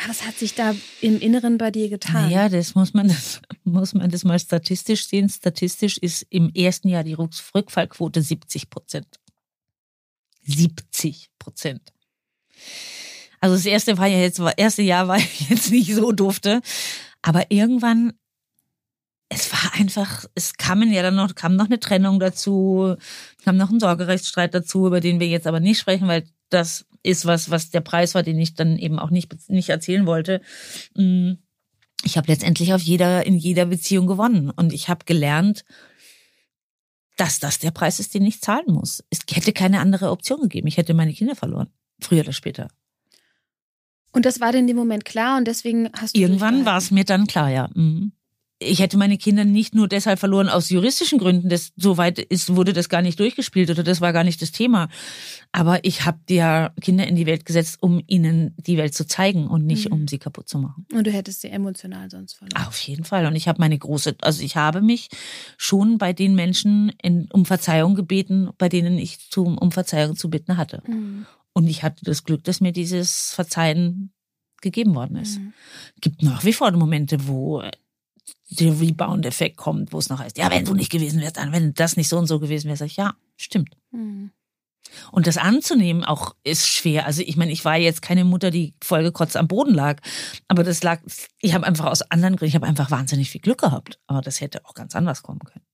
Was 0.07 0.25
hat 0.25 0.37
sich 0.37 0.55
da 0.55 0.75
im 1.01 1.19
Inneren 1.19 1.57
bei 1.57 1.71
dir 1.71 1.89
getan? 1.89 2.29
Ja, 2.29 2.49
das 2.49 2.75
muss 2.75 2.93
man, 2.93 3.07
das 3.07 3.41
muss 3.63 3.93
man 3.93 4.09
das 4.09 4.23
mal 4.23 4.39
statistisch 4.39 5.07
sehen. 5.07 5.29
Statistisch 5.29 5.97
ist 5.97 6.25
im 6.29 6.53
ersten 6.53 6.89
Jahr 6.89 7.03
die 7.03 7.13
Rückfallquote 7.13 8.21
70 8.21 8.69
Prozent. 8.69 9.19
70 10.43 11.29
Prozent. 11.39 11.93
Also 13.39 13.55
das 13.55 13.65
erste 13.65 13.97
war 13.97 14.07
ja 14.07 14.19
jetzt, 14.19 14.39
das 14.39 14.53
erste 14.57 14.81
Jahr 14.81 15.07
war 15.07 15.19
jetzt 15.49 15.71
nicht 15.71 15.93
so 15.93 16.11
dufte. 16.11 16.61
Aber 17.21 17.49
irgendwann, 17.51 18.13
es 19.29 19.51
war 19.51 19.73
einfach, 19.73 20.25
es 20.35 20.53
kamen 20.53 20.91
ja 20.91 21.01
dann 21.01 21.15
noch, 21.15 21.33
kam 21.35 21.55
noch 21.55 21.65
eine 21.65 21.79
Trennung 21.79 22.19
dazu, 22.19 22.95
kam 23.43 23.57
noch 23.57 23.71
ein 23.71 23.79
Sorgerechtsstreit 23.79 24.53
dazu, 24.53 24.87
über 24.87 24.99
den 24.99 25.19
wir 25.19 25.27
jetzt 25.27 25.47
aber 25.47 25.59
nicht 25.59 25.79
sprechen, 25.79 26.07
weil 26.07 26.25
das 26.49 26.85
ist 27.01 27.25
was, 27.25 27.49
was 27.49 27.69
der 27.69 27.81
Preis 27.81 28.15
war, 28.15 28.23
den 28.23 28.39
ich 28.39 28.53
dann 28.53 28.77
eben 28.77 28.99
auch 28.99 29.09
nicht, 29.09 29.49
nicht 29.49 29.69
erzählen 29.69 30.05
wollte. 30.05 30.41
Mm, 30.95 31.33
ich 32.03 32.17
habe 32.17 32.27
letztendlich 32.27 32.73
auf 32.73 32.81
jeder, 32.81 33.25
in 33.25 33.35
jeder 33.35 33.65
Beziehung 33.65 34.05
gewonnen 34.05 34.51
und 34.51 34.73
ich 34.73 34.89
habe 34.89 35.05
gelernt, 35.05 35.65
dass 37.17 37.39
das 37.39 37.59
der 37.59 37.71
Preis 37.71 37.99
ist, 37.99 38.13
den 38.13 38.25
ich 38.25 38.41
zahlen 38.41 38.67
muss. 38.67 39.03
Es 39.09 39.19
hätte 39.31 39.53
keine 39.53 39.79
andere 39.79 40.11
Option 40.11 40.41
gegeben. 40.41 40.67
Ich 40.67 40.77
hätte 40.77 40.93
meine 40.93 41.13
Kinder 41.13 41.35
verloren. 41.35 41.69
Früher 41.99 42.21
oder 42.21 42.33
später. 42.33 42.67
Und 44.11 44.25
das 44.25 44.39
war 44.39 44.51
dir 44.51 44.59
in 44.59 44.67
dem 44.67 44.75
Moment 44.75 45.05
klar 45.05 45.37
und 45.37 45.47
deswegen 45.47 45.89
hast 45.93 46.15
du. 46.15 46.19
Irgendwann 46.19 46.65
war 46.65 46.77
es 46.77 46.91
mir 46.91 47.05
dann 47.05 47.25
klar, 47.25 47.49
ja. 47.49 47.69
Mhm 47.73 48.11
ich 48.59 48.79
hätte 48.79 48.97
meine 48.97 49.17
Kinder 49.17 49.43
nicht 49.43 49.75
nur 49.75 49.87
deshalb 49.87 50.17
verloren 50.17 50.47
aus 50.47 50.69
juristischen 50.69 51.19
Gründen, 51.19 51.49
das 51.49 51.73
soweit 51.75 52.19
ist 52.19 52.55
wurde 52.55 52.71
das 52.71 52.87
gar 52.87 53.01
nicht 53.01 53.19
durchgespielt 53.19 53.69
oder 53.69 53.83
das 53.83 53.99
war 53.99 54.13
gar 54.13 54.23
nicht 54.23 54.41
das 54.41 54.51
Thema, 54.51 54.87
aber 55.51 55.83
ich 55.83 56.05
habe 56.05 56.19
ja 56.29 56.71
Kinder 56.79 57.05
in 57.05 57.15
die 57.15 57.25
Welt 57.25 57.45
gesetzt, 57.45 57.77
um 57.81 58.01
ihnen 58.07 58.55
die 58.57 58.77
Welt 58.77 58.93
zu 58.93 59.05
zeigen 59.05 59.47
und 59.47 59.65
nicht 59.65 59.89
mhm. 59.89 59.95
um 59.95 60.07
sie 60.07 60.19
kaputt 60.19 60.47
zu 60.47 60.57
machen. 60.57 60.85
Und 60.93 61.05
du 61.05 61.11
hättest 61.11 61.41
sie 61.41 61.49
emotional 61.49 62.09
sonst 62.09 62.33
verloren. 62.35 62.65
Auf 62.65 62.79
jeden 62.79 63.03
Fall 63.03 63.25
und 63.25 63.35
ich 63.35 63.49
habe 63.49 63.59
meine 63.59 63.77
große, 63.77 64.15
also 64.21 64.41
ich 64.41 64.55
habe 64.55 64.81
mich 64.81 65.09
schon 65.57 65.97
bei 65.97 66.13
den 66.13 66.33
Menschen 66.33 66.93
in, 67.01 67.27
um 67.31 67.45
Verzeihung 67.45 67.95
gebeten, 67.95 68.49
bei 68.57 68.69
denen 68.69 68.97
ich 68.97 69.29
zum, 69.29 69.57
um 69.57 69.71
Verzeihung 69.73 70.15
zu 70.15 70.29
bitten 70.29 70.55
hatte. 70.55 70.81
Mhm. 70.87 71.25
Und 71.51 71.67
ich 71.67 71.83
hatte 71.83 72.03
das 72.05 72.23
Glück, 72.23 72.43
dass 72.45 72.61
mir 72.61 72.71
dieses 72.71 73.31
Verzeihen 73.31 74.11
gegeben 74.61 74.95
worden 74.95 75.17
ist. 75.17 75.39
Mhm. 75.39 75.53
Gibt 76.01 76.23
nach 76.23 76.43
wie 76.43 76.53
vor 76.53 76.71
Momente, 76.71 77.27
wo 77.27 77.61
der 78.49 78.79
Rebound-Effekt 78.79 79.57
kommt, 79.57 79.91
wo 79.91 79.97
es 79.97 80.09
noch 80.09 80.19
heißt, 80.19 80.37
ja, 80.37 80.51
wenn 80.51 80.65
du 80.65 80.73
nicht 80.73 80.91
gewesen 80.91 81.21
wärst, 81.21 81.37
dann, 81.37 81.51
wenn 81.51 81.73
das 81.73 81.97
nicht 81.97 82.09
so 82.09 82.17
und 82.17 82.27
so 82.27 82.39
gewesen 82.39 82.67
wäre, 82.67 82.77
sag 82.77 82.87
ich, 82.87 82.97
ja, 82.97 83.15
stimmt. 83.37 83.75
Mhm. 83.91 84.31
Und 85.11 85.27
das 85.27 85.37
anzunehmen 85.37 86.03
auch 86.03 86.35
ist 86.43 86.67
schwer. 86.67 87.05
Also 87.05 87.23
ich 87.23 87.37
meine, 87.37 87.51
ich 87.51 87.65
war 87.65 87.75
jetzt 87.75 88.01
keine 88.01 88.23
Mutter, 88.23 88.51
die 88.51 88.75
vollgekotzt 88.83 89.35
am 89.35 89.47
Boden 89.47 89.73
lag, 89.73 90.01
aber 90.47 90.63
das 90.63 90.83
lag, 90.83 91.01
ich 91.39 91.53
habe 91.53 91.65
einfach 91.65 91.85
aus 91.85 92.03
anderen 92.03 92.35
Gründen, 92.35 92.49
ich 92.49 92.55
habe 92.55 92.67
einfach 92.67 92.91
wahnsinnig 92.91 93.29
viel 93.31 93.41
Glück 93.41 93.59
gehabt, 93.59 93.99
aber 94.07 94.21
das 94.21 94.41
hätte 94.41 94.63
auch 94.65 94.73
ganz 94.73 94.95
anders 94.95 95.23
kommen 95.23 95.39
können. 95.39 95.65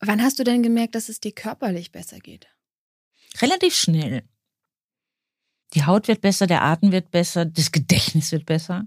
Wann 0.00 0.22
hast 0.22 0.38
du 0.38 0.44
denn 0.44 0.62
gemerkt, 0.62 0.94
dass 0.94 1.08
es 1.08 1.20
dir 1.20 1.32
körperlich 1.32 1.92
besser 1.92 2.18
geht? 2.18 2.48
Relativ 3.40 3.74
schnell. 3.74 4.24
Die 5.74 5.84
Haut 5.84 6.08
wird 6.08 6.20
besser, 6.20 6.46
der 6.46 6.62
Atem 6.62 6.92
wird 6.92 7.10
besser, 7.10 7.44
das 7.44 7.72
Gedächtnis 7.72 8.32
wird 8.32 8.46
besser. 8.46 8.86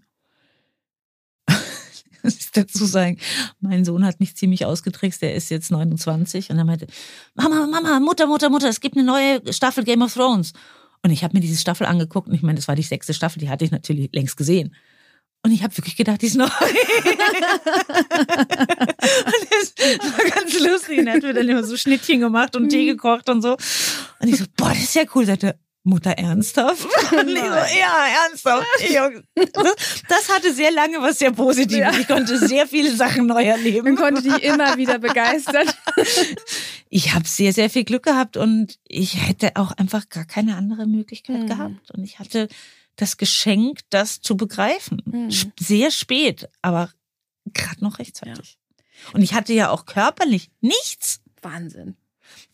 muss 2.24 2.40
ich 2.40 2.52
dazu 2.52 2.86
sagen. 2.86 3.18
Mein 3.60 3.86
Sohn 3.86 4.06
hat 4.06 4.20
mich 4.20 4.36
ziemlich 4.36 4.66
ausgetrickst, 4.66 5.22
der 5.22 5.36
ist 5.36 5.50
jetzt 5.50 5.72
29 5.72 6.50
und 6.50 6.58
er 6.58 6.66
meinte, 6.66 6.88
Mama, 7.36 7.68
Mama, 7.68 8.00
Mutter, 8.00 8.28
Mutter, 8.28 8.50
Mutter, 8.50 8.70
es 8.70 8.80
gibt 8.80 8.98
eine 8.98 9.06
neue 9.06 9.42
Staffel 9.54 9.84
Game 9.84 10.02
of 10.02 10.14
Thrones. 10.14 10.54
Und 11.02 11.12
ich 11.12 11.24
habe 11.24 11.36
mir 11.36 11.42
diese 11.42 11.60
Staffel 11.60 11.88
angeguckt 11.88 12.28
und 12.28 12.34
ich 12.34 12.42
meine, 12.42 12.58
das 12.58 12.68
war 12.68 12.76
die 12.76 12.84
sechste 12.84 13.14
Staffel, 13.14 13.40
die 13.40 13.50
hatte 13.50 13.64
ich 13.64 13.72
natürlich 13.72 14.10
längst 14.12 14.36
gesehen. 14.36 14.76
Und 15.42 15.52
ich 15.52 15.64
habe 15.64 15.76
wirklich 15.78 15.96
gedacht, 15.96 16.22
die 16.22 16.26
ist 16.26 16.36
neu. 16.36 16.44
und 16.46 16.54
das 19.78 20.18
war 20.18 20.26
ganz 20.36 20.60
lustig. 20.60 21.00
Und 21.00 21.08
er 21.08 21.14
hat 21.14 21.24
mir 21.24 21.34
dann 21.34 21.48
immer 21.48 21.64
so 21.64 21.78
Schnittchen 21.78 22.20
gemacht 22.20 22.58
und 22.58 22.68
Tee 22.68 22.84
mhm. 22.84 22.98
gekocht 22.98 23.30
und 23.30 23.42
so. 23.42 23.56
Und 24.20 24.28
ich 24.28 24.38
so, 24.38 24.44
boah, 24.58 24.70
das 24.70 24.80
ist 24.80 24.96
ja 24.96 25.04
cool. 25.16 25.26
Sagte, 25.26 25.58
Mutter 25.84 26.12
ernsthaft? 26.12 26.88
Ich 27.12 27.18
so, 27.18 27.24
ja, 27.24 28.08
ernsthaft. 28.26 28.66
Das, 30.08 30.30
hatte 30.30 30.54
sehr 30.54 30.72
lange 30.72 31.02
was 31.02 31.20
sehr 31.20 31.32
Positives. 31.32 31.78
Ja. 31.78 31.92
Ich 31.92 32.08
konnte 32.08 32.38
sehr 32.38 32.68
viele 32.68 32.96
Sachen 32.96 33.28
neu 33.28 33.44
erleben. 33.44 33.86
Man 33.86 33.96
konnte 33.96 34.22
dich 34.22 34.44
immer 34.44 34.78
wieder 34.78 35.00
begeistern. 35.00 35.68
Ich 36.92 37.14
habe 37.14 37.28
sehr, 37.28 37.54
sehr 37.54 37.70
viel 37.70 37.84
Glück 37.84 38.02
gehabt 38.02 38.36
und 38.36 38.80
ich 38.88 39.28
hätte 39.28 39.52
auch 39.58 39.74
einfach 39.74 40.10
gar 40.10 40.26
keine 40.26 40.56
andere 40.56 40.88
Möglichkeit 40.88 41.44
mhm. 41.44 41.48
gehabt. 41.48 41.92
Und 41.92 42.04
ich 42.04 42.18
hatte 42.18 42.48
das 42.96 43.18
Geschenk, 43.18 43.82
das 43.92 44.22
zu 44.22 44.36
begreifen. 44.36 45.04
Mhm. 45.06 45.30
Sehr 45.60 45.92
spät, 45.92 46.50
aber 46.64 46.92
gerade 47.54 47.84
noch 47.84 48.00
rechtzeitig. 48.00 48.58
Ja. 48.58 49.14
Und 49.14 49.22
ich 49.22 49.36
hatte 49.36 49.54
ja 49.54 49.70
auch 49.70 49.86
körperlich 49.86 50.50
nichts. 50.62 51.22
Wahnsinn. 51.44 51.96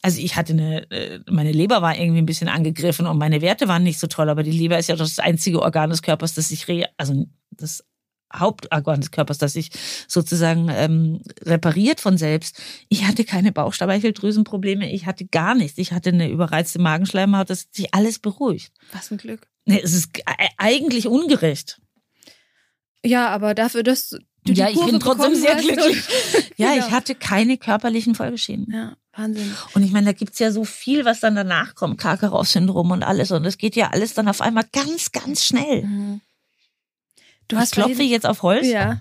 Also 0.06 0.22
ich 0.22 0.36
hatte 0.36 0.54
eine, 0.54 0.92
äh, 0.92 1.20
meine 1.32 1.52
Leber 1.52 1.82
war 1.82 1.98
irgendwie 1.98 2.20
ein 2.22 2.28
bisschen 2.28 2.48
angegriffen 2.48 3.08
und 3.08 3.18
meine 3.18 3.42
Werte 3.42 3.68
waren 3.68 3.82
nicht 3.82 4.00
so 4.00 4.06
toll, 4.06 4.30
aber 4.30 4.44
die 4.44 4.52
Leber 4.52 4.78
ist 4.78 4.88
ja 4.88 4.96
das 4.96 5.18
einzige 5.18 5.64
Organ 5.64 5.90
des 5.90 6.04
Körpers, 6.04 6.36
das 6.36 6.50
sich 6.50 6.68
re, 6.68 6.86
also 6.96 7.26
das 7.50 7.84
Hauptorgan 8.32 9.02
des 9.02 9.10
Körpers, 9.10 9.40
das 9.40 9.54
sich 9.54 9.72
sozusagen 10.08 10.70
ähm, 10.70 11.24
repariert 11.42 12.02
von 12.02 12.20
selbst. 12.20 12.62
Ich 12.88 13.06
hatte 13.06 13.24
keine 13.24 13.52
Bauchspeicheldrüsenprobleme, 13.52 14.92
ich 14.92 15.08
hatte 15.08 15.26
gar 15.26 15.56
nichts. 15.56 15.80
Ich 15.80 15.92
hatte 15.92 16.10
eine 16.10 16.30
überreizte 16.30 16.78
Magenschleimhaut, 16.78 17.50
das 17.50 17.62
hat 17.62 17.74
sich 17.74 17.96
alles 17.96 18.20
beruhigt. 18.20 18.74
Was 18.94 19.10
ein 19.10 19.18
Glück. 19.18 19.48
Nee, 19.66 19.82
es 19.84 19.96
ist 19.96 20.10
eigentlich 20.58 21.08
ungerecht. 21.08 21.82
Ja, 23.04 23.30
aber 23.30 23.56
dafür, 23.56 23.82
dass 23.82 24.16
du 24.46 24.54
die 24.54 24.60
ja, 24.60 24.70
ich 24.70 24.80
bin 24.84 25.00
trotzdem 25.00 25.36
sehr 25.36 25.56
glücklich. 25.56 26.04
Ja, 26.58 26.74
Genau. 26.74 26.86
ich 26.88 26.92
hatte 26.94 27.16
keine 27.16 27.58
körperlichen 27.58 28.16
Folgeschäden. 28.16 28.72
Ja, 28.74 28.96
Wahnsinn. 29.14 29.54
Und 29.74 29.84
ich 29.84 29.92
meine, 29.92 30.06
da 30.06 30.12
gibt's 30.14 30.40
ja 30.40 30.52
so 30.52 30.64
viel, 30.64 31.04
was 31.04 31.20
dann 31.20 31.36
danach 31.36 31.76
kommt, 31.76 32.00
Karkaroff-Syndrom 32.00 32.92
und 32.92 33.04
alles. 33.04 33.32
Und 33.32 33.44
es 33.46 33.58
geht 33.58 33.76
ja 33.76 33.90
alles 33.90 34.14
dann 34.14 34.30
auf 34.30 34.40
einmal 34.40 34.64
ganz, 34.72 35.12
ganz 35.12 35.44
schnell. 35.44 35.84
Mhm. 35.84 36.22
Du 37.50 37.56
Ich 37.58 37.62
hast 37.62 37.72
klopfe 37.74 37.90
diesem- 37.92 38.08
jetzt 38.08 38.26
auf 38.26 38.42
Holz 38.42 38.66
Ja, 38.68 38.98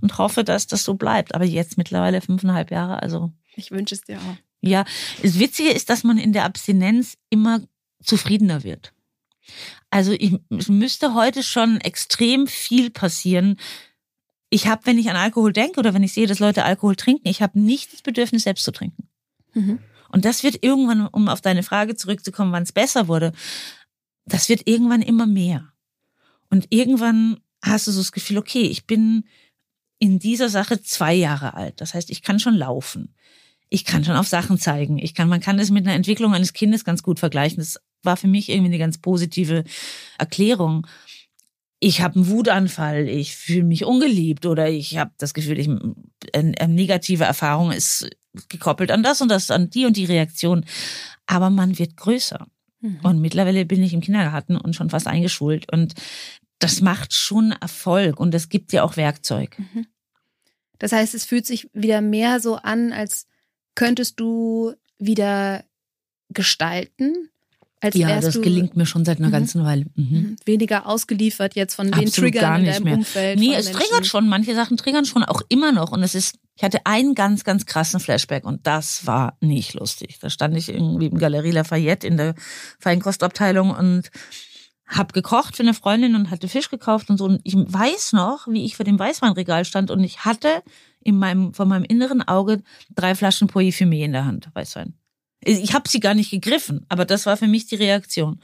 und 0.00 0.18
hoffe, 0.18 0.44
dass 0.44 0.66
das 0.66 0.84
so 0.84 0.94
bleibt. 0.94 1.34
Aber 1.34 1.44
jetzt 1.44 1.78
mittlerweile 1.78 2.20
fünfeinhalb 2.20 2.70
Jahre, 2.70 3.02
also 3.02 3.32
ich 3.56 3.70
wünsche 3.70 3.94
es 3.94 4.02
dir 4.02 4.18
auch. 4.18 4.36
ja. 4.60 4.84
Das 5.22 5.38
Witzige 5.38 5.70
ist, 5.70 5.88
dass 5.90 6.04
man 6.04 6.18
in 6.18 6.32
der 6.32 6.44
Abstinenz 6.44 7.16
immer 7.30 7.60
zufriedener 8.02 8.62
wird. 8.62 8.92
Also 9.90 10.12
ich, 10.12 10.36
es 10.50 10.68
müsste 10.68 11.14
heute 11.14 11.42
schon 11.42 11.80
extrem 11.80 12.46
viel 12.46 12.90
passieren. 12.90 13.56
Ich 14.50 14.66
habe, 14.66 14.84
wenn 14.84 14.98
ich 14.98 15.08
an 15.08 15.16
Alkohol 15.16 15.52
denke 15.52 15.78
oder 15.78 15.94
wenn 15.94 16.02
ich 16.02 16.12
sehe, 16.12 16.26
dass 16.26 16.40
Leute 16.40 16.64
Alkohol 16.64 16.96
trinken, 16.96 17.28
ich 17.28 17.40
habe 17.40 17.58
nicht 17.58 17.92
das 17.92 18.02
Bedürfnis, 18.02 18.42
selbst 18.42 18.64
zu 18.64 18.72
trinken. 18.72 19.08
Mhm. 19.54 19.78
Und 20.10 20.24
das 20.24 20.42
wird 20.42 20.62
irgendwann, 20.62 21.06
um 21.06 21.28
auf 21.28 21.40
deine 21.40 21.62
Frage 21.62 21.94
zurückzukommen, 21.94 22.52
wann 22.52 22.64
es 22.64 22.72
besser 22.72 23.08
wurde, 23.08 23.32
das 24.26 24.48
wird 24.48 24.66
irgendwann 24.66 25.02
immer 25.02 25.26
mehr. 25.26 25.72
Und 26.50 26.66
irgendwann 26.70 27.40
hast 27.62 27.86
du 27.86 27.92
so 27.92 28.00
das 28.00 28.12
Gefühl, 28.12 28.38
okay, 28.38 28.62
ich 28.62 28.86
bin 28.86 29.24
in 29.98 30.18
dieser 30.18 30.48
Sache 30.48 30.82
zwei 30.82 31.14
Jahre 31.14 31.54
alt. 31.54 31.80
Das 31.80 31.94
heißt, 31.94 32.10
ich 32.10 32.22
kann 32.22 32.40
schon 32.40 32.54
laufen. 32.54 33.14
Ich 33.68 33.84
kann 33.84 34.02
schon 34.02 34.16
auf 34.16 34.26
Sachen 34.26 34.58
zeigen. 34.58 34.98
Ich 34.98 35.14
kann, 35.14 35.28
man 35.28 35.40
kann 35.40 35.58
es 35.58 35.70
mit 35.70 35.86
einer 35.86 35.94
Entwicklung 35.94 36.34
eines 36.34 36.52
Kindes 36.52 36.84
ganz 36.84 37.02
gut 37.02 37.20
vergleichen. 37.20 37.58
Das 37.58 37.78
war 38.02 38.16
für 38.16 38.26
mich 38.26 38.48
irgendwie 38.48 38.70
eine 38.70 38.78
ganz 38.78 38.98
positive 38.98 39.62
Erklärung. 40.18 40.86
Ich 41.80 42.02
habe 42.02 42.16
einen 42.16 42.28
Wutanfall, 42.28 43.08
ich 43.08 43.34
fühle 43.34 43.64
mich 43.64 43.84
ungeliebt 43.84 44.44
oder 44.44 44.68
ich 44.68 44.98
habe 44.98 45.12
das 45.18 45.32
Gefühl, 45.32 45.58
ich, 45.58 45.68
eine, 45.68 46.54
eine 46.58 46.74
negative 46.74 47.24
Erfahrung 47.24 47.72
ist 47.72 48.08
gekoppelt 48.48 48.90
an 48.90 49.02
das 49.02 49.20
und 49.20 49.30
das, 49.30 49.50
an 49.50 49.70
die 49.70 49.86
und 49.86 49.96
die 49.96 50.04
Reaktion. 50.04 50.64
Aber 51.26 51.50
man 51.50 51.78
wird 51.78 51.96
größer. 51.96 52.46
Mhm. 52.80 53.00
Und 53.02 53.20
mittlerweile 53.20 53.64
bin 53.64 53.82
ich 53.82 53.94
im 53.94 54.00
Kindergarten 54.00 54.56
und 54.56 54.76
schon 54.76 54.90
fast 54.90 55.06
eingeschult. 55.06 55.72
Und 55.72 55.94
das 56.58 56.82
macht 56.82 57.14
schon 57.14 57.52
Erfolg 57.52 58.20
und 58.20 58.34
es 58.34 58.48
gibt 58.48 58.72
ja 58.72 58.82
auch 58.82 58.96
Werkzeug. 58.96 59.56
Das 60.78 60.92
heißt, 60.92 61.14
es 61.14 61.24
fühlt 61.24 61.46
sich 61.46 61.68
wieder 61.72 62.00
mehr 62.00 62.40
so 62.40 62.56
an, 62.56 62.92
als 62.92 63.26
könntest 63.74 64.20
du 64.20 64.74
wieder 64.98 65.64
gestalten, 66.28 67.29
als 67.80 67.94
Ja, 67.94 68.20
das 68.20 68.40
gelingt 68.42 68.76
mir 68.76 68.86
schon 68.86 69.04
seit 69.04 69.18
einer 69.18 69.28
Mhm. 69.28 69.32
ganzen 69.32 69.64
Weile. 69.64 69.86
Mhm. 69.94 70.04
mhm, 70.04 70.36
weniger 70.44 70.86
ausgeliefert 70.86 71.54
jetzt 71.54 71.74
von 71.74 71.90
den 71.90 72.10
Triggern 72.10 72.42
gar 72.42 72.58
in 72.58 72.64
nicht 72.64 72.74
deinem 72.76 72.84
mehr. 72.84 72.94
Umfeld. 72.98 73.38
Nee, 73.38 73.46
von 73.46 73.54
es 73.56 73.64
Menschen. 73.66 73.80
triggert 73.82 74.06
schon. 74.06 74.28
Manche 74.28 74.54
Sachen 74.54 74.76
triggern 74.76 75.04
schon 75.04 75.24
auch 75.24 75.42
immer 75.48 75.72
noch. 75.72 75.90
Und 75.92 76.02
es 76.02 76.14
ist, 76.14 76.36
ich 76.56 76.62
hatte 76.64 76.80
einen 76.84 77.14
ganz, 77.14 77.44
ganz 77.44 77.66
krassen 77.66 78.00
Flashback 78.00 78.44
und 78.44 78.66
das 78.66 79.06
war 79.06 79.36
nicht 79.40 79.74
lustig. 79.74 80.18
Da 80.20 80.28
stand 80.30 80.56
ich 80.56 80.68
irgendwie 80.68 81.06
im 81.06 81.18
Galerie 81.18 81.52
Lafayette 81.52 82.06
in 82.06 82.16
der 82.16 82.34
Feinkostabteilung 82.78 83.70
und 83.70 84.10
hab 84.86 85.12
gekocht 85.12 85.56
für 85.56 85.62
eine 85.62 85.72
Freundin 85.74 86.16
und 86.16 86.30
hatte 86.30 86.48
Fisch 86.48 86.68
gekauft 86.68 87.10
und 87.10 87.16
so. 87.18 87.24
Und 87.24 87.40
ich 87.44 87.54
weiß 87.54 88.12
noch, 88.12 88.48
wie 88.48 88.64
ich 88.64 88.76
vor 88.76 88.84
dem 88.84 88.98
Weißweinregal 88.98 89.64
stand 89.64 89.90
und 89.90 90.02
ich 90.02 90.24
hatte 90.24 90.62
in 91.02 91.16
meinem, 91.16 91.54
vor 91.54 91.64
meinem 91.66 91.84
inneren 91.84 92.20
Auge 92.26 92.62
drei 92.94 93.14
Flaschen 93.14 93.48
Fumé 93.48 94.04
in 94.04 94.12
der 94.12 94.24
Hand, 94.26 94.48
Weißwein. 94.52 94.94
Ich 95.42 95.72
habe 95.74 95.88
sie 95.88 96.00
gar 96.00 96.14
nicht 96.14 96.30
gegriffen, 96.30 96.84
aber 96.88 97.04
das 97.04 97.26
war 97.26 97.36
für 97.36 97.46
mich 97.46 97.66
die 97.66 97.76
Reaktion. 97.76 98.40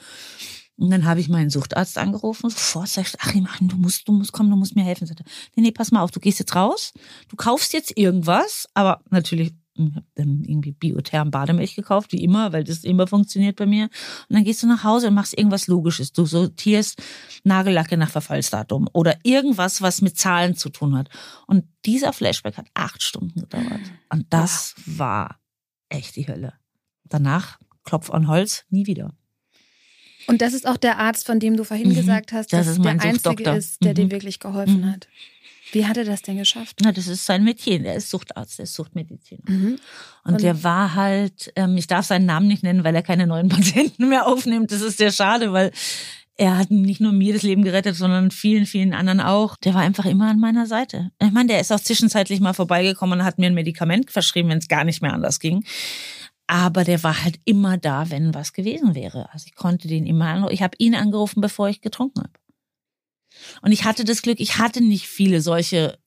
Und 0.78 0.90
dann 0.90 1.06
habe 1.06 1.20
ich 1.20 1.28
meinen 1.28 1.50
Suchtarzt 1.50 1.96
angerufen, 1.96 2.50
sofort 2.50 2.88
sagt, 2.88 3.16
Achim, 3.20 3.46
Achim, 3.46 3.68
du 3.68 3.76
musst, 3.76 4.06
du 4.08 4.12
musst 4.12 4.32
kommen, 4.32 4.50
du 4.50 4.56
musst 4.56 4.76
mir 4.76 4.84
helfen. 4.84 5.06
Sagte, 5.06 5.24
nee, 5.54 5.62
nee, 5.62 5.72
pass 5.72 5.90
mal 5.90 6.02
auf, 6.02 6.10
du 6.10 6.20
gehst 6.20 6.38
jetzt 6.38 6.54
raus, 6.54 6.92
du 7.28 7.36
kaufst 7.36 7.72
jetzt 7.72 7.96
irgendwas, 7.96 8.68
aber 8.74 9.00
natürlich, 9.10 9.54
ich 9.74 9.94
habe 9.94 10.06
dann 10.14 10.42
irgendwie 10.44 10.72
Biotherm 10.72 11.30
Bademilch 11.30 11.76
gekauft, 11.76 12.12
wie 12.12 12.22
immer, 12.22 12.52
weil 12.52 12.64
das 12.64 12.84
immer 12.84 13.06
funktioniert 13.06 13.56
bei 13.56 13.66
mir. 13.66 13.84
Und 14.28 14.36
dann 14.36 14.44
gehst 14.44 14.62
du 14.62 14.66
nach 14.66 14.84
Hause 14.84 15.08
und 15.08 15.14
machst 15.14 15.36
irgendwas 15.36 15.66
Logisches. 15.66 16.12
Du 16.12 16.26
sortierst 16.26 17.02
Nagellacke 17.44 17.96
nach 17.96 18.10
Verfallsdatum 18.10 18.88
oder 18.92 19.18
irgendwas, 19.22 19.80
was 19.82 20.02
mit 20.02 20.18
Zahlen 20.18 20.56
zu 20.56 20.70
tun 20.70 20.96
hat. 20.96 21.08
Und 21.46 21.64
dieser 21.84 22.12
Flashback 22.12 22.56
hat 22.56 22.66
acht 22.74 23.02
Stunden 23.02 23.40
gedauert. 23.40 23.80
Und 24.10 24.26
das 24.30 24.74
war 24.86 25.38
echt 25.88 26.16
die 26.16 26.26
Hölle. 26.26 26.54
Danach, 27.08 27.58
Klopf 27.84 28.10
an 28.10 28.28
Holz, 28.28 28.64
nie 28.70 28.86
wieder. 28.86 29.12
Und 30.26 30.42
das 30.42 30.54
ist 30.54 30.66
auch 30.66 30.76
der 30.76 30.98
Arzt, 30.98 31.24
von 31.26 31.38
dem 31.38 31.56
du 31.56 31.64
vorhin 31.64 31.90
Mhm. 31.90 31.94
gesagt 31.94 32.32
hast, 32.32 32.52
Das 32.52 32.66
dass 32.66 32.76
ist 32.76 32.82
mein 32.84 32.98
der 32.98 33.10
einzige 33.10 33.50
ist, 33.50 33.84
der 33.84 33.94
dir 33.94 34.06
Mhm. 34.06 34.10
wirklich 34.10 34.40
geholfen 34.40 34.80
Mhm. 34.80 34.92
hat. 34.92 35.08
Wie 35.72 35.84
hat 35.86 35.96
er 35.96 36.04
das 36.04 36.22
denn 36.22 36.36
geschafft? 36.38 36.78
Na, 36.82 36.92
das 36.92 37.06
ist 37.08 37.24
sein 37.26 37.42
Metier. 37.44 37.80
Der 37.80 37.94
ist 37.94 38.08
Suchtarzt, 38.10 38.58
der 38.58 38.64
ist 38.64 38.74
Suchtmediziner. 38.74 39.42
Mhm. 39.48 39.78
Und, 40.24 40.32
Und- 40.34 40.42
der 40.42 40.62
war 40.64 40.94
halt, 40.94 41.52
ähm, 41.56 41.76
ich 41.76 41.86
darf 41.88 42.06
seinen 42.06 42.26
Namen 42.26 42.46
nicht 42.48 42.62
nennen, 42.62 42.84
weil 42.84 42.94
er 42.94 43.02
keine 43.02 43.26
neuen 43.26 43.48
Patienten 43.94 44.08
mehr 44.08 44.26
aufnimmt. 44.26 44.70
Das 44.72 44.80
ist 44.80 44.98
sehr 44.98 45.10
schade, 45.12 45.52
weil 45.52 45.72
er 46.36 46.58
hat 46.58 46.70
nicht 46.70 47.00
nur 47.00 47.12
mir 47.12 47.32
das 47.32 47.42
Leben 47.42 47.62
gerettet, 47.64 47.96
sondern 47.96 48.30
vielen, 48.30 48.66
vielen 48.66 48.92
anderen 48.94 49.20
auch. 49.20 49.56
Der 49.56 49.74
war 49.74 49.80
einfach 49.82 50.04
immer 50.04 50.28
an 50.28 50.38
meiner 50.38 50.66
Seite. 50.66 51.10
Ich 51.20 51.32
meine, 51.32 51.48
der 51.48 51.60
ist 51.60 51.72
auch 51.72 51.80
zwischenzeitlich 51.80 52.40
mal 52.40 52.52
vorbeigekommen 52.52 53.20
und 53.20 53.24
hat 53.24 53.38
mir 53.38 53.46
ein 53.46 53.54
Medikament 53.54 54.10
verschrieben, 54.10 54.48
wenn 54.50 54.58
es 54.58 54.68
gar 54.68 54.84
nicht 54.84 55.02
mehr 55.02 55.14
anders 55.14 55.40
ging. 55.40 55.64
Aber 56.48 56.84
der 56.84 57.02
war 57.02 57.24
halt 57.24 57.40
immer 57.44 57.76
da, 57.76 58.10
wenn 58.10 58.32
was 58.34 58.52
gewesen 58.52 58.94
wäre. 58.94 59.32
Also 59.32 59.46
ich 59.46 59.54
konnte 59.56 59.88
den 59.88 60.06
immer 60.06 60.26
anrufen. 60.26 60.54
Ich 60.54 60.62
habe 60.62 60.76
ihn 60.78 60.94
angerufen, 60.94 61.40
bevor 61.40 61.68
ich 61.68 61.80
getrunken 61.80 62.20
habe. 62.20 62.32
Und 63.62 63.72
ich 63.72 63.84
hatte 63.84 64.04
das 64.04 64.22
Glück, 64.22 64.38
ich 64.40 64.58
hatte 64.58 64.80
nicht 64.80 65.08
viele 65.08 65.40
solche 65.40 65.98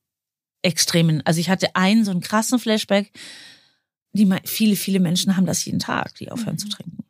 Extremen. 0.62 1.22
Also 1.26 1.40
ich 1.40 1.50
hatte 1.50 1.76
einen 1.76 2.06
so 2.06 2.12
einen 2.12 2.22
krassen 2.22 2.58
Flashback. 2.60 3.12
Die 4.14 4.28
viele, 4.46 4.76
viele 4.76 5.00
Menschen 5.00 5.36
haben 5.38 5.46
das 5.46 5.64
jeden 5.66 5.80
Tag, 5.80 6.16
die 6.16 6.32
aufhören 6.32 6.54
Mhm. 6.56 6.60
zu 6.60 6.70
trinken. 6.70 7.04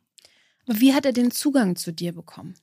Aber 0.66 0.80
wie 0.80 0.92
hat 0.92 1.06
er 1.06 1.12
den 1.12 1.30
Zugang 1.30 1.76
zu 1.76 1.92
dir 1.92 2.12
bekommen? 2.12 2.54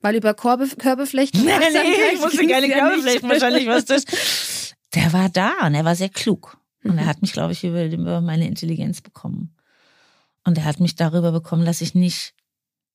Weil 0.00 0.16
über 0.16 0.34
Korbe, 0.34 0.68
Körbeflechten. 0.68 1.42
Nee, 1.44 1.52
nee, 1.58 2.14
ich 2.14 2.20
wusste 2.22 2.46
keine 2.46 2.68
ja 2.68 2.78
Körperflächen, 2.78 3.22
nicht. 3.28 3.30
wahrscheinlich 3.42 3.66
was 3.66 3.84
das. 3.86 4.04
Der 4.94 5.12
war 5.12 5.28
da 5.30 5.66
und 5.66 5.74
er 5.74 5.84
war 5.84 5.96
sehr 5.96 6.10
klug. 6.10 6.58
Und 6.84 6.98
er 6.98 7.04
Mhm. 7.04 7.08
hat 7.08 7.22
mich, 7.22 7.32
glaube 7.32 7.52
ich, 7.52 7.64
über, 7.64 7.84
über 7.86 8.20
meine 8.20 8.46
Intelligenz 8.46 9.00
bekommen. 9.00 9.53
Und 10.44 10.58
er 10.58 10.64
hat 10.64 10.80
mich 10.80 10.94
darüber 10.94 11.32
bekommen, 11.32 11.64
dass 11.64 11.80
ich 11.80 11.94
nicht, 11.94 12.34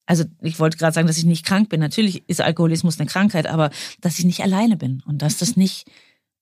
also 0.06 0.24
ich 0.42 0.60
wollte 0.60 0.78
gerade 0.78 0.94
sagen, 0.94 1.08
dass 1.08 1.18
ich 1.18 1.26
nicht 1.26 1.46
krank 1.46 1.70
bin. 1.70 1.80
Natürlich 1.80 2.28
ist 2.28 2.42
Alkoholismus 2.42 3.00
eine 3.00 3.10
Krankheit, 3.10 3.48
aber 3.48 3.72
dass 4.02 4.20
ich 4.20 4.26
nicht 4.26 4.42
alleine 4.42 4.78
bin 4.78 5.02
und 5.06 5.22
dass 5.22 5.38
das 5.38 5.58
nicht 5.58 5.90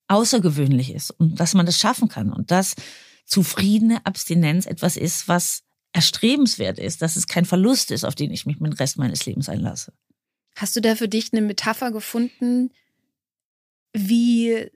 außergewöhnlich 0.08 0.94
ist 0.94 1.12
und 1.12 1.40
dass 1.40 1.54
man 1.54 1.66
das 1.66 1.80
schaffen 1.80 2.08
kann 2.08 2.32
und 2.32 2.52
dass 2.52 2.76
zufriedene 3.26 4.06
Abstinenz 4.06 4.66
etwas 4.66 4.96
ist, 4.98 5.28
was 5.28 5.64
erstrebenswert 5.94 6.80
ist, 6.80 7.02
dass 7.02 7.16
es 7.16 7.28
kein 7.28 7.46
Verlust 7.46 7.92
ist, 7.92 8.06
auf 8.06 8.16
den 8.16 8.32
ich 8.32 8.46
mich 8.46 8.58
den 8.58 8.74
Rest 8.74 8.98
meines 8.98 9.26
Lebens 9.26 9.50
einlasse. 9.50 9.94
Hast 10.56 10.76
du 10.76 10.82
da 10.82 10.96
für 10.96 11.08
dich 11.08 11.34
eine 11.34 11.42
Metapher 11.42 11.92
gefunden, 11.92 12.72
wie 13.94 14.70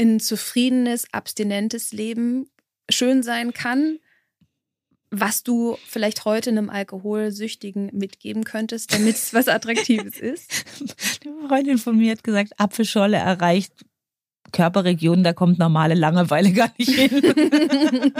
ein 0.00 0.20
zufriedenes, 0.20 1.12
abstinentes 1.12 1.92
Leben 1.92 2.48
schön 2.90 3.22
sein 3.22 3.52
kann? 3.52 3.98
Was 5.10 5.42
du 5.42 5.78
vielleicht 5.86 6.24
heute 6.24 6.50
einem 6.50 6.68
Alkoholsüchtigen 6.68 7.90
mitgeben 7.92 8.44
könntest, 8.44 8.92
damit 8.92 9.16
es 9.16 9.32
was 9.32 9.48
Attraktives 9.48 10.16
ist? 10.20 10.64
Eine 11.24 11.48
Freundin 11.48 11.78
von 11.78 11.96
mir 11.96 12.12
hat 12.12 12.22
gesagt, 12.22 12.52
Apfelschorle 12.58 13.16
erreicht 13.16 13.72
Körperregionen, 14.52 15.24
da 15.24 15.32
kommt 15.32 15.58
normale 15.58 15.94
Langeweile 15.94 16.52
gar 16.52 16.72
nicht 16.78 16.90
hin. 16.90 18.12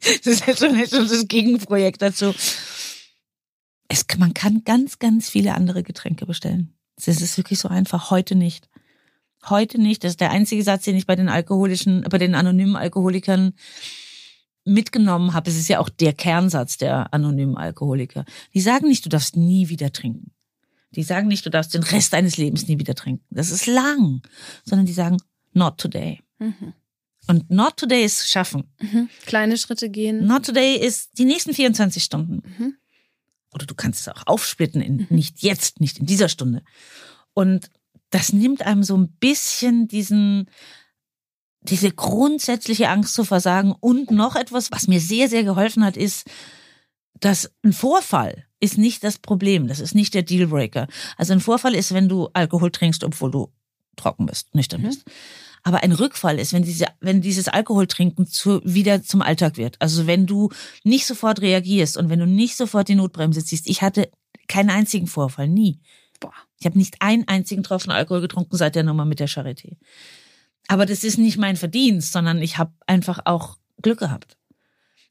das 0.00 0.26
ist 0.26 0.46
ja 0.46 0.56
schon, 0.56 0.76
schon 0.86 1.08
das 1.08 1.26
Gegenprojekt 1.26 2.02
dazu. 2.02 2.34
Es, 3.88 4.04
man 4.18 4.34
kann 4.34 4.62
ganz, 4.64 4.98
ganz 4.98 5.28
viele 5.28 5.54
andere 5.54 5.82
Getränke 5.82 6.26
bestellen. 6.26 6.74
Es 6.96 7.08
ist 7.08 7.36
wirklich 7.38 7.58
so 7.58 7.68
einfach. 7.68 8.10
Heute 8.10 8.34
nicht. 8.34 8.68
Heute 9.48 9.80
nicht. 9.80 10.04
Das 10.04 10.12
ist 10.12 10.20
der 10.20 10.30
einzige 10.30 10.62
Satz, 10.62 10.84
den 10.84 10.96
ich 10.96 11.06
bei 11.06 11.16
den 11.16 11.28
alkoholischen, 11.28 12.02
bei 12.02 12.18
den 12.18 12.34
anonymen 12.34 12.76
Alkoholikern 12.76 13.54
mitgenommen 14.68 15.34
habe. 15.34 15.50
Es 15.50 15.56
ist 15.56 15.68
ja 15.68 15.80
auch 15.80 15.88
der 15.88 16.12
Kernsatz 16.12 16.76
der 16.76 17.12
anonymen 17.12 17.56
Alkoholiker. 17.56 18.24
Die 18.54 18.60
sagen 18.60 18.88
nicht, 18.88 19.04
du 19.04 19.08
darfst 19.08 19.36
nie 19.36 19.68
wieder 19.68 19.92
trinken. 19.92 20.32
Die 20.92 21.02
sagen 21.02 21.28
nicht, 21.28 21.44
du 21.44 21.50
darfst 21.50 21.74
den 21.74 21.82
Rest 21.82 22.12
deines 22.12 22.36
Lebens 22.36 22.66
nie 22.68 22.78
wieder 22.78 22.94
trinken. 22.94 23.24
Das 23.30 23.50
ist 23.50 23.66
lang. 23.66 24.22
Sondern 24.64 24.86
die 24.86 24.92
sagen, 24.92 25.18
not 25.52 25.78
today. 25.78 26.20
Mhm. 26.38 26.72
Und 27.26 27.50
not 27.50 27.76
today 27.76 28.04
ist 28.04 28.28
schaffen. 28.28 28.64
Mhm. 28.80 29.10
Kleine 29.26 29.58
Schritte 29.58 29.90
gehen. 29.90 30.26
Not 30.26 30.46
today 30.46 30.76
ist 30.76 31.18
die 31.18 31.26
nächsten 31.26 31.52
24 31.52 32.02
Stunden. 32.02 32.42
Mhm. 32.58 32.74
Oder 33.52 33.66
du 33.66 33.74
kannst 33.74 34.00
es 34.00 34.08
auch 34.08 34.26
aufsplitten 34.26 34.80
in 34.80 35.06
nicht 35.10 35.42
jetzt, 35.42 35.80
nicht 35.80 35.98
in 35.98 36.06
dieser 36.06 36.28
Stunde. 36.28 36.62
Und 37.34 37.70
das 38.10 38.32
nimmt 38.32 38.62
einem 38.62 38.82
so 38.82 38.96
ein 38.96 39.10
bisschen 39.20 39.88
diesen, 39.88 40.48
diese 41.68 41.90
grundsätzliche 41.90 42.88
Angst 42.88 43.14
zu 43.14 43.24
versagen. 43.24 43.74
Und 43.78 44.10
noch 44.10 44.36
etwas, 44.36 44.70
was 44.70 44.88
mir 44.88 45.00
sehr, 45.00 45.28
sehr 45.28 45.44
geholfen 45.44 45.84
hat, 45.84 45.96
ist, 45.96 46.26
dass 47.20 47.50
ein 47.62 47.72
Vorfall 47.72 48.44
ist 48.60 48.78
nicht 48.78 49.04
das 49.04 49.18
Problem. 49.18 49.68
Das 49.68 49.80
ist 49.80 49.94
nicht 49.94 50.14
der 50.14 50.22
Dealbreaker. 50.22 50.88
Also 51.16 51.32
ein 51.32 51.40
Vorfall 51.40 51.74
ist, 51.74 51.92
wenn 51.94 52.08
du 52.08 52.28
Alkohol 52.32 52.70
trinkst, 52.70 53.04
obwohl 53.04 53.30
du 53.30 53.52
trocken 53.96 54.26
bist, 54.26 54.54
nüchtern 54.54 54.82
Mhm. 54.82 54.86
bist. 54.86 55.04
Aber 55.64 55.82
ein 55.82 55.92
Rückfall 55.92 56.38
ist, 56.38 56.52
wenn 56.52 56.62
diese, 56.62 56.86
wenn 57.00 57.20
dieses 57.20 57.48
Alkoholtrinken 57.48 58.26
zu, 58.26 58.60
wieder 58.64 59.02
zum 59.02 59.22
Alltag 59.22 59.56
wird. 59.56 59.76
Also 59.80 60.06
wenn 60.06 60.26
du 60.26 60.50
nicht 60.84 61.04
sofort 61.06 61.40
reagierst 61.40 61.96
und 61.96 62.08
wenn 62.08 62.20
du 62.20 62.26
nicht 62.26 62.56
sofort 62.56 62.88
die 62.88 62.94
Notbremse 62.94 63.44
ziehst. 63.44 63.68
Ich 63.68 63.82
hatte 63.82 64.10
keinen 64.46 64.70
einzigen 64.70 65.08
Vorfall, 65.08 65.48
nie. 65.48 65.80
Boah. 66.20 66.32
Ich 66.58 66.66
habe 66.66 66.78
nicht 66.78 67.02
einen 67.02 67.26
einzigen 67.28 67.62
Tropfen 67.62 67.90
Alkohol 67.92 68.20
getrunken 68.20 68.56
seit 68.56 68.74
der 68.76 68.82
Nummer 68.84 69.04
mit 69.04 69.20
der 69.20 69.28
Charité. 69.28 69.76
Aber 70.68 70.86
das 70.86 71.02
ist 71.02 71.18
nicht 71.18 71.38
mein 71.38 71.56
Verdienst, 71.56 72.12
sondern 72.12 72.40
ich 72.40 72.58
habe 72.58 72.72
einfach 72.86 73.20
auch 73.24 73.58
Glück 73.82 73.98
gehabt. 73.98 74.36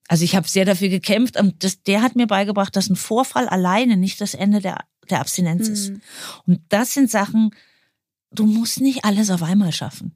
Also 0.07 0.23
ich 0.23 0.35
habe 0.35 0.47
sehr 0.47 0.63
dafür 0.63 0.87
gekämpft 0.87 1.37
und 1.37 1.63
das, 1.63 1.83
der 1.83 2.01
hat 2.01 2.15
mir 2.15 2.27
beigebracht, 2.27 2.75
dass 2.75 2.89
ein 2.89 2.95
Vorfall 2.95 3.49
alleine 3.49 3.97
nicht 3.97 4.21
das 4.21 4.33
Ende 4.33 4.61
der, 4.61 4.85
der 5.09 5.19
Abstinenz 5.19 5.67
ist. 5.67 5.89
Mhm. 5.89 6.01
Und 6.45 6.61
das 6.69 6.93
sind 6.93 7.11
Sachen, 7.11 7.51
du 8.31 8.45
musst 8.45 8.79
nicht 8.79 9.03
alles 9.03 9.29
auf 9.29 9.43
einmal 9.43 9.73
schaffen. 9.73 10.15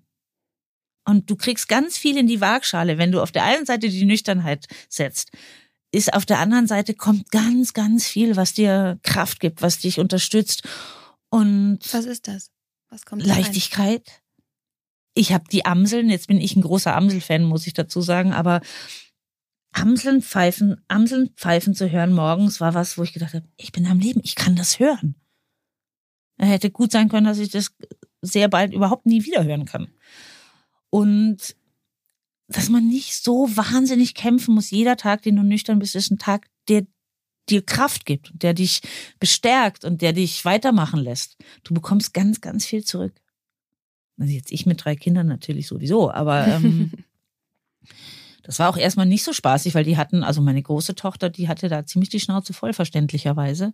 Und 1.03 1.29
du 1.29 1.35
kriegst 1.35 1.67
ganz 1.67 1.97
viel 1.97 2.17
in 2.17 2.27
die 2.27 2.39
Waagschale, 2.39 2.97
wenn 2.97 3.11
du 3.11 3.21
auf 3.21 3.31
der 3.31 3.43
einen 3.43 3.65
Seite 3.65 3.89
die 3.89 4.05
Nüchternheit 4.05 4.67
setzt. 4.87 5.31
Ist 5.91 6.13
auf 6.13 6.25
der 6.25 6.39
anderen 6.39 6.67
Seite 6.67 6.93
kommt 6.93 7.31
ganz, 7.31 7.73
ganz 7.73 8.07
viel, 8.07 8.37
was 8.37 8.53
dir 8.53 8.99
Kraft 9.03 9.39
gibt, 9.39 9.61
was 9.61 9.79
dich 9.79 9.99
unterstützt. 9.99 10.63
Und 11.29 11.79
Was 11.91 12.05
ist 12.05 12.27
das? 12.27 12.51
Was 12.89 13.05
kommt? 13.05 13.25
Leichtigkeit. 13.25 14.20
Ich 15.13 15.33
habe 15.33 15.43
die 15.51 15.65
Amseln, 15.65 16.09
jetzt 16.09 16.27
bin 16.27 16.39
ich 16.39 16.55
ein 16.55 16.61
großer 16.61 16.95
Amsel-Fan, 16.95 17.43
muss 17.43 17.67
ich 17.67 17.73
dazu 17.73 18.01
sagen, 18.01 18.33
aber 18.33 18.61
Amseln 19.73 20.21
pfeifen, 20.21 20.81
Amseln 20.87 21.29
pfeifen 21.35 21.73
zu 21.73 21.89
hören 21.89 22.13
morgens 22.13 22.59
war 22.59 22.73
was, 22.73 22.97
wo 22.97 23.03
ich 23.03 23.13
gedacht 23.13 23.33
habe, 23.33 23.47
ich 23.57 23.71
bin 23.71 23.85
am 23.87 23.99
Leben, 23.99 24.21
ich 24.23 24.35
kann 24.35 24.55
das 24.55 24.79
hören. 24.79 25.15
Er 26.37 26.47
hätte 26.47 26.71
gut 26.71 26.91
sein 26.91 27.09
können, 27.09 27.25
dass 27.25 27.39
ich 27.39 27.49
das 27.49 27.71
sehr 28.21 28.47
bald 28.47 28.73
überhaupt 28.73 29.05
nie 29.05 29.23
wieder 29.25 29.43
hören 29.43 29.65
kann. 29.65 29.89
Und 30.89 31.55
dass 32.47 32.69
man 32.69 32.87
nicht 32.87 33.15
so 33.15 33.55
wahnsinnig 33.55 34.13
kämpfen 34.13 34.55
muss. 34.55 34.71
Jeder 34.71 34.97
Tag, 34.97 35.21
den 35.21 35.37
du 35.37 35.43
nüchtern 35.43 35.79
bist, 35.79 35.95
ist 35.95 36.11
ein 36.11 36.17
Tag, 36.17 36.47
der 36.67 36.85
dir 37.49 37.65
Kraft 37.65 38.05
gibt, 38.05 38.31
der 38.33 38.53
dich 38.53 38.81
bestärkt 39.19 39.85
und 39.85 40.01
der 40.01 40.13
dich 40.13 40.43
weitermachen 40.45 40.99
lässt. 40.99 41.37
Du 41.63 41.73
bekommst 41.73 42.13
ganz, 42.13 42.41
ganz 42.41 42.65
viel 42.65 42.83
zurück. 42.83 43.20
Also 44.21 44.33
jetzt 44.33 44.51
ich 44.51 44.67
mit 44.67 44.85
drei 44.85 44.95
Kindern 44.95 45.25
natürlich 45.25 45.65
sowieso, 45.65 46.11
aber 46.11 46.47
ähm, 46.47 46.91
das 48.43 48.59
war 48.59 48.69
auch 48.69 48.77
erstmal 48.77 49.07
nicht 49.07 49.23
so 49.23 49.33
spaßig, 49.33 49.73
weil 49.73 49.83
die 49.83 49.97
hatten, 49.97 50.23
also 50.23 50.41
meine 50.41 50.61
große 50.61 50.93
Tochter, 50.93 51.31
die 51.31 51.47
hatte 51.47 51.69
da 51.69 51.87
ziemlich 51.87 52.09
die 52.09 52.19
Schnauze 52.19 52.53
voll, 52.53 52.73
verständlicherweise. 52.73 53.73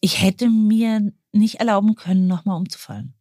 Ich 0.00 0.22
hätte 0.22 0.48
mir 0.48 1.12
nicht 1.32 1.56
erlauben 1.56 1.94
können, 1.94 2.26
nochmal 2.26 2.56
umzufallen. 2.56 3.12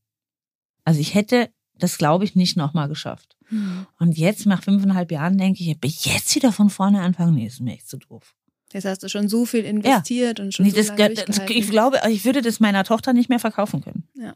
Also 0.85 1.01
ich 1.01 1.13
hätte 1.13 1.49
das, 1.77 1.97
glaube 1.97 2.23
ich, 2.23 2.35
nicht 2.35 2.55
nochmal 2.55 2.87
geschafft. 2.87 3.35
Mhm. 3.49 3.85
Und 3.99 4.17
jetzt, 4.17 4.45
nach 4.45 4.63
fünfeinhalb 4.63 5.11
Jahren, 5.11 5.37
denke 5.37 5.61
ich, 5.61 5.75
ich 5.83 6.05
jetzt 6.05 6.33
wieder 6.35 6.53
von 6.53 6.69
vorne 6.69 7.01
anfangen? 7.01 7.35
Nee, 7.35 7.47
ist 7.47 7.59
mir 7.59 7.73
echt 7.73 7.89
zu 7.89 7.97
doof. 7.97 8.33
Jetzt 8.71 8.85
hast 8.85 9.03
du 9.03 9.09
schon 9.09 9.27
so 9.27 9.45
viel 9.45 9.65
investiert 9.65 10.39
und 10.39 10.53
schon 10.53 10.65
Nee, 10.65 10.71
so 10.71 10.77
das, 10.77 10.87
lange 10.87 11.15
das, 11.15 11.41
ich 11.49 11.69
glaube, 11.69 11.99
ich 12.09 12.23
würde 12.23 12.41
das 12.41 12.61
meiner 12.61 12.85
Tochter 12.85 13.11
nicht 13.11 13.27
mehr 13.27 13.39
verkaufen 13.39 13.81
können. 13.81 14.07
Ja. 14.15 14.35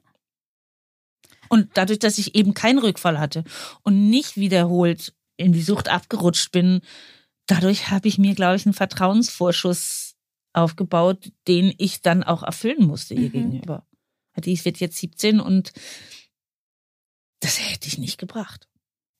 Und 1.49 1.69
dadurch, 1.75 1.99
dass 1.99 2.17
ich 2.17 2.35
eben 2.35 2.53
keinen 2.53 2.79
Rückfall 2.79 3.19
hatte 3.19 3.43
und 3.83 4.09
nicht 4.09 4.37
wiederholt 4.37 5.13
in 5.37 5.53
die 5.53 5.61
Sucht 5.61 5.89
abgerutscht 5.89 6.51
bin, 6.51 6.81
dadurch 7.45 7.89
habe 7.89 8.07
ich 8.07 8.17
mir, 8.17 8.35
glaube 8.35 8.55
ich, 8.55 8.65
einen 8.65 8.73
Vertrauensvorschuss 8.73 10.15
aufgebaut, 10.53 11.31
den 11.47 11.73
ich 11.77 12.01
dann 12.01 12.23
auch 12.23 12.43
erfüllen 12.43 12.85
musste 12.85 13.13
ihr 13.13 13.29
Mhm. 13.29 13.31
gegenüber. 13.31 13.85
Die 14.37 14.63
wird 14.65 14.77
jetzt 14.79 14.97
17 14.97 15.39
und 15.39 15.73
das 17.39 17.59
hätte 17.59 17.87
ich 17.87 17.97
nicht 17.97 18.17
gebracht. 18.17 18.67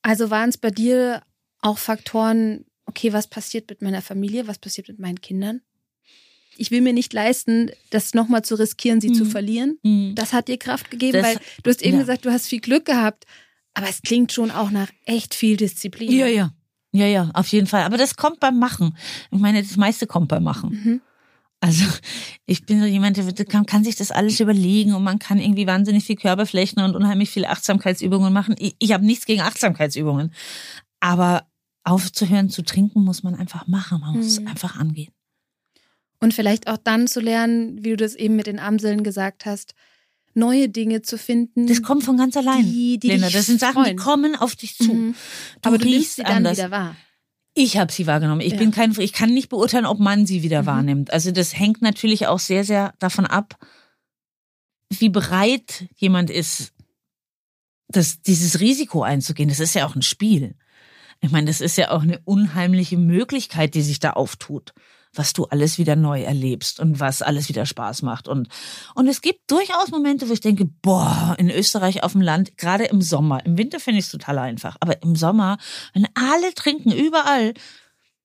Also 0.02 0.30
waren 0.30 0.48
es 0.48 0.58
bei 0.58 0.70
dir 0.70 1.22
auch 1.60 1.78
Faktoren, 1.78 2.64
okay, 2.86 3.12
was 3.12 3.28
passiert 3.28 3.68
mit 3.70 3.82
meiner 3.82 4.02
Familie, 4.02 4.46
was 4.46 4.58
passiert 4.58 4.88
mit 4.88 4.98
meinen 4.98 5.20
Kindern? 5.20 5.60
Ich 6.58 6.70
will 6.70 6.80
mir 6.80 6.92
nicht 6.92 7.12
leisten, 7.12 7.70
das 7.90 8.14
nochmal 8.14 8.42
zu 8.42 8.54
riskieren, 8.56 9.00
sie 9.00 9.12
zu 9.12 9.24
Mhm. 9.24 9.30
verlieren. 9.30 9.78
Mhm. 9.82 10.14
Das 10.14 10.32
hat 10.32 10.48
dir 10.48 10.58
Kraft 10.58 10.90
gegeben, 10.90 11.14
Das- 11.14 11.24
weil 11.26 11.38
du 11.62 11.70
hast 11.70 11.82
eben 11.82 11.94
ja. 11.94 12.00
gesagt, 12.00 12.24
du 12.24 12.30
hast 12.30 12.46
viel 12.46 12.60
Glück 12.60 12.84
gehabt. 12.84 13.24
Aber 13.74 13.88
es 13.88 14.02
klingt 14.02 14.32
schon 14.32 14.50
auch 14.50 14.70
nach 14.70 14.88
echt 15.04 15.34
viel 15.34 15.56
Disziplin. 15.56 16.10
Ja, 16.10 16.26
ja. 16.26 16.52
Ja, 16.92 17.06
ja, 17.06 17.30
auf 17.34 17.46
jeden 17.48 17.66
Fall. 17.66 17.82
Aber 17.84 17.96
das 17.96 18.16
kommt 18.16 18.40
beim 18.40 18.58
Machen. 18.58 18.96
Ich 19.30 19.38
meine, 19.38 19.62
das 19.62 19.76
meiste 19.76 20.06
kommt 20.06 20.28
beim 20.28 20.42
Machen. 20.42 20.70
Mhm. 20.70 21.00
Also 21.60 21.84
ich 22.46 22.64
bin 22.66 22.80
so 22.80 22.86
jemand, 22.86 23.16
der 23.18 23.44
kann, 23.44 23.66
kann 23.66 23.84
sich 23.84 23.94
das 23.96 24.10
alles 24.10 24.40
überlegen 24.40 24.94
und 24.94 25.02
man 25.04 25.18
kann 25.18 25.38
irgendwie 25.38 25.66
wahnsinnig 25.66 26.04
viel 26.04 26.16
Körperflächen 26.16 26.82
und 26.82 26.96
unheimlich 26.96 27.30
viele 27.30 27.50
Achtsamkeitsübungen 27.50 28.32
machen. 28.32 28.54
Ich, 28.58 28.74
ich 28.78 28.92
habe 28.92 29.04
nichts 29.04 29.26
gegen 29.26 29.42
Achtsamkeitsübungen. 29.42 30.32
Aber 31.00 31.46
aufzuhören 31.84 32.48
zu 32.50 32.62
trinken 32.62 33.02
muss 33.04 33.22
man 33.22 33.34
einfach 33.34 33.66
machen. 33.66 34.00
Man 34.00 34.16
muss 34.16 34.26
es 34.26 34.40
Mhm. 34.40 34.48
einfach 34.48 34.76
angehen. 34.78 35.12
Und 36.20 36.34
vielleicht 36.34 36.66
auch 36.68 36.78
dann 36.78 37.06
zu 37.06 37.20
lernen, 37.20 37.84
wie 37.84 37.90
du 37.90 37.96
das 37.96 38.14
eben 38.14 38.34
mit 38.36 38.46
den 38.48 38.58
Amseln 38.58 39.04
gesagt 39.04 39.46
hast, 39.46 39.74
neue 40.34 40.68
Dinge 40.68 41.02
zu 41.02 41.16
finden. 41.18 41.66
Das 41.66 41.82
kommt 41.82 42.04
von 42.04 42.16
ganz 42.16 42.36
allein. 42.36 42.64
die, 42.64 42.98
die 42.98 43.08
Lena, 43.08 43.30
das 43.30 43.46
sind 43.46 43.60
Sachen, 43.60 43.82
die 43.84 43.90
freuen. 43.90 43.96
kommen 43.98 44.36
auf 44.36 44.56
dich 44.56 44.76
zu. 44.76 44.92
Mhm. 44.92 45.14
Du 45.62 45.68
Aber 45.68 45.78
du 45.78 45.84
riechst 45.86 46.16
sie 46.16 46.22
dann 46.22 46.38
anders. 46.38 46.58
wieder 46.58 46.70
wahr. 46.70 46.96
Ich 47.54 47.76
habe 47.76 47.90
sie 47.92 48.06
wahrgenommen. 48.06 48.40
Ich 48.40 48.52
Ja. 48.52 48.58
bin 48.58 48.70
kein, 48.70 48.94
ich 48.98 49.12
kann 49.12 49.32
nicht 49.34 49.48
beurteilen, 49.48 49.86
ob 49.86 49.98
man 50.00 50.26
sie 50.26 50.42
wieder 50.42 50.62
Mhm. 50.62 50.66
wahrnimmt. 50.66 51.12
Also 51.12 51.30
das 51.32 51.58
hängt 51.58 51.82
natürlich 51.82 52.26
auch 52.26 52.38
sehr, 52.38 52.64
sehr 52.64 52.94
davon 52.98 53.26
ab, 53.26 53.56
wie 54.90 55.08
bereit 55.08 55.86
jemand 55.96 56.30
ist, 56.30 56.72
das, 57.88 58.20
dieses 58.22 58.60
Risiko 58.60 59.02
einzugehen. 59.02 59.48
Das 59.48 59.60
ist 59.60 59.74
ja 59.74 59.86
auch 59.86 59.94
ein 59.96 60.02
Spiel. 60.02 60.54
Ich 61.20 61.30
meine, 61.30 61.46
das 61.46 61.60
ist 61.60 61.76
ja 61.76 61.90
auch 61.90 62.02
eine 62.02 62.20
unheimliche 62.24 62.96
Möglichkeit, 62.96 63.74
die 63.74 63.82
sich 63.82 63.98
da 63.98 64.10
auftut, 64.10 64.72
was 65.14 65.32
du 65.32 65.44
alles 65.44 65.78
wieder 65.78 65.96
neu 65.96 66.22
erlebst 66.22 66.80
und 66.80 67.00
was 67.00 67.22
alles 67.22 67.48
wieder 67.48 67.66
Spaß 67.66 68.02
macht. 68.02 68.28
Und, 68.28 68.48
und 68.94 69.08
es 69.08 69.20
gibt 69.20 69.50
durchaus 69.50 69.90
Momente, 69.90 70.28
wo 70.28 70.32
ich 70.32 70.40
denke, 70.40 70.66
boah, 70.82 71.34
in 71.38 71.50
Österreich 71.50 72.02
auf 72.02 72.12
dem 72.12 72.20
Land, 72.20 72.56
gerade 72.56 72.84
im 72.84 73.02
Sommer, 73.02 73.44
im 73.44 73.58
Winter 73.58 73.80
finde 73.80 74.00
ich 74.00 74.06
es 74.06 74.10
total 74.12 74.38
einfach, 74.38 74.76
aber 74.80 75.02
im 75.02 75.16
Sommer, 75.16 75.58
wenn 75.94 76.06
alle 76.14 76.54
trinken, 76.54 76.92
überall, 76.92 77.54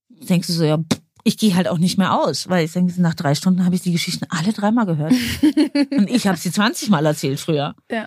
denkst 0.09 0.47
du 0.47 0.53
so, 0.53 0.63
ja, 0.63 0.77
pff, 0.77 1.01
ich 1.23 1.37
gehe 1.37 1.55
halt 1.55 1.67
auch 1.67 1.77
nicht 1.77 1.97
mehr 1.97 2.13
aus, 2.13 2.49
weil 2.49 2.65
ich 2.65 2.73
denke, 2.73 3.01
nach 3.01 3.13
drei 3.13 3.33
Stunden 3.33 3.63
habe 3.63 3.75
ich 3.75 3.81
die 3.81 3.93
Geschichten 3.93 4.25
alle 4.29 4.51
dreimal 4.51 4.85
gehört. 4.85 5.13
und 5.91 6.09
ich 6.09 6.27
habe 6.27 6.37
sie 6.37 6.51
20 6.51 6.89
Mal 6.89 7.05
erzählt 7.05 7.39
früher. 7.39 7.75
Ja. 7.89 8.05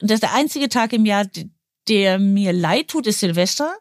Und 0.00 0.10
das 0.10 0.16
ist 0.16 0.24
der 0.24 0.34
einzige 0.34 0.68
Tag 0.68 0.92
im 0.92 1.06
Jahr, 1.06 1.26
der 1.88 2.18
mir 2.18 2.52
leid 2.52 2.88
tut, 2.88 3.06
ist 3.06 3.20
Silvester, 3.20 3.72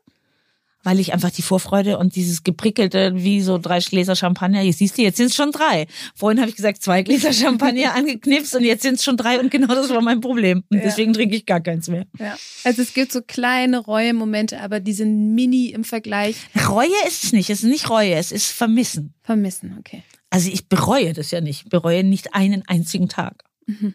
weil 0.83 0.99
ich 0.99 1.13
einfach 1.13 1.31
die 1.31 1.41
Vorfreude 1.41 1.97
und 1.97 2.15
dieses 2.15 2.43
geprickelte, 2.43 3.13
wie 3.15 3.41
so 3.41 3.57
drei 3.57 3.79
Gläser 3.79 4.15
Champagner, 4.15 4.61
jetzt 4.61 4.79
siehst 4.79 4.97
du, 4.97 5.01
jetzt 5.01 5.17
sind 5.17 5.27
es 5.27 5.35
schon 5.35 5.51
drei. 5.51 5.87
Vorhin 6.15 6.39
habe 6.39 6.49
ich 6.49 6.55
gesagt, 6.55 6.81
zwei 6.81 7.03
Gläser 7.03 7.33
Champagner 7.33 7.93
angeknipst 7.95 8.55
und 8.55 8.63
jetzt 8.63 8.83
sind 8.83 8.95
es 8.95 9.03
schon 9.03 9.17
drei 9.17 9.39
und 9.39 9.51
genau 9.51 9.67
das 9.73 9.89
war 9.89 10.01
mein 10.01 10.21
Problem. 10.21 10.63
Und 10.69 10.77
Ja. 10.77 10.83
deswegen 10.83 11.13
trinke 11.13 11.35
ich 11.35 11.45
gar 11.45 11.61
keins 11.61 11.87
mehr. 11.87 12.05
Ja. 12.19 12.35
Also 12.63 12.81
es 12.81 12.93
gibt 12.93 13.11
so 13.11 13.21
kleine 13.21 13.79
Reue-Momente, 13.79 14.59
aber 14.61 14.79
die 14.79 14.93
sind 14.93 15.33
mini 15.35 15.67
im 15.69 15.83
Vergleich. 15.83 16.35
Reue 16.69 16.87
ist 17.07 17.23
es 17.23 17.33
nicht, 17.33 17.49
es 17.49 17.59
ist 17.63 17.69
nicht 17.69 17.89
Reue, 17.89 18.15
es 18.15 18.31
ist 18.31 18.47
Vermissen. 18.51 19.13
Vermissen, 19.23 19.75
okay. 19.79 20.03
Also 20.29 20.49
ich 20.49 20.67
bereue 20.69 21.13
das 21.13 21.31
ja 21.31 21.41
nicht, 21.41 21.69
bereue 21.69 22.03
nicht 22.03 22.33
einen 22.33 22.63
einzigen 22.67 23.09
Tag. 23.09 23.43
Mhm. 23.67 23.93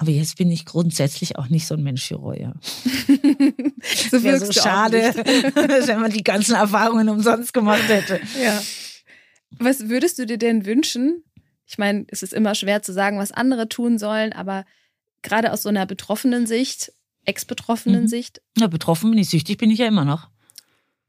Aber 0.00 0.10
jetzt 0.10 0.38
bin 0.38 0.50
ich 0.50 0.64
grundsätzlich 0.64 1.36
auch 1.36 1.48
nicht 1.50 1.66
so 1.66 1.74
ein 1.74 1.82
Mensch 1.82 2.06
für 2.08 2.14
Reue. 2.14 2.54
so 4.10 4.22
Wäre 4.22 4.40
so 4.40 4.50
schade, 4.50 4.96
wenn 5.14 6.00
man 6.00 6.10
die 6.10 6.24
ganzen 6.24 6.54
Erfahrungen 6.54 7.10
umsonst 7.10 7.52
gemacht 7.52 7.86
hätte. 7.88 8.18
Ja. 8.42 8.60
Was 9.58 9.90
würdest 9.90 10.18
du 10.18 10.24
dir 10.24 10.38
denn 10.38 10.64
wünschen? 10.64 11.22
Ich 11.66 11.76
meine, 11.76 12.06
es 12.08 12.22
ist 12.22 12.32
immer 12.32 12.54
schwer 12.54 12.82
zu 12.82 12.94
sagen, 12.94 13.18
was 13.18 13.30
andere 13.30 13.68
tun 13.68 13.98
sollen, 13.98 14.32
aber 14.32 14.64
gerade 15.20 15.52
aus 15.52 15.62
so 15.64 15.68
einer 15.68 15.84
betroffenen 15.84 16.46
Sicht, 16.46 16.92
ex-betroffenen 17.26 18.04
Mhm. 18.04 18.08
Sicht, 18.08 18.40
Na, 18.56 18.68
betroffen 18.68 19.10
bin 19.10 19.18
ich, 19.18 19.28
süchtig 19.28 19.58
bin 19.58 19.70
ich 19.70 19.78
ja 19.80 19.86
immer 19.86 20.06
noch. 20.06 20.30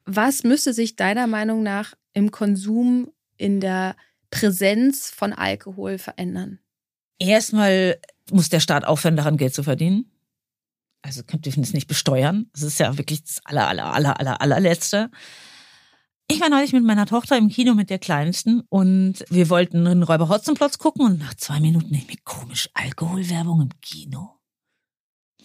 was 0.06 0.44
müsste 0.44 0.74
sich 0.74 0.98
deiner 0.98 1.28
Meinung 1.28 1.64
nach 1.64 1.94
im 2.14 2.32
Konsum, 2.32 3.10
in 3.38 3.62
der 3.62 3.96
Präsenz 4.32 5.10
von 5.10 5.32
Alkohol 5.32 5.98
verändern? 5.98 6.60
Erstmal 7.22 8.00
muss 8.32 8.50
der 8.50 8.60
Staat 8.60 8.84
aufhören, 8.84 9.16
daran 9.16 9.38
Geld 9.38 9.54
zu 9.54 9.62
verdienen. 9.62 10.12
Also 11.04 11.22
dürfen 11.22 11.62
es 11.62 11.74
nicht 11.74 11.88
besteuern. 11.88 12.50
Das 12.54 12.64
ist 12.64 12.80
ja 12.80 12.98
wirklich 12.98 13.24
das 13.24 13.42
aller, 13.46 13.68
aller, 13.68 13.94
aller, 13.94 14.20
aller, 14.20 14.42
allerletzte. 14.42 15.12
Ich 16.28 16.40
war 16.42 16.50
neulich 16.50 16.74
mit 16.74 16.84
meiner 16.84 17.06
Tochter 17.06 17.38
im 17.38 17.50
Kino 17.50 17.74
mit 17.74 17.90
der 17.90 18.00
Kleinsten 18.00 18.62
und 18.70 19.26
wir 19.30 19.50
wollten 19.50 19.86
einen 19.86 20.04
Räuber 20.04 20.30
Hotzenplotz 20.30 20.78
gucken 20.78 21.06
und 21.06 21.20
nach 21.20 21.34
zwei 21.36 21.60
Minuten 21.60 21.94
ich 21.94 22.08
mir 22.08 22.18
komisch 22.24 22.70
Alkoholwerbung 22.74 23.62
im 23.62 23.82
Kino. 23.82 24.40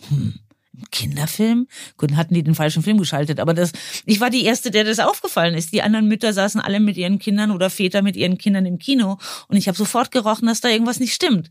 Hm. 0.09 0.46
Kinderfilm? 0.91 1.67
Gut, 1.97 2.17
hatten 2.17 2.35
die 2.35 2.43
den 2.43 2.55
falschen 2.55 2.83
Film 2.83 2.99
geschaltet, 2.99 3.41
aber 3.41 3.55
das, 3.55 3.73
ich 4.05 4.21
war 4.21 4.31
die 4.31 4.45
erste, 4.45 4.71
der 4.71 4.85
das 4.85 4.99
aufgefallen 4.99 5.55
ist. 5.55 5.73
Die 5.73 5.83
anderen 5.83 6.09
Mütter 6.09 6.33
saßen 6.33 6.61
alle 6.61 6.81
mit 6.81 6.97
ihren 6.97 7.19
Kindern 7.19 7.51
oder 7.51 7.71
Väter 7.71 8.03
mit 8.03 8.17
ihren 8.17 8.39
Kindern 8.39 8.67
im 8.67 8.79
Kino 8.79 9.19
und 9.49 9.57
ich 9.57 9.69
habe 9.69 9.77
sofort 9.77 10.11
gerochen, 10.11 10.47
dass 10.47 10.61
da 10.61 10.69
irgendwas 10.69 11.01
nicht 11.01 11.15
stimmt. 11.15 11.49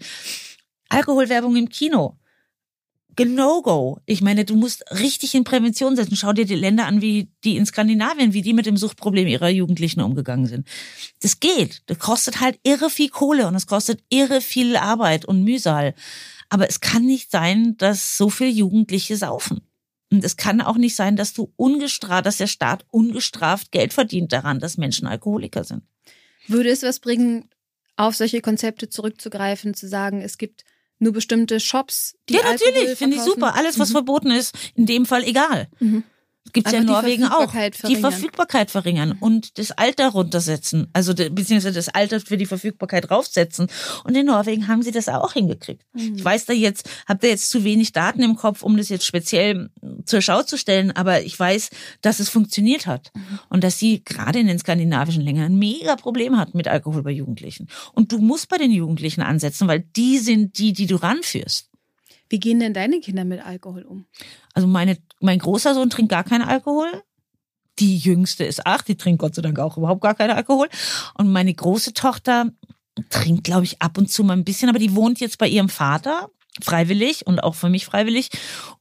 Alkoholwerbung 0.89 1.55
im 1.55 1.69
Kino. 1.69 2.17
No-Go. 3.23 3.99
Ich 4.05 4.21
meine, 4.21 4.43
du 4.43 4.55
musst 4.55 4.83
richtig 4.91 5.35
in 5.35 5.45
Prävention 5.45 5.95
setzen. 5.95 6.17
Schau 6.17 6.33
dir 6.33 6.45
die 6.45 6.55
Länder 6.55 6.85
an, 6.85 7.01
wie 7.01 7.29
die 7.43 7.55
in 7.55 7.65
Skandinavien, 7.65 8.33
wie 8.33 8.41
die 8.41 8.53
mit 8.53 8.65
dem 8.65 8.75
Suchtproblem 8.75 9.27
ihrer 9.27 9.49
Jugendlichen 9.49 10.01
umgegangen 10.01 10.47
sind. 10.47 10.67
Das 11.21 11.39
geht. 11.39 11.81
Das 11.85 11.99
kostet 11.99 12.41
halt 12.41 12.59
irre 12.63 12.89
viel 12.89 13.09
Kohle 13.09 13.47
und 13.47 13.55
es 13.55 13.67
kostet 13.67 14.03
irre 14.09 14.41
viel 14.41 14.75
Arbeit 14.75 15.23
und 15.25 15.43
Mühsal. 15.43 15.95
Aber 16.49 16.69
es 16.69 16.81
kann 16.81 17.05
nicht 17.05 17.31
sein, 17.31 17.77
dass 17.77 18.17
so 18.17 18.29
viele 18.29 18.49
Jugendliche 18.49 19.15
saufen. 19.15 19.61
Und 20.11 20.23
es 20.23 20.37
kann 20.37 20.61
auch 20.61 20.77
nicht 20.77 20.95
sein, 20.95 21.15
dass 21.15 21.33
du 21.33 21.51
ungestraft, 21.55 22.25
dass 22.25 22.37
der 22.37 22.47
Staat 22.47 22.85
ungestraft 22.91 23.71
Geld 23.71 23.93
verdient 23.93 24.33
daran, 24.33 24.59
dass 24.59 24.77
Menschen 24.77 25.07
Alkoholiker 25.07 25.63
sind. 25.63 25.83
Würde 26.47 26.69
es 26.69 26.83
was 26.83 26.99
bringen, 26.99 27.49
auf 27.95 28.15
solche 28.15 28.41
Konzepte 28.41 28.89
zurückzugreifen, 28.89 29.73
zu 29.73 29.87
sagen, 29.87 30.21
es 30.21 30.37
gibt 30.37 30.63
nur 31.05 31.13
bestimmte 31.13 31.59
Shops, 31.59 32.15
die 32.27 32.33
Ja, 32.33 32.41
natürlich, 32.43 32.97
finde 32.97 33.15
ich 33.15 33.21
super. 33.21 33.55
Alles, 33.55 33.79
was 33.79 33.89
mhm. 33.89 33.93
verboten 33.93 34.31
ist, 34.31 34.53
in 34.75 34.85
dem 34.85 35.05
Fall 35.05 35.23
egal. 35.23 35.69
Mhm. 35.79 36.03
Gibt's 36.53 36.71
ja 36.71 36.79
in 36.79 36.85
Norwegen 36.85 37.25
auch. 37.25 37.51
Die 37.87 37.95
Verfügbarkeit 37.95 38.71
verringern 38.71 39.17
und 39.19 39.57
das 39.57 39.71
Alter 39.71 40.09
runtersetzen. 40.09 40.87
Also 40.93 41.13
beziehungsweise 41.13 41.73
das 41.73 41.89
Alter 41.89 42.19
für 42.19 42.37
die 42.37 42.45
Verfügbarkeit 42.45 43.09
raufsetzen. 43.09 43.67
Und 44.03 44.15
in 44.15 44.27
Norwegen 44.27 44.67
haben 44.67 44.83
sie 44.83 44.91
das 44.91 45.09
auch 45.09 45.33
hingekriegt. 45.33 45.83
Mhm. 45.93 46.15
Ich 46.15 46.23
weiß 46.23 46.45
da 46.45 46.53
jetzt, 46.53 46.89
habe 47.07 47.19
da 47.19 47.27
jetzt 47.27 47.49
zu 47.49 47.63
wenig 47.63 47.93
Daten 47.93 48.21
im 48.21 48.35
Kopf, 48.35 48.63
um 48.63 48.77
das 48.77 48.89
jetzt 48.89 49.05
speziell 49.05 49.69
zur 50.05 50.21
Schau 50.21 50.43
zu 50.43 50.57
stellen, 50.57 50.91
aber 50.91 51.23
ich 51.23 51.37
weiß, 51.37 51.71
dass 52.01 52.19
es 52.19 52.29
funktioniert 52.29 52.85
hat. 52.85 53.11
Mhm. 53.13 53.39
Und 53.49 53.63
dass 53.63 53.79
sie 53.79 54.03
gerade 54.03 54.39
in 54.39 54.47
den 54.47 54.59
skandinavischen 54.59 55.23
Ländern 55.23 55.45
ein 55.45 55.59
mega 55.59 55.95
Problem 55.95 56.37
hat 56.37 56.53
mit 56.53 56.67
Alkohol 56.67 57.03
bei 57.03 57.11
Jugendlichen. 57.11 57.67
Und 57.93 58.11
du 58.11 58.19
musst 58.19 58.49
bei 58.49 58.57
den 58.57 58.71
Jugendlichen 58.71 59.21
ansetzen, 59.21 59.67
weil 59.67 59.81
die 59.95 60.19
sind 60.19 60.57
die, 60.59 60.73
die 60.73 60.85
du 60.85 60.95
ranführst. 60.95 61.69
Wie 62.29 62.39
gehen 62.39 62.59
denn 62.59 62.73
deine 62.73 62.99
Kinder 62.99 63.23
mit 63.25 63.45
Alkohol 63.45 63.83
um? 63.83 64.05
Also 64.53 64.67
meine, 64.67 64.97
mein 65.19 65.39
großer 65.39 65.73
Sohn 65.73 65.89
trinkt 65.89 66.11
gar 66.11 66.23
keinen 66.23 66.41
Alkohol. 66.41 66.87
Die 67.79 67.97
jüngste 67.97 68.45
ist 68.45 68.65
acht, 68.65 68.87
die 68.87 68.95
trinkt 68.95 69.19
Gott 69.19 69.35
sei 69.35 69.41
Dank 69.41 69.59
auch 69.59 69.77
überhaupt 69.77 70.01
gar 70.01 70.15
keinen 70.15 70.31
Alkohol. 70.31 70.69
Und 71.15 71.31
meine 71.31 71.53
große 71.53 71.93
Tochter 71.93 72.51
trinkt, 73.09 73.43
glaube 73.43 73.65
ich, 73.65 73.81
ab 73.81 73.97
und 73.97 74.09
zu 74.09 74.23
mal 74.23 74.33
ein 74.33 74.45
bisschen, 74.45 74.69
aber 74.69 74.79
die 74.79 74.95
wohnt 74.95 75.19
jetzt 75.19 75.37
bei 75.37 75.47
ihrem 75.47 75.69
Vater 75.69 76.29
freiwillig 76.61 77.27
und 77.27 77.43
auch 77.43 77.55
für 77.55 77.69
mich 77.69 77.85
freiwillig. 77.85 78.29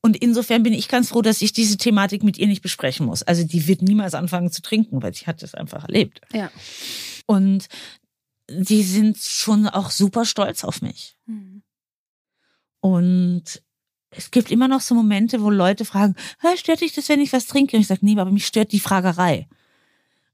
Und 0.01 0.17
insofern 0.17 0.63
bin 0.63 0.73
ich 0.73 0.89
ganz 0.89 1.09
froh, 1.09 1.23
dass 1.23 1.43
ich 1.43 1.53
diese 1.53 1.77
Thematik 1.77 2.23
mit 2.23 2.39
ihr 2.39 2.47
nicht 2.47 2.63
besprechen 2.63 3.07
muss. 3.07 3.25
Also 3.25 3.45
die 3.45 3.67
wird 3.67 3.83
niemals 3.83 4.15
anfangen 4.15 4.53
zu 4.53 4.63
trinken, 4.63 5.03
weil 5.03 5.13
sie 5.13 5.27
hat 5.27 5.43
das 5.43 5.55
einfach 5.55 5.85
erlebt. 5.85 6.21
Ja. 6.33 6.53
Und 7.27 7.67
die 8.49 8.85
sind 8.85 9.19
schon 9.19 9.67
auch 9.67 9.91
super 9.91 10.25
stolz 10.25 10.63
auf 10.63 10.83
mich. 10.83 11.17
Mhm. 11.27 11.64
Und 12.85 13.63
es 14.11 14.31
gibt 14.31 14.51
immer 14.51 14.69
noch 14.69 14.83
so 14.83 14.95
Momente, 14.95 15.41
wo 15.41 15.49
Leute 15.49 15.87
fragen, 15.87 16.17
stört 16.55 16.83
dich 16.83 16.93
das, 16.93 17.09
wenn 17.09 17.23
ich 17.23 17.33
was 17.33 17.47
trinke? 17.47 17.79
Und 17.79 17.81
ich 17.81 17.87
sage, 17.87 18.05
nee, 18.05 18.21
aber 18.21 18.31
mich 18.31 18.47
stört 18.47 18.73
die 18.73 18.79
Fragerei. 18.79 19.49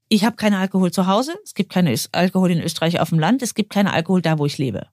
Ich 0.09 0.25
habe 0.25 0.35
keinen 0.35 0.55
Alkohol 0.55 0.91
zu 0.91 1.07
Hause, 1.07 1.33
es 1.45 1.53
gibt 1.53 1.71
keinen 1.71 1.97
Alkohol 2.11 2.51
in 2.51 2.61
Österreich 2.61 2.99
auf 2.99 3.07
dem 3.07 3.19
Land, 3.19 3.41
es 3.41 3.53
gibt 3.53 3.71
keinen 3.71 3.87
Alkohol 3.87 4.21
da, 4.21 4.37
wo 4.37 4.45
ich 4.45 4.57
lebe. 4.57 4.87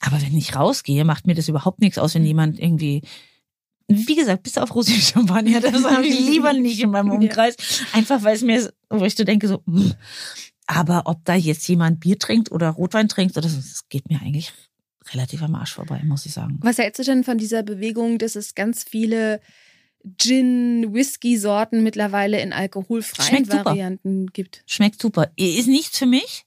Aber 0.00 0.20
wenn 0.20 0.36
ich 0.36 0.56
rausgehe, 0.56 1.04
macht 1.04 1.28
mir 1.28 1.36
das 1.36 1.46
überhaupt 1.46 1.80
nichts 1.80 1.96
aus, 1.96 2.16
wenn 2.16 2.24
jemand 2.24 2.58
irgendwie 2.58 3.02
wie 3.86 4.16
gesagt, 4.16 4.42
bis 4.42 4.58
auf 4.58 4.72
Rosé 4.72 5.00
Champagner, 5.00 5.60
das 5.62 5.84
habe 5.84 6.08
ich 6.08 6.18
lieber 6.18 6.52
nicht 6.54 6.80
in 6.80 6.90
meinem 6.90 7.12
Umkreis. 7.12 7.54
Einfach 7.92 8.24
weil 8.24 8.34
es 8.34 8.42
mir, 8.42 8.68
wo 8.90 9.04
ich 9.04 9.14
so 9.14 9.22
denke, 9.22 9.46
so, 9.46 9.62
aber 10.66 11.02
ob 11.04 11.24
da 11.24 11.34
jetzt 11.34 11.68
jemand 11.68 12.00
Bier 12.00 12.18
trinkt 12.18 12.50
oder 12.50 12.70
Rotwein 12.70 13.08
trinkt, 13.08 13.36
oder 13.36 13.48
so, 13.48 13.56
das 13.56 13.88
geht 13.88 14.10
mir 14.10 14.20
eigentlich 14.20 14.52
relativ 15.12 15.42
am 15.42 15.54
Arsch 15.54 15.74
vorbei, 15.74 16.02
muss 16.04 16.26
ich 16.26 16.32
sagen. 16.32 16.58
Was 16.62 16.78
hältst 16.78 16.98
du 16.98 17.04
denn 17.04 17.24
von 17.24 17.38
dieser 17.38 17.62
Bewegung, 17.62 18.18
dass 18.18 18.36
es 18.36 18.54
ganz 18.54 18.84
viele 18.84 19.40
Gin, 20.16 20.92
Whisky-Sorten 20.92 21.82
mittlerweile 21.82 22.40
in 22.40 22.52
alkoholfreien 22.52 23.44
Schmeckt 23.46 23.64
Varianten 23.64 24.22
super. 24.22 24.32
gibt? 24.32 24.62
Schmeckt 24.66 25.02
super. 25.02 25.30
Ist 25.36 25.68
nichts 25.68 25.98
für 25.98 26.06
mich. 26.06 26.44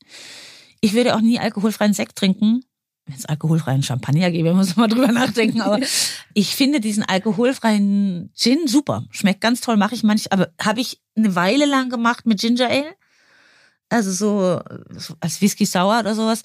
Ich 0.79 0.93
würde 0.93 1.15
auch 1.15 1.21
nie 1.21 1.39
alkoholfreien 1.39 1.93
Sekt 1.93 2.17
trinken. 2.17 2.63
Wenn 3.05 3.15
es 3.15 3.25
alkoholfreien 3.25 3.83
Champagner 3.83 4.31
gäbe, 4.31 4.53
muss 4.55 4.75
man 4.75 4.89
mal 4.89 4.95
drüber 4.95 5.11
nachdenken. 5.11 5.61
Aber 5.61 5.79
ich 6.33 6.55
finde 6.55 6.79
diesen 6.79 7.03
alkoholfreien 7.03 8.31
Gin 8.35 8.67
super. 8.67 9.05
Schmeckt 9.11 9.41
ganz 9.41 9.61
toll, 9.61 9.77
mache 9.77 9.95
ich 9.95 10.03
manchmal. 10.03 10.39
Aber 10.39 10.53
habe 10.59 10.81
ich 10.81 11.01
eine 11.15 11.35
Weile 11.35 11.65
lang 11.65 11.89
gemacht 11.89 12.25
mit 12.25 12.39
Ginger 12.39 12.69
Ale. 12.69 12.95
Also 13.89 14.11
so, 14.11 14.61
so 14.97 15.15
als 15.19 15.41
Whisky 15.41 15.65
Sour 15.65 15.99
oder 15.99 16.15
sowas 16.15 16.43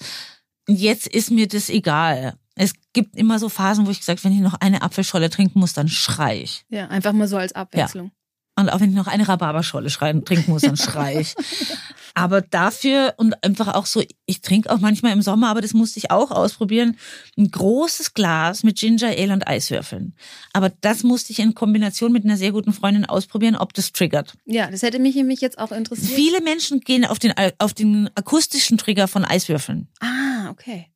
jetzt 0.67 1.07
ist 1.07 1.31
mir 1.31 1.47
das 1.47 1.69
egal. 1.69 2.37
Es 2.55 2.73
gibt 2.93 3.15
immer 3.15 3.39
so 3.39 3.49
Phasen, 3.49 3.85
wo 3.85 3.91
ich 3.91 3.99
gesagt, 3.99 4.23
wenn 4.23 4.31
ich 4.31 4.39
noch 4.39 4.55
eine 4.55 4.81
Apfelscholle 4.81 5.29
trinken 5.29 5.59
muss, 5.59 5.73
dann 5.73 5.87
schrei 5.87 6.41
ich. 6.41 6.65
Ja, 6.69 6.87
einfach 6.87 7.13
mal 7.13 7.27
so 7.27 7.37
als 7.37 7.53
Abwechslung. 7.53 8.07
Ja. 8.07 8.11
Und 8.59 8.69
auch 8.69 8.79
wenn 8.79 8.89
ich 8.89 8.95
noch 8.95 9.07
eine 9.07 9.27
Rhabarberscholle 9.27 9.89
trinken 9.89 10.45
muss, 10.47 10.63
dann 10.63 10.77
schrei 10.77 11.19
ich. 11.19 11.35
aber 12.15 12.41
dafür 12.41 13.13
und 13.17 13.43
einfach 13.43 13.75
auch 13.75 13.85
so, 13.85 14.03
ich 14.25 14.41
trinke 14.41 14.71
auch 14.71 14.79
manchmal 14.79 15.13
im 15.13 15.21
Sommer, 15.21 15.49
aber 15.49 15.61
das 15.61 15.75
musste 15.75 15.99
ich 15.99 16.09
auch 16.09 16.31
ausprobieren, 16.31 16.97
ein 17.37 17.51
großes 17.51 18.15
Glas 18.15 18.63
mit 18.63 18.79
Ginger 18.79 19.09
Ale 19.09 19.33
und 19.33 19.47
Eiswürfeln. 19.47 20.15
Aber 20.51 20.71
das 20.81 21.03
musste 21.03 21.31
ich 21.31 21.37
in 21.37 21.53
Kombination 21.53 22.11
mit 22.11 22.25
einer 22.25 22.35
sehr 22.35 22.51
guten 22.51 22.73
Freundin 22.73 23.05
ausprobieren, 23.05 23.55
ob 23.55 23.73
das 23.73 23.91
triggert. 23.91 24.33
Ja, 24.45 24.71
das 24.71 24.81
hätte 24.81 24.97
mich 24.97 25.13
nämlich 25.13 25.41
jetzt 25.41 25.59
auch 25.59 25.71
interessiert. 25.71 26.11
Viele 26.11 26.41
Menschen 26.41 26.79
gehen 26.81 27.05
auf 27.05 27.19
den, 27.19 27.33
auf 27.59 27.75
den 27.75 28.09
akustischen 28.15 28.79
Trigger 28.79 29.07
von 29.07 29.23
Eiswürfeln. 29.23 29.87
Ah, 29.99 30.49
okay. 30.49 30.87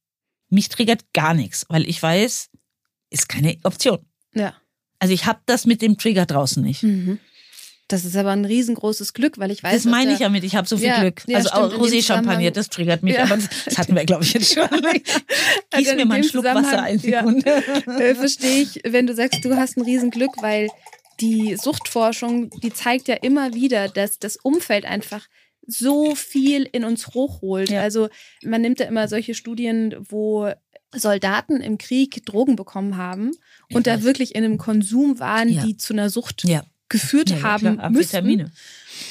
Mich 0.50 0.70
triggert 0.70 1.14
gar 1.14 1.36
nichts, 1.36 1.68
weil 1.70 1.88
ich 1.88 2.02
weiß, 2.02 2.50
ist 3.12 3.30
keine 3.30 3.58
Option. 3.62 4.00
Ja. 4.34 4.56
Also 4.98 5.14
ich 5.14 5.28
habe 5.28 5.42
das 5.46 5.68
mit 5.68 5.84
dem 5.84 6.00
Trigger 6.00 6.26
draußen 6.26 6.64
nicht. 6.64 6.82
Mhm. 6.82 7.20
Das 7.92 8.06
ist 8.06 8.16
aber 8.16 8.32
ein 8.32 8.46
riesengroßes 8.46 9.14
Glück, 9.14 9.38
weil 9.38 9.52
ich 9.52 9.64
weiß. 9.64 9.84
Das 9.84 9.92
meine 9.92 10.14
ich 10.14 10.20
ja 10.20 10.30
mit, 10.30 10.46
ich 10.46 10.56
habe 10.56 10.66
so 10.66 10.78
viel 10.78 10.88
ja, 10.88 11.02
Glück. 11.02 11.24
Ja, 11.28 11.40
also 11.40 11.50
auch 11.50 11.74
Rosé-Champagner, 11.74 12.52
das 12.52 12.70
triggert 12.70 13.04
mich, 13.04 13.16
ja. 13.16 13.24
aber 13.24 13.38
das 13.66 13.78
hatten 13.78 13.96
wir, 13.96 14.06
glaube 14.06 14.24
ich, 14.24 14.34
jetzt 14.34 14.54
schon. 14.54 14.70
Gieß 14.72 15.08
also 15.74 15.96
mir 15.96 16.06
mal 16.06 16.16
einen 16.16 16.24
Schluck 16.24 16.46
Wasser 16.46 16.84
ein 16.84 17.00
Sekunde. 17.00 17.42
Äh, 18.02 18.16
Verstehe 18.16 18.64
ich, 18.64 18.82
wenn 18.86 19.08
du 19.08 19.14
sagst, 19.14 19.44
du 19.44 19.58
hast 19.58 19.78
ein 19.78 19.84
Riesenglück, 19.84 20.32
weil 20.42 20.70
die 21.20 21.58
Suchtforschung, 21.62 22.50
die 22.62 22.72
zeigt 22.72 23.08
ja 23.08 23.16
immer 23.16 23.54
wieder, 23.54 23.90
dass 23.90 24.20
das 24.20 24.38
Umfeld 24.38 24.86
einfach 24.86 25.28
so 25.68 26.16
viel 26.16 26.68
in 26.72 26.86
uns 26.86 27.08
hochholt. 27.08 27.72
Also 27.74 28.10
man 28.44 28.62
nimmt 28.62 28.80
ja 28.80 28.86
immer 28.86 29.08
solche 29.08 29.34
Studien, 29.34 29.96
wo 30.00 30.52
Soldaten 30.94 31.62
im 31.62 31.78
Krieg 31.78 32.26
Drogen 32.26 32.56
bekommen 32.56 32.98
haben 32.98 33.32
und 33.74 33.88
da 33.88 34.04
wirklich 34.04 34.36
in 34.36 34.44
einem 34.44 34.58
Konsum 34.58 35.20
waren, 35.20 35.50
die 35.66 35.78
zu 35.78 35.94
einer 35.94 36.10
Sucht 36.10 36.44
ja 36.46 36.64
geführt 36.92 37.32
ja, 37.32 37.42
haben 37.42 37.78
klar, 37.78 37.90
müssen. 37.90 38.52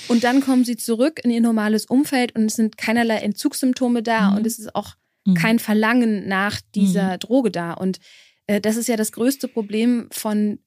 Und 0.07 0.23
dann 0.23 0.41
kommen 0.41 0.65
sie 0.65 0.77
zurück 0.77 1.21
in 1.25 1.31
ihr 1.31 1.41
normales 1.41 1.87
Umfeld 1.87 2.37
und 2.37 2.45
es 2.45 2.57
sind 2.57 2.77
keinerlei 2.77 3.17
Entzugssymptome 3.17 4.03
da 4.03 4.31
mhm. 4.31 4.37
und 4.37 4.47
es 4.47 4.59
ist 4.59 4.75
auch 4.75 4.95
mhm. 5.25 5.35
kein 5.35 5.59
Verlangen 5.59 6.29
nach 6.29 6.61
dieser 6.75 7.15
mhm. 7.15 7.19
Droge 7.19 7.51
da. 7.51 7.73
Und 7.73 7.99
äh, 8.47 8.61
das 8.61 8.77
ist 8.77 8.89
ja 8.89 8.97
das 8.97 9.11
größte 9.13 9.49
Problem 9.49 10.09
von, 10.13 10.61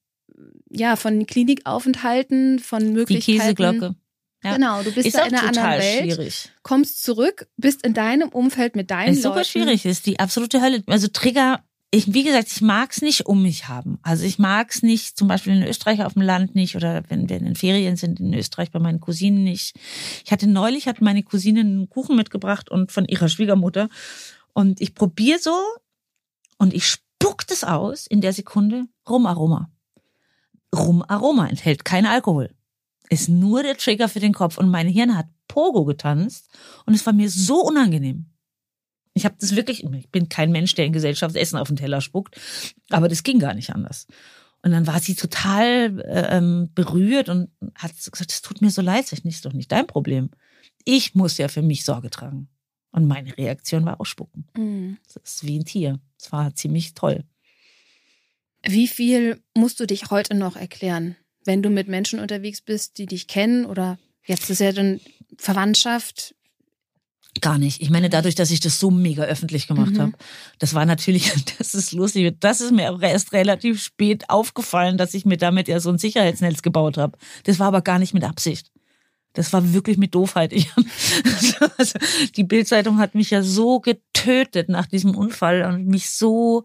ja, 0.70 0.96
von 0.96 1.26
Klinikaufenthalten, 1.26 2.58
von 2.58 2.92
Möglichkeiten. 2.92 3.38
Die 3.38 3.38
Käseglocke. 3.38 3.94
Ja. 4.42 4.54
Genau, 4.54 4.82
du 4.82 4.92
bist 4.92 5.06
ist 5.06 5.16
da 5.16 5.24
in 5.24 5.34
einer 5.34 5.48
anderen 5.48 5.78
Welt, 5.78 6.12
schwierig. 6.12 6.50
kommst 6.62 7.02
zurück, 7.02 7.46
bist 7.56 7.82
in 7.82 7.94
deinem 7.94 8.28
Umfeld 8.28 8.76
mit 8.76 8.90
deinen 8.90 9.14
ist 9.14 9.24
Leuten. 9.24 9.36
Super 9.36 9.44
schwierig, 9.44 9.86
ist 9.86 10.04
die 10.04 10.18
absolute 10.18 10.60
Hölle. 10.60 10.82
Also 10.86 11.08
Trigger 11.08 11.64
ich, 11.94 12.12
wie 12.12 12.24
gesagt, 12.24 12.48
ich 12.48 12.60
mag's 12.60 13.02
nicht 13.02 13.26
um 13.26 13.42
mich 13.42 13.68
haben. 13.68 13.98
Also 14.02 14.24
ich 14.24 14.40
mag's 14.40 14.82
nicht, 14.82 15.16
zum 15.16 15.28
Beispiel 15.28 15.54
in 15.54 15.62
Österreich 15.62 16.02
auf 16.02 16.14
dem 16.14 16.22
Land 16.22 16.56
nicht 16.56 16.74
oder 16.74 17.04
wenn 17.08 17.28
wir 17.28 17.36
in 17.36 17.44
den 17.44 17.54
Ferien 17.54 17.96
sind 17.96 18.18
in 18.18 18.34
Österreich 18.34 18.72
bei 18.72 18.80
meinen 18.80 19.00
Cousinen 19.00 19.44
nicht. 19.44 19.76
Ich 20.24 20.32
hatte 20.32 20.48
neulich, 20.48 20.88
hat 20.88 21.00
meine 21.00 21.22
Cousine 21.22 21.60
einen 21.60 21.88
Kuchen 21.88 22.16
mitgebracht 22.16 22.68
und 22.68 22.90
von 22.90 23.04
ihrer 23.04 23.28
Schwiegermutter. 23.28 23.88
Und 24.54 24.80
ich 24.80 24.96
probiere 24.96 25.38
so 25.38 25.54
und 26.58 26.74
ich 26.74 26.86
spuck 26.86 27.46
das 27.46 27.62
aus 27.62 28.08
in 28.08 28.20
der 28.20 28.32
Sekunde 28.32 28.86
Rumaroma. 29.08 29.70
Rumaroma 30.74 31.46
enthält 31.46 31.84
kein 31.84 32.06
Alkohol. 32.06 32.50
Ist 33.08 33.28
nur 33.28 33.62
der 33.62 33.76
Trigger 33.76 34.08
für 34.08 34.20
den 34.20 34.34
Kopf 34.34 34.58
und 34.58 34.68
mein 34.68 34.88
Hirn 34.88 35.16
hat 35.16 35.26
Pogo 35.46 35.84
getanzt 35.84 36.48
und 36.86 36.94
es 36.94 37.06
war 37.06 37.12
mir 37.12 37.30
so 37.30 37.62
unangenehm. 37.62 38.33
Ich 39.14 39.24
habe 39.24 39.36
das 39.38 39.54
wirklich, 39.54 39.84
ich 39.84 40.10
bin 40.10 40.28
kein 40.28 40.50
Mensch, 40.50 40.74
der 40.74 40.86
in 40.86 40.92
Gesellschaft 40.92 41.36
Essen 41.36 41.56
auf 41.56 41.68
den 41.68 41.76
Teller 41.76 42.00
spuckt, 42.00 42.40
aber 42.90 43.08
das 43.08 43.22
ging 43.22 43.38
gar 43.38 43.54
nicht 43.54 43.70
anders. 43.70 44.06
Und 44.62 44.72
dann 44.72 44.86
war 44.86 44.98
sie 44.98 45.14
total 45.14 46.00
äh, 46.00 46.36
ähm, 46.36 46.70
berührt 46.74 47.28
und 47.28 47.50
hat 47.76 47.92
gesagt, 47.94 48.32
es 48.32 48.42
tut 48.42 48.60
mir 48.60 48.70
so 48.70 48.82
leid, 48.82 49.10
das 49.12 49.20
ist 49.20 49.44
doch 49.44 49.52
nicht 49.52 49.70
dein 49.70 49.86
Problem. 49.86 50.30
Ich 50.84 51.14
muss 51.14 51.38
ja 51.38 51.48
für 51.48 51.62
mich 51.62 51.84
Sorge 51.84 52.10
tragen. 52.10 52.48
Und 52.90 53.06
meine 53.06 53.36
Reaktion 53.36 53.84
war 53.84 54.00
auch 54.00 54.06
spucken. 54.06 54.46
Mhm. 54.56 54.98
Das 55.12 55.34
ist 55.34 55.44
wie 55.44 55.58
ein 55.58 55.64
Tier. 55.64 56.00
Es 56.18 56.32
war 56.32 56.54
ziemlich 56.54 56.94
toll. 56.94 57.24
Wie 58.62 58.88
viel 58.88 59.42
musst 59.54 59.80
du 59.80 59.86
dich 59.86 60.10
heute 60.10 60.34
noch 60.34 60.56
erklären, 60.56 61.16
wenn 61.44 61.62
du 61.62 61.70
mit 61.70 61.88
Menschen 61.88 62.20
unterwegs 62.20 62.62
bist, 62.62 62.98
die 62.98 63.06
dich 63.06 63.26
kennen 63.26 63.66
oder 63.66 63.98
jetzt 64.24 64.48
ist 64.48 64.60
ja 64.60 64.72
dann 64.72 65.00
Verwandtschaft? 65.36 66.34
Gar 67.40 67.58
nicht. 67.58 67.82
Ich 67.82 67.90
meine, 67.90 68.08
dadurch, 68.08 68.36
dass 68.36 68.50
ich 68.50 68.60
das 68.60 68.78
so 68.78 68.90
mega 68.90 69.24
öffentlich 69.24 69.66
gemacht 69.66 69.92
mhm. 69.92 70.00
habe, 70.00 70.12
das 70.58 70.74
war 70.74 70.86
natürlich, 70.86 71.32
das 71.58 71.74
ist 71.74 71.92
lustig, 71.92 72.36
das 72.40 72.60
ist 72.60 72.72
mir 72.72 72.92
auch 72.92 73.02
erst 73.02 73.32
relativ 73.32 73.82
spät 73.82 74.30
aufgefallen, 74.30 74.96
dass 74.98 75.14
ich 75.14 75.24
mir 75.24 75.36
damit 75.36 75.66
ja 75.66 75.80
so 75.80 75.90
ein 75.90 75.98
Sicherheitsnetz 75.98 76.62
gebaut 76.62 76.96
habe. 76.96 77.18
Das 77.44 77.58
war 77.58 77.68
aber 77.68 77.82
gar 77.82 77.98
nicht 77.98 78.14
mit 78.14 78.24
Absicht. 78.24 78.70
Das 79.32 79.52
war 79.52 79.72
wirklich 79.72 79.98
mit 79.98 80.14
Doofheit. 80.14 80.52
Ich, 81.40 81.60
also, 81.78 81.98
die 82.36 82.44
Bildzeitung 82.44 82.98
hat 82.98 83.14
mich 83.14 83.30
ja 83.30 83.42
so 83.42 83.80
getötet 83.80 84.68
nach 84.68 84.86
diesem 84.86 85.14
Unfall 85.16 85.62
und 85.62 85.86
mich 85.86 86.10
so 86.10 86.64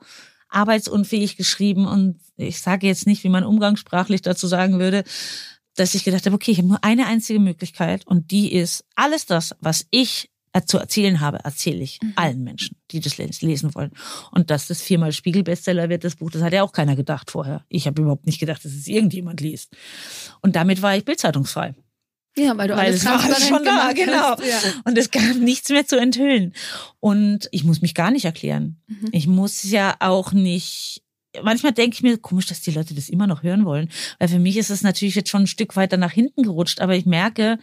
arbeitsunfähig 0.49 1.38
geschrieben 1.38 1.88
und 1.88 2.20
ich 2.38 2.61
sage 2.61 2.88
jetzt 2.88 3.05
nicht, 3.05 3.24
wie 3.24 3.30
man 3.30 3.43
umgangssprachlich 3.43 4.22
dazu 4.22 4.47
sagen 4.47 4.80
würde, 4.80 5.03
dass 5.76 5.95
ich 5.95 6.03
gedacht 6.03 6.26
habe, 6.26 6.36
okay, 6.36 6.51
ich 6.51 6.57
habe 6.57 6.67
nur 6.67 6.84
eine 6.84 7.05
einzige 7.05 7.39
Möglichkeit 7.39 8.05
und 8.07 8.32
die 8.32 8.53
ist, 8.53 8.84
alles 8.95 9.26
das, 9.26 9.55
was 9.59 9.86
ich 9.91 10.30
zu 10.66 10.78
erzählen 10.78 11.20
habe, 11.20 11.39
erzähle 11.43 11.84
ich 11.84 12.00
mhm. 12.02 12.14
allen 12.16 12.43
Menschen, 12.43 12.78
die 12.91 13.00
das 13.00 13.18
lesen 13.18 13.76
wollen. 13.76 13.91
Und 14.32 14.50
dass 14.50 14.68
das 14.68 14.82
viermal 14.82 15.12
Spiegel-Bestseller 15.12 15.89
wird, 15.89 16.04
das 16.04 16.16
Buch, 16.16 16.32
das 16.32 16.41
hat 16.41 16.54
ja 16.54 16.64
auch 16.64 16.72
keiner 16.72 16.95
gedacht 16.95 17.32
vorher. 17.32 17.66
Ich 17.70 17.88
habe 17.88 18.02
überhaupt 18.02 18.26
nicht 18.26 18.39
gedacht, 18.39 18.64
dass 18.66 18.74
es 18.74 18.88
irgendjemand 18.88 19.41
liest. 19.41 19.76
Und 20.41 20.56
damit 20.56 20.82
war 20.82 20.95
ich 20.95 21.06
bildzeitungsfrei. 21.06 21.76
Ja, 22.38 22.58
weil 22.58 22.68
du 22.68 22.76
weil 22.76 22.88
alles 22.88 23.02
es 23.02 23.06
war 23.06 23.20
schon 23.22 23.66
da, 23.66 23.91
genau. 23.93 24.36
Ja. 24.36 24.60
Und 24.86 24.97
es 24.97 25.12
gab 25.12 25.36
nichts 25.36 25.70
mehr 25.70 25.86
zu 25.86 26.00
enthüllen. 26.00 26.54
Und 27.00 27.50
ich 27.52 27.64
muss 27.64 27.82
mich 27.82 27.93
gar 27.95 28.12
nicht 28.12 28.26
erklären. 28.26 28.82
Mhm. 28.88 29.10
Ich 29.12 29.28
muss 29.28 29.64
ja 29.64 29.95
auch 30.00 30.32
nicht 30.32 31.04
manchmal 31.43 31.74
denke 31.74 31.95
ich 31.95 32.04
mir, 32.04 32.18
komisch, 32.18 32.47
dass 32.47 32.62
die 32.62 32.72
Leute 32.72 32.93
das 32.93 33.10
immer 33.10 33.28
noch 33.28 33.43
hören 33.43 33.66
wollen. 33.66 33.89
Weil 34.18 34.30
für 34.30 34.39
mich 34.39 34.58
ist 34.58 34.70
es 34.70 34.82
natürlich 34.82 35.16
jetzt 35.16 35.30
schon 35.30 35.43
ein 35.43 35.47
Stück 35.47 35.76
weiter 35.76 35.97
nach 35.97 36.12
hinten 36.12 36.43
gerutscht. 36.43 36.82
Aber 36.82 36.95
ich 36.95 37.06
merke, 37.06 37.60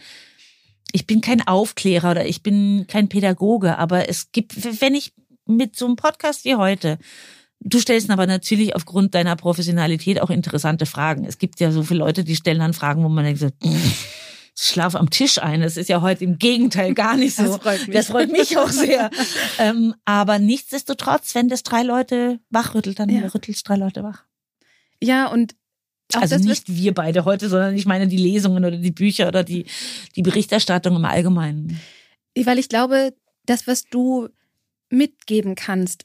ich 0.93 1.07
bin 1.07 1.21
kein 1.21 1.47
Aufklärer 1.47 2.13
oder 2.13 2.27
ich 2.27 2.43
bin 2.43 2.87
kein 2.89 3.09
Pädagoge. 3.09 3.79
Aber 3.79 4.09
es 4.09 4.33
gibt, 4.33 4.81
wenn 4.81 4.95
ich 4.95 5.13
mit 5.47 5.77
so 5.77 5.87
einem 5.87 5.97
Podcast 5.97 6.45
wie 6.45 6.57
heute, 6.57 6.99
du 7.61 7.79
stellst 7.81 8.11
aber 8.11 8.27
natürlich 8.27 8.75
aufgrund 8.75 9.15
deiner 9.15 9.37
Professionalität 9.37 10.21
auch 10.21 10.31
interessante 10.31 10.87
Fragen. 10.87 11.25
Es 11.25 11.39
gibt 11.39 11.61
ja 11.61 11.71
so 11.71 11.83
viele 11.83 12.01
Leute, 12.01 12.25
die 12.25 12.37
stellen 12.37 12.61
dann 12.61 12.75
Fragen, 12.75 13.05
wo 13.05 13.09
man 13.09 13.25
denkt, 13.25 13.41
so, 13.41 13.51
schlaf 14.59 14.95
am 14.95 15.11
Tisch 15.11 15.39
ein. 15.39 15.61
Das 15.61 15.77
ist 15.77 15.89
ja 15.89 16.01
heute 16.01 16.25
im 16.25 16.39
Gegenteil 16.39 16.95
gar 16.95 17.17
nicht 17.17 17.37
so. 17.37 17.45
Das 17.45 17.57
freut 17.57 17.87
mich, 17.87 17.97
das 17.97 18.07
freut 18.07 18.33
mich 18.33 18.57
auch 18.59 18.71
sehr. 18.71 19.11
ähm, 19.59 19.95
aber 20.05 20.39
nichtsdestotrotz, 20.39 21.35
wenn 21.35 21.49
das 21.49 21.63
drei 21.63 21.83
Leute 21.83 22.41
wachrüttelt, 22.51 22.99
dann 22.99 23.11
ja. 23.11 23.23
rüttelt 23.23 23.57
es 23.57 23.63
drei 23.63 23.77
Leute 23.77 24.03
wach. 24.03 24.25
Ja, 25.03 25.27
und 25.27 25.55
auch 26.15 26.23
also 26.23 26.37
nicht 26.37 26.69
wir 26.69 26.95
beide 26.95 27.25
heute, 27.25 27.49
sondern 27.49 27.75
ich 27.75 27.87
meine 27.87 28.07
die 28.07 28.17
Lesungen 28.17 28.65
oder 28.65 28.77
die 28.77 28.91
Bücher 28.93 29.29
oder 29.29 29.43
die, 29.43 29.67
die 30.15 30.23
Berichterstattung 30.23 30.97
im 30.97 31.05
Allgemeinen. 31.05 31.81
Weil 32.37 32.59
ich 32.59 32.69
glaube, 32.69 33.15
das, 33.45 33.67
was 33.67 33.85
du 33.85 34.29
mitgeben 34.89 35.55
kannst, 35.55 36.05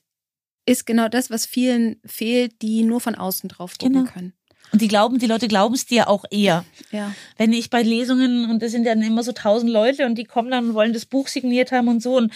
ist 0.65 0.85
genau 0.85 1.07
das, 1.07 1.29
was 1.29 1.45
vielen 1.45 1.97
fehlt, 2.05 2.61
die 2.61 2.83
nur 2.83 3.01
von 3.01 3.15
außen 3.15 3.49
drauf 3.49 3.77
gucken 3.77 4.05
genau. 4.05 4.11
können. 4.11 4.33
Und 4.71 4.81
die 4.81 4.87
glauben, 4.87 5.19
die 5.19 5.27
Leute 5.27 5.47
glauben 5.47 5.75
es 5.75 5.85
dir 5.85 6.07
auch 6.07 6.23
eher. 6.31 6.63
Ja. 6.91 7.13
Wenn 7.37 7.51
ich 7.51 7.69
bei 7.69 7.83
Lesungen, 7.83 8.49
und 8.49 8.61
das 8.61 8.71
sind 8.71 8.85
dann 8.85 9.01
immer 9.01 9.23
so 9.23 9.33
tausend 9.33 9.71
Leute 9.71 10.05
und 10.05 10.17
die 10.17 10.23
kommen 10.23 10.51
dann 10.51 10.69
und 10.69 10.73
wollen 10.73 10.93
das 10.93 11.05
Buch 11.05 11.27
signiert 11.27 11.71
haben 11.71 11.89
und 11.89 12.01
so. 12.01 12.15
Und, 12.15 12.31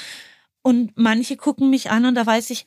und 0.61 0.91
manche 0.95 1.37
gucken 1.37 1.69
mich 1.69 1.91
an 1.91 2.05
und 2.05 2.15
da 2.15 2.25
weiß 2.25 2.49
ich, 2.49 2.65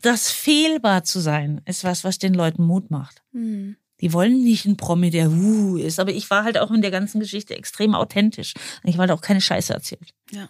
das 0.00 0.30
fehlbar 0.30 1.02
zu 1.02 1.18
sein, 1.18 1.60
ist 1.64 1.82
was, 1.82 2.04
was 2.04 2.18
den 2.18 2.34
Leuten 2.34 2.62
Mut 2.62 2.90
macht. 2.90 3.22
Mhm. 3.32 3.76
Die 4.00 4.12
wollen 4.12 4.42
nicht 4.44 4.64
ein 4.66 4.76
Promi, 4.76 5.10
der 5.10 5.30
uh 5.30 5.76
ist. 5.76 5.98
Aber 5.98 6.12
ich 6.12 6.30
war 6.30 6.44
halt 6.44 6.58
auch 6.58 6.70
in 6.70 6.82
der 6.82 6.90
ganzen 6.90 7.20
Geschichte 7.20 7.56
extrem 7.56 7.94
authentisch. 7.94 8.54
Ich 8.84 8.96
war 8.96 9.08
halt 9.08 9.10
auch 9.10 9.20
keine 9.20 9.40
Scheiße 9.40 9.72
erzählt. 9.72 10.14
Ja. 10.30 10.48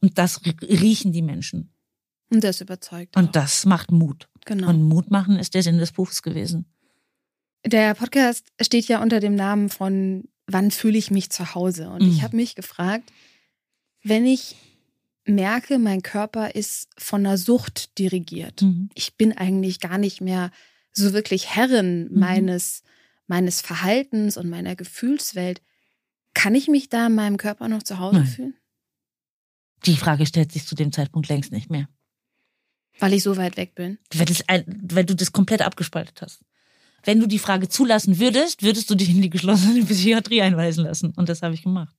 Und 0.00 0.18
das 0.18 0.40
riechen 0.62 1.12
die 1.12 1.22
Menschen. 1.22 1.72
Und 2.30 2.44
das 2.44 2.60
überzeugt. 2.60 3.16
Und 3.16 3.28
auch. 3.28 3.32
das 3.32 3.66
macht 3.66 3.90
Mut. 3.90 4.28
Genau. 4.44 4.68
Und 4.68 4.82
Mut 4.82 5.10
machen 5.10 5.38
ist 5.38 5.54
der 5.54 5.62
Sinn 5.62 5.78
des 5.78 5.92
Buches 5.92 6.22
gewesen. 6.22 6.66
Der 7.66 7.94
Podcast 7.94 8.46
steht 8.60 8.86
ja 8.88 9.02
unter 9.02 9.20
dem 9.20 9.34
Namen 9.34 9.70
von 9.70 10.24
Wann 10.46 10.70
fühle 10.70 10.98
ich 10.98 11.10
mich 11.10 11.30
zu 11.30 11.54
Hause? 11.54 11.88
Und 11.88 12.02
mhm. 12.02 12.10
ich 12.10 12.22
habe 12.22 12.36
mich 12.36 12.54
gefragt, 12.54 13.10
wenn 14.02 14.26
ich 14.26 14.56
merke, 15.24 15.78
mein 15.78 16.02
Körper 16.02 16.54
ist 16.54 16.90
von 16.98 17.24
einer 17.24 17.38
Sucht 17.38 17.98
dirigiert. 17.98 18.60
Mhm. 18.60 18.90
Ich 18.94 19.16
bin 19.16 19.32
eigentlich 19.32 19.80
gar 19.80 19.96
nicht 19.96 20.20
mehr 20.20 20.50
so 20.94 21.12
wirklich 21.12 21.54
Herrin 21.54 22.08
mhm. 22.10 22.18
meines, 22.18 22.82
meines 23.26 23.60
Verhaltens 23.60 24.36
und 24.36 24.48
meiner 24.48 24.76
Gefühlswelt. 24.76 25.60
Kann 26.34 26.54
ich 26.54 26.68
mich 26.68 26.88
da 26.88 27.06
in 27.06 27.14
meinem 27.14 27.36
Körper 27.36 27.68
noch 27.68 27.82
zu 27.82 27.98
Hause 27.98 28.18
Nein. 28.18 28.26
fühlen? 28.26 28.54
Die 29.86 29.96
Frage 29.96 30.26
stellt 30.26 30.52
sich 30.52 30.66
zu 30.66 30.74
dem 30.74 30.92
Zeitpunkt 30.92 31.28
längst 31.28 31.52
nicht 31.52 31.70
mehr. 31.70 31.88
Weil 32.98 33.12
ich 33.12 33.22
so 33.22 33.36
weit 33.36 33.56
weg 33.56 33.74
bin? 33.74 33.98
Weil, 34.14 34.26
das, 34.26 34.44
weil 34.48 35.04
du 35.04 35.14
das 35.14 35.32
komplett 35.32 35.62
abgespaltet 35.62 36.22
hast 36.22 36.40
wenn 37.04 37.20
du 37.20 37.26
die 37.26 37.38
Frage 37.38 37.68
zulassen 37.68 38.18
würdest, 38.18 38.62
würdest 38.62 38.90
du 38.90 38.94
dich 38.94 39.10
in 39.10 39.22
die 39.22 39.30
geschlossene 39.30 39.84
Psychiatrie 39.84 40.42
einweisen 40.42 40.84
lassen. 40.84 41.12
Und 41.16 41.28
das 41.28 41.42
habe 41.42 41.54
ich 41.54 41.62
gemacht. 41.62 41.94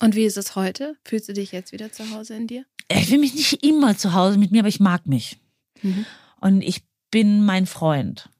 Und 0.00 0.14
wie 0.14 0.24
ist 0.24 0.36
es 0.36 0.54
heute? 0.54 0.96
Fühlst 1.04 1.28
du 1.28 1.32
dich 1.32 1.52
jetzt 1.52 1.72
wieder 1.72 1.92
zu 1.92 2.08
Hause 2.10 2.34
in 2.34 2.46
dir? 2.46 2.64
Ich 2.90 3.06
fühle 3.06 3.20
mich 3.20 3.34
nicht 3.34 3.64
immer 3.64 3.96
zu 3.96 4.14
Hause 4.14 4.38
mit 4.38 4.52
mir, 4.52 4.60
aber 4.60 4.68
ich 4.68 4.80
mag 4.80 5.06
mich. 5.06 5.38
Mhm. 5.82 6.06
Und 6.40 6.62
ich 6.62 6.82
bin 7.10 7.44
mein 7.44 7.66
Freund. 7.66 8.30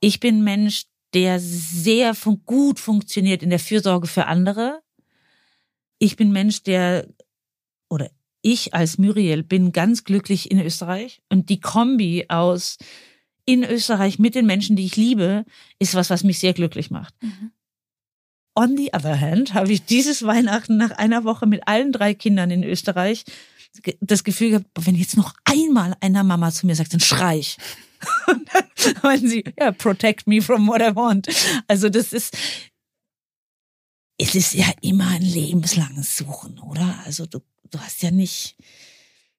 Ich 0.00 0.20
bin 0.20 0.42
Mensch, 0.42 0.84
der 1.14 1.40
sehr 1.40 2.14
gut 2.46 2.78
funktioniert 2.78 3.42
in 3.42 3.50
der 3.50 3.58
Fürsorge 3.58 4.06
für 4.06 4.26
andere. 4.26 4.80
Ich 5.98 6.16
bin 6.16 6.32
Mensch, 6.32 6.62
der, 6.62 7.08
oder 7.88 8.10
ich 8.42 8.74
als 8.74 8.98
Muriel 8.98 9.42
bin 9.42 9.72
ganz 9.72 10.04
glücklich 10.04 10.50
in 10.50 10.60
Österreich. 10.60 11.20
Und 11.28 11.50
die 11.50 11.60
Kombi 11.60 12.26
aus 12.28 12.78
in 13.44 13.64
Österreich 13.64 14.18
mit 14.18 14.34
den 14.34 14.46
Menschen, 14.46 14.76
die 14.76 14.86
ich 14.86 14.96
liebe, 14.96 15.44
ist 15.78 15.94
was, 15.94 16.10
was 16.10 16.24
mich 16.24 16.38
sehr 16.38 16.54
glücklich 16.54 16.90
macht. 16.90 17.14
Mhm. 17.22 17.52
On 18.54 18.76
the 18.76 18.90
other 18.92 19.20
hand 19.20 19.54
habe 19.54 19.72
ich 19.72 19.84
dieses 19.84 20.24
Weihnachten 20.24 20.76
nach 20.76 20.90
einer 20.92 21.24
Woche 21.24 21.46
mit 21.46 21.66
allen 21.66 21.92
drei 21.92 22.14
Kindern 22.14 22.50
in 22.50 22.64
Österreich 22.64 23.24
das 24.00 24.24
Gefühl 24.24 24.50
gehabt, 24.50 24.66
wenn 24.80 24.94
jetzt 24.94 25.16
noch 25.16 25.34
einmal 25.44 25.96
einer 26.00 26.24
Mama 26.24 26.50
zu 26.52 26.66
mir 26.66 26.74
sagt, 26.74 26.92
dann 26.92 27.00
schrei 27.00 27.38
ich. 27.38 27.56
Und 28.26 28.48
dann 28.52 28.94
meinen 29.02 29.28
sie, 29.28 29.44
ja, 29.58 29.72
protect 29.72 30.26
me 30.26 30.40
from 30.40 30.66
what 30.66 30.80
I 30.80 30.94
want. 30.94 31.28
Also 31.68 31.88
das 31.88 32.12
ist, 32.12 32.36
es 34.18 34.34
ist 34.34 34.54
ja 34.54 34.66
immer 34.82 35.08
ein 35.08 35.22
lebenslanges 35.22 36.16
Suchen, 36.16 36.58
oder? 36.58 36.98
Also 37.04 37.26
du, 37.26 37.40
du 37.70 37.78
hast 37.78 38.02
ja 38.02 38.10
nicht, 38.10 38.56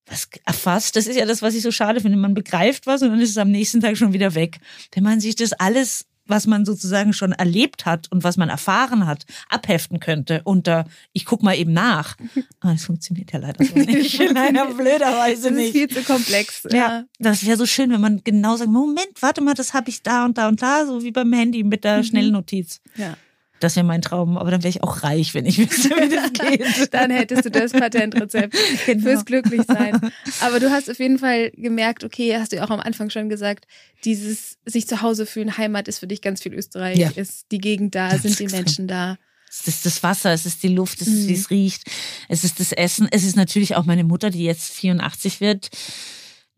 was 0.05 0.27
erfasst. 0.45 0.95
Das 0.95 1.07
ist 1.07 1.15
ja 1.15 1.25
das, 1.25 1.41
was 1.41 1.55
ich 1.55 1.61
so 1.61 1.71
schade 1.71 2.01
finde. 2.01 2.17
Man 2.17 2.33
begreift 2.33 2.87
was 2.87 3.01
und 3.01 3.09
dann 3.09 3.21
ist 3.21 3.31
es 3.31 3.37
am 3.37 3.51
nächsten 3.51 3.81
Tag 3.81 3.97
schon 3.97 4.13
wieder 4.13 4.35
weg. 4.35 4.59
Wenn 4.93 5.03
man 5.03 5.19
sich 5.19 5.35
das 5.35 5.53
alles, 5.53 6.05
was 6.31 6.47
man 6.47 6.65
sozusagen 6.65 7.13
schon 7.13 7.33
erlebt 7.33 7.85
hat 7.85 8.11
und 8.11 8.23
was 8.23 8.37
man 8.37 8.49
erfahren 8.49 9.05
hat, 9.05 9.25
abheften 9.49 9.99
könnte 9.99 10.41
unter, 10.43 10.85
ich 11.13 11.25
guck 11.25 11.43
mal 11.43 11.55
eben 11.55 11.73
nach. 11.73 12.17
Aber 12.59 12.73
das 12.73 12.85
funktioniert 12.85 13.31
ja 13.31 13.39
leider 13.39 13.63
so 13.63 13.75
nicht. 13.75 14.17
leider 14.33 14.65
blöderweise 14.73 15.51
nicht. 15.51 15.75
Das 15.75 15.81
ist 15.81 15.93
viel 15.93 16.03
zu 16.03 16.03
komplex. 16.03 16.63
Ja, 16.71 16.77
ja 16.77 17.03
das 17.19 17.45
wäre 17.45 17.57
so 17.57 17.67
schön, 17.67 17.91
wenn 17.91 18.01
man 18.01 18.21
genau 18.23 18.55
sagt, 18.55 18.71
Moment, 18.71 19.11
warte 19.19 19.41
mal, 19.41 19.53
das 19.53 19.73
habe 19.73 19.89
ich 19.89 20.01
da 20.01 20.25
und 20.25 20.37
da 20.37 20.47
und 20.47 20.61
da, 20.61 20.87
so 20.87 21.03
wie 21.03 21.11
beim 21.11 21.31
Handy 21.33 21.63
mit 21.63 21.83
der 21.83 21.97
mhm. 21.97 22.03
Schnellnotiz. 22.03 22.81
Ja. 22.95 23.15
Das 23.61 23.75
wäre 23.75 23.85
mein 23.85 24.01
Traum, 24.01 24.37
aber 24.37 24.51
dann 24.51 24.63
wäre 24.63 24.69
ich 24.69 24.83
auch 24.83 25.03
reich, 25.03 25.33
wenn 25.33 25.45
ich 25.45 25.57
wüsste, 25.69 25.89
wie 25.89 26.09
das 26.09 26.33
geht. 26.49 26.93
dann 26.93 27.11
hättest 27.11 27.45
du 27.45 27.51
das 27.51 27.71
Patentrezept 27.71 28.55
genau. 28.85 29.03
fürs 29.03 29.25
Glücklichsein. 29.25 30.11
Aber 30.41 30.59
du 30.59 30.71
hast 30.71 30.89
auf 30.89 30.99
jeden 30.99 31.19
Fall 31.19 31.51
gemerkt, 31.51 32.03
okay, 32.03 32.35
hast 32.37 32.51
du 32.51 32.57
ja 32.57 32.65
auch 32.65 32.71
am 32.71 32.79
Anfang 32.79 33.09
schon 33.09 33.29
gesagt, 33.29 33.67
dieses 34.03 34.57
sich 34.65 34.87
zu 34.87 35.01
Hause 35.01 35.25
fühlen, 35.25 35.57
Heimat 35.57 35.87
ist 35.87 35.99
für 35.99 36.07
dich 36.07 36.21
ganz 36.21 36.41
viel 36.41 36.53
Österreich, 36.53 36.97
ja. 36.97 37.09
ist 37.15 37.45
die 37.51 37.59
Gegend 37.59 37.93
da, 37.95 38.09
das 38.09 38.23
sind 38.23 38.39
die 38.39 38.47
Menschen 38.47 38.87
da. 38.87 39.17
Es 39.49 39.67
ist 39.67 39.85
das 39.85 40.01
Wasser, 40.01 40.31
es 40.31 40.45
ist 40.45 40.63
die 40.63 40.69
Luft, 40.69 41.01
es 41.01 41.07
ist, 41.07 41.27
wie 41.27 41.33
mhm. 41.33 41.39
es 41.39 41.49
riecht, 41.49 41.83
es 42.29 42.43
ist 42.43 42.59
das 42.59 42.71
Essen, 42.71 43.07
es 43.11 43.23
ist 43.23 43.35
natürlich 43.35 43.75
auch 43.75 43.85
meine 43.85 44.05
Mutter, 44.05 44.29
die 44.29 44.43
jetzt 44.43 44.71
84 44.71 45.41
wird 45.41 45.69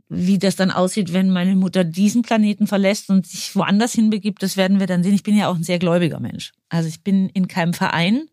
wie 0.10 0.38
das 0.38 0.56
dann 0.56 0.72
aussieht, 0.72 1.14
wenn 1.14 1.30
meine 1.30 1.56
Mutter 1.56 1.84
diesen 1.84 2.22
Planeten 2.22 2.68
verlässt 2.68 3.10
und 3.10 3.26
sich 3.26 3.56
woanders 3.56 3.94
hinbegibt, 3.94 4.44
das 4.44 4.58
werden 4.58 4.80
wir 4.80 4.88
dann 4.88 5.04
sehen. 5.04 5.16
Ich 5.16 5.24
bin 5.24 5.38
ja 5.38 5.48
auch 5.48 5.56
ein 5.56 5.64
sehr 5.64 5.80
gläubiger 5.80 6.20
Mensch. 6.20 6.52
Also 6.70 6.88
ich 6.90 7.04
bin 7.04 7.30
in 7.30 7.48
keinem 7.48 7.74
Verein, 7.74 8.28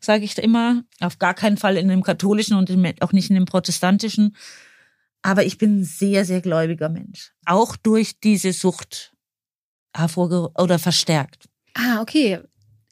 sage 0.00 0.24
ich 0.24 0.38
immer, 0.38 0.82
auf 1.00 1.18
gar 1.18 1.34
keinen 1.34 1.56
Fall 1.56 1.76
in 1.76 1.88
dem 1.88 2.02
katholischen 2.02 2.56
und 2.56 2.70
auch 3.02 3.12
nicht 3.12 3.28
in 3.28 3.34
dem 3.34 3.44
protestantischen. 3.44 4.36
Aber 5.22 5.44
ich 5.44 5.58
bin 5.58 5.80
ein 5.80 5.84
sehr, 5.84 6.24
sehr 6.24 6.40
gläubiger 6.40 6.88
Mensch. 6.88 7.32
Auch 7.44 7.76
durch 7.76 8.20
diese 8.20 8.52
Sucht 8.52 9.12
hervorge 9.94 10.50
oder 10.56 10.78
verstärkt. 10.78 11.48
Ah, 11.74 12.00
okay. 12.00 12.40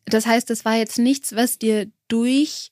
Das 0.04 0.26
heißt, 0.26 0.50
das 0.50 0.64
war 0.64 0.76
jetzt 0.76 0.98
nichts, 0.98 1.34
was 1.34 1.58
dir 1.58 1.90
durch 2.08 2.70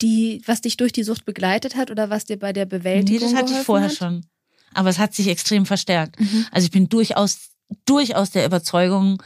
die, 0.00 0.42
was 0.46 0.60
dich 0.60 0.76
durch 0.76 0.92
die 0.92 1.04
Sucht 1.04 1.24
begleitet 1.24 1.76
hat 1.76 1.90
oder 1.90 2.10
was 2.10 2.24
dir 2.24 2.38
bei 2.38 2.52
der 2.52 2.66
Bewältigung 2.66 3.14
Nee, 3.14 3.32
das 3.32 3.34
hatte 3.34 3.52
ich 3.52 3.64
vorher 3.64 3.88
hat? 3.88 3.96
schon. 3.96 4.26
Aber 4.74 4.88
es 4.88 4.98
hat 4.98 5.14
sich 5.14 5.28
extrem 5.28 5.66
verstärkt. 5.66 6.20
Mhm. 6.20 6.46
Also 6.50 6.66
ich 6.66 6.70
bin 6.70 6.88
durchaus, 6.88 7.50
durchaus 7.84 8.30
der 8.30 8.46
Überzeugung, 8.46 9.22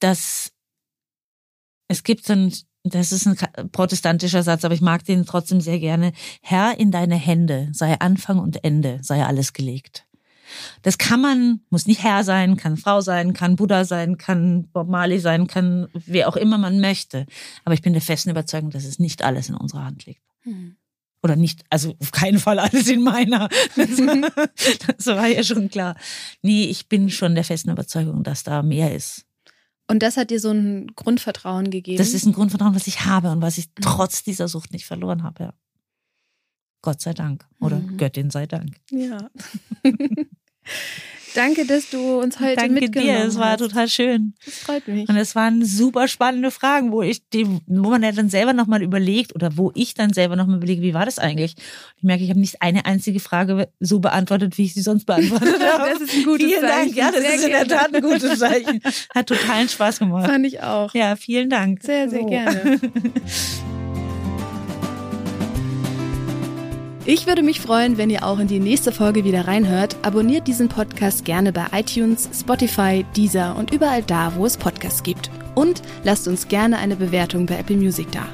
dass 0.00 0.52
es 1.88 2.02
gibt 2.02 2.26
so 2.26 2.32
ein, 2.32 2.52
das 2.84 3.12
ist 3.12 3.26
ein 3.26 3.36
protestantischer 3.70 4.42
Satz, 4.42 4.64
aber 4.64 4.74
ich 4.74 4.80
mag 4.80 5.04
den 5.04 5.26
trotzdem 5.26 5.60
sehr 5.60 5.78
gerne. 5.78 6.12
Herr, 6.40 6.78
in 6.78 6.90
deine 6.90 7.16
Hände 7.16 7.68
sei 7.72 7.98
Anfang 7.98 8.38
und 8.38 8.64
Ende, 8.64 8.98
sei 9.02 9.24
alles 9.24 9.52
gelegt. 9.52 10.06
Das 10.82 10.98
kann 10.98 11.20
man, 11.20 11.60
muss 11.70 11.86
nicht 11.86 12.02
Herr 12.02 12.24
sein, 12.24 12.56
kann 12.56 12.76
Frau 12.76 13.00
sein, 13.00 13.32
kann 13.32 13.56
Buddha 13.56 13.84
sein, 13.84 14.16
kann 14.16 14.68
Bob 14.68 14.88
Marley 14.88 15.18
sein, 15.18 15.46
kann 15.46 15.88
wer 15.92 16.28
auch 16.28 16.36
immer 16.36 16.58
man 16.58 16.80
möchte. 16.80 17.26
Aber 17.64 17.74
ich 17.74 17.82
bin 17.82 17.92
der 17.92 18.02
festen 18.02 18.30
Überzeugung, 18.30 18.70
dass 18.70 18.84
es 18.84 18.98
nicht 18.98 19.22
alles 19.22 19.48
in 19.48 19.56
unserer 19.56 19.84
Hand 19.84 20.06
liegt. 20.06 20.22
Mhm. 20.44 20.75
Oder 21.26 21.34
nicht, 21.34 21.64
also 21.70 21.96
auf 21.98 22.12
keinen 22.12 22.38
Fall 22.38 22.60
alles 22.60 22.86
in 22.86 23.02
meiner. 23.02 23.48
Das, 23.74 23.88
das 24.96 25.06
war 25.06 25.26
ja 25.26 25.42
schon 25.42 25.68
klar. 25.68 25.96
Nee, 26.40 26.66
ich 26.66 26.88
bin 26.88 27.10
schon 27.10 27.34
der 27.34 27.42
festen 27.42 27.70
Überzeugung, 27.70 28.22
dass 28.22 28.44
da 28.44 28.62
mehr 28.62 28.94
ist. 28.94 29.24
Und 29.88 30.04
das 30.04 30.16
hat 30.16 30.30
dir 30.30 30.38
so 30.38 30.52
ein 30.52 30.86
Grundvertrauen 30.94 31.70
gegeben? 31.70 31.98
Das 31.98 32.14
ist 32.14 32.26
ein 32.26 32.32
Grundvertrauen, 32.32 32.76
was 32.76 32.86
ich 32.86 33.06
habe 33.06 33.32
und 33.32 33.42
was 33.42 33.58
ich 33.58 33.66
trotz 33.80 34.22
dieser 34.22 34.46
Sucht 34.46 34.72
nicht 34.72 34.86
verloren 34.86 35.24
habe. 35.24 35.42
Ja. 35.42 35.54
Gott 36.80 37.00
sei 37.00 37.12
Dank. 37.12 37.44
Oder 37.58 37.78
Mhm. 37.78 37.96
Göttin 37.96 38.30
sei 38.30 38.46
Dank. 38.46 38.76
Ja. 38.92 39.28
Danke, 41.36 41.66
dass 41.66 41.90
du 41.90 42.18
uns 42.20 42.40
heute 42.40 42.56
Danke 42.56 42.72
mitgenommen 42.80 43.12
dir, 43.14 43.24
es 43.24 43.38
war 43.38 43.56
total 43.58 43.88
schön. 43.88 44.34
Das 44.44 44.54
freut 44.54 44.88
mich. 44.88 45.08
Und 45.08 45.16
es 45.16 45.34
waren 45.36 45.64
super 45.64 46.08
spannende 46.08 46.50
Fragen, 46.50 46.92
wo 46.92 47.02
ich 47.02 47.28
die, 47.30 47.46
wo 47.66 47.90
man 47.90 48.02
ja 48.02 48.12
dann 48.12 48.30
selber 48.30 48.52
nochmal 48.52 48.82
überlegt 48.82 49.34
oder 49.34 49.56
wo 49.56 49.70
ich 49.74 49.94
dann 49.94 50.12
selber 50.12 50.34
nochmal 50.36 50.56
überlege, 50.56 50.82
wie 50.82 50.94
war 50.94 51.04
das 51.04 51.18
eigentlich? 51.18 51.54
Ich 51.96 52.02
merke, 52.02 52.24
ich 52.24 52.30
habe 52.30 52.40
nicht 52.40 52.62
eine 52.62 52.86
einzige 52.86 53.20
Frage 53.20 53.68
so 53.80 54.00
beantwortet, 54.00 54.56
wie 54.58 54.64
ich 54.64 54.74
sie 54.74 54.82
sonst 54.82 55.04
beantwortet 55.04 55.60
habe. 55.72 55.90
Das 55.90 56.00
ist 56.00 56.14
ein 56.14 56.24
gutes 56.24 56.46
vielen 56.46 56.60
Zeichen. 56.62 56.94
Dank. 56.94 56.96
Ja, 56.96 57.10
das 57.12 57.20
Sehr 57.20 57.34
ist 57.34 57.44
in 57.44 57.50
der 57.50 57.64
gerne. 57.66 57.82
Tat 57.82 57.94
ein 57.94 58.02
gutes 58.02 58.38
Zeichen. 58.38 58.80
Hat 59.14 59.26
totalen 59.26 59.68
Spaß 59.68 59.98
gemacht. 59.98 60.26
Fand 60.26 60.46
ich 60.46 60.62
auch. 60.62 60.94
Ja, 60.94 61.16
vielen 61.16 61.50
Dank. 61.50 61.82
Sehr, 61.82 62.08
sehr 62.08 62.20
So. 62.22 62.26
gerne. 62.26 62.80
Ich 67.08 67.28
würde 67.28 67.44
mich 67.44 67.60
freuen, 67.60 67.98
wenn 67.98 68.10
ihr 68.10 68.26
auch 68.26 68.40
in 68.40 68.48
die 68.48 68.58
nächste 68.58 68.90
Folge 68.90 69.24
wieder 69.24 69.46
reinhört. 69.46 69.96
Abonniert 70.02 70.48
diesen 70.48 70.68
Podcast 70.68 71.24
gerne 71.24 71.52
bei 71.52 71.66
iTunes, 71.72 72.28
Spotify, 72.34 73.06
Deezer 73.16 73.54
und 73.56 73.72
überall 73.72 74.02
da, 74.02 74.32
wo 74.34 74.44
es 74.44 74.56
Podcasts 74.56 75.04
gibt. 75.04 75.30
Und 75.54 75.82
lasst 76.02 76.26
uns 76.26 76.48
gerne 76.48 76.78
eine 76.78 76.96
Bewertung 76.96 77.46
bei 77.46 77.58
Apple 77.58 77.76
Music 77.76 78.10
da. 78.10 78.26